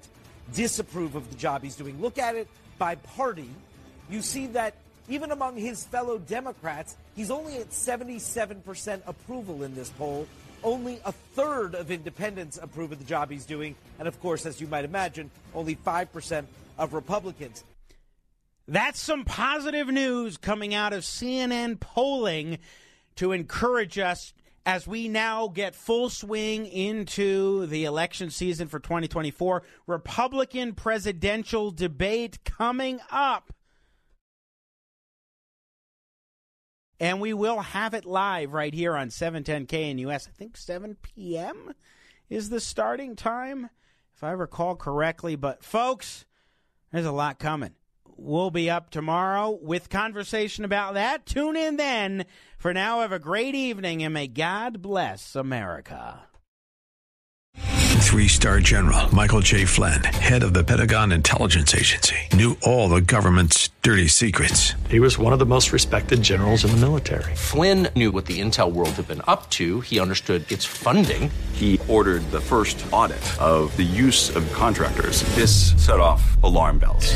disapprove 0.54 1.16
of 1.16 1.30
the 1.30 1.36
job 1.36 1.62
he's 1.64 1.76
doing. 1.76 2.00
Look 2.02 2.18
at 2.18 2.36
it 2.36 2.48
by 2.78 2.96
party. 2.96 3.50
You 4.10 4.22
see 4.22 4.48
that 4.48 4.76
even 5.10 5.32
among 5.32 5.58
his 5.58 5.84
fellow 5.84 6.18
Democrats, 6.18 6.96
he's 7.16 7.32
only 7.32 7.58
at 7.58 7.72
77% 7.72 9.02
approval 9.06 9.64
in 9.64 9.76
this 9.76 9.90
poll. 9.90 10.28
Only 10.64 11.02
a 11.04 11.12
third 11.12 11.76
of 11.76 11.92
independents 11.92 12.60
approve 12.62 12.92
of 12.92 13.00
the 13.00 13.06
job 13.06 13.32
he's 13.32 13.46
doing. 13.46 13.76
And 14.00 14.08
of 14.08 14.20
course, 14.22 14.46
as 14.46 14.62
you 14.62 14.68
might 14.68 14.86
imagine, 14.86 15.32
only 15.54 15.76
5% 15.76 16.46
of 16.78 16.94
Republicans. 16.94 17.64
That's 18.72 19.02
some 19.02 19.26
positive 19.26 19.90
news 19.90 20.38
coming 20.38 20.74
out 20.74 20.94
of 20.94 21.02
CNN 21.04 21.82
polling 21.82 22.58
to 23.18 23.34
encourage 23.34 24.00
us 24.00 24.34
as 24.66 24.88
we 24.88 25.10
now 25.10 25.50
get 25.50 25.76
full 25.76 26.10
swing 26.10 26.68
into 26.68 27.66
the 27.66 27.84
election 27.84 28.30
season 28.30 28.70
for 28.70 28.80
2024. 28.80 29.64
Republican 29.88 30.74
presidential 30.74 31.72
debate 31.72 32.46
coming 32.46 33.02
up. 33.12 33.52
And 36.98 37.20
we 37.20 37.34
will 37.34 37.60
have 37.60 37.94
it 37.94 38.06
live 38.06 38.54
right 38.54 38.74
here 38.74 38.96
on 38.96 39.10
710 39.10 39.68
KNUS. 39.98 40.30
I 40.30 40.32
think 40.32 40.56
7 40.56 40.96
p.m. 41.02 41.74
is 42.30 42.50
the 42.50 42.62
starting 42.62 43.18
time, 43.18 43.70
if 44.16 44.24
I 44.24 44.32
recall 44.32 44.78
correctly. 44.78 45.36
But, 45.36 45.62
folks, 45.62 46.24
there's 46.94 47.06
a 47.06 47.12
lot 47.12 47.38
coming 47.38 47.76
we'll 48.22 48.52
be 48.52 48.70
up 48.70 48.90
tomorrow 48.90 49.58
with 49.62 49.90
conversation 49.90 50.64
about 50.64 50.94
that. 50.94 51.26
Tune 51.26 51.56
in 51.56 51.78
then. 51.78 52.26
For 52.58 52.74
now, 52.74 53.02
have 53.02 53.12
a 53.12 53.20
great 53.20 53.56
evening 53.56 54.04
and 54.04 54.14
may 54.14 54.28
God 54.28 54.82
bless 54.82 55.36
America. 55.36 56.24
Three 58.02 58.28
star 58.28 58.60
general 58.60 59.14
Michael 59.16 59.40
J. 59.40 59.64
Flynn, 59.64 60.04
head 60.04 60.44
of 60.44 60.54
the 60.54 60.66
Pentagon 60.66 61.14
Intelligence 61.14 61.74
Agency, 61.74 62.18
knew 62.34 62.58
all 62.62 62.90
the 62.90 63.00
government's 63.00 63.70
dirty 63.84 64.08
secrets. 64.10 64.74
He 64.90 65.00
was 65.00 65.18
one 65.18 65.32
of 65.32 65.40
the 65.40 65.46
most 65.46 65.72
respected 65.72 66.22
generals 66.22 66.66
in 66.66 66.72
the 66.72 66.78
military. 66.78 67.34
Flynn 67.36 67.88
knew 67.96 68.12
what 68.12 68.26
the 68.26 68.42
intel 68.42 68.72
world 68.74 68.90
had 68.90 69.08
been 69.08 69.22
up 69.28 69.50
to, 69.52 69.80
he 69.80 70.02
understood 70.02 70.52
its 70.52 70.66
funding. 70.66 71.32
He 71.54 71.80
ordered 71.88 72.30
the 72.32 72.42
first 72.42 72.86
audit 72.92 73.24
of 73.42 73.76
the 73.78 73.84
use 73.84 74.36
of 74.36 74.52
contractors. 74.52 75.24
This 75.36 75.72
set 75.82 76.02
off 76.02 76.38
alarm 76.44 76.80
bells. 76.80 77.16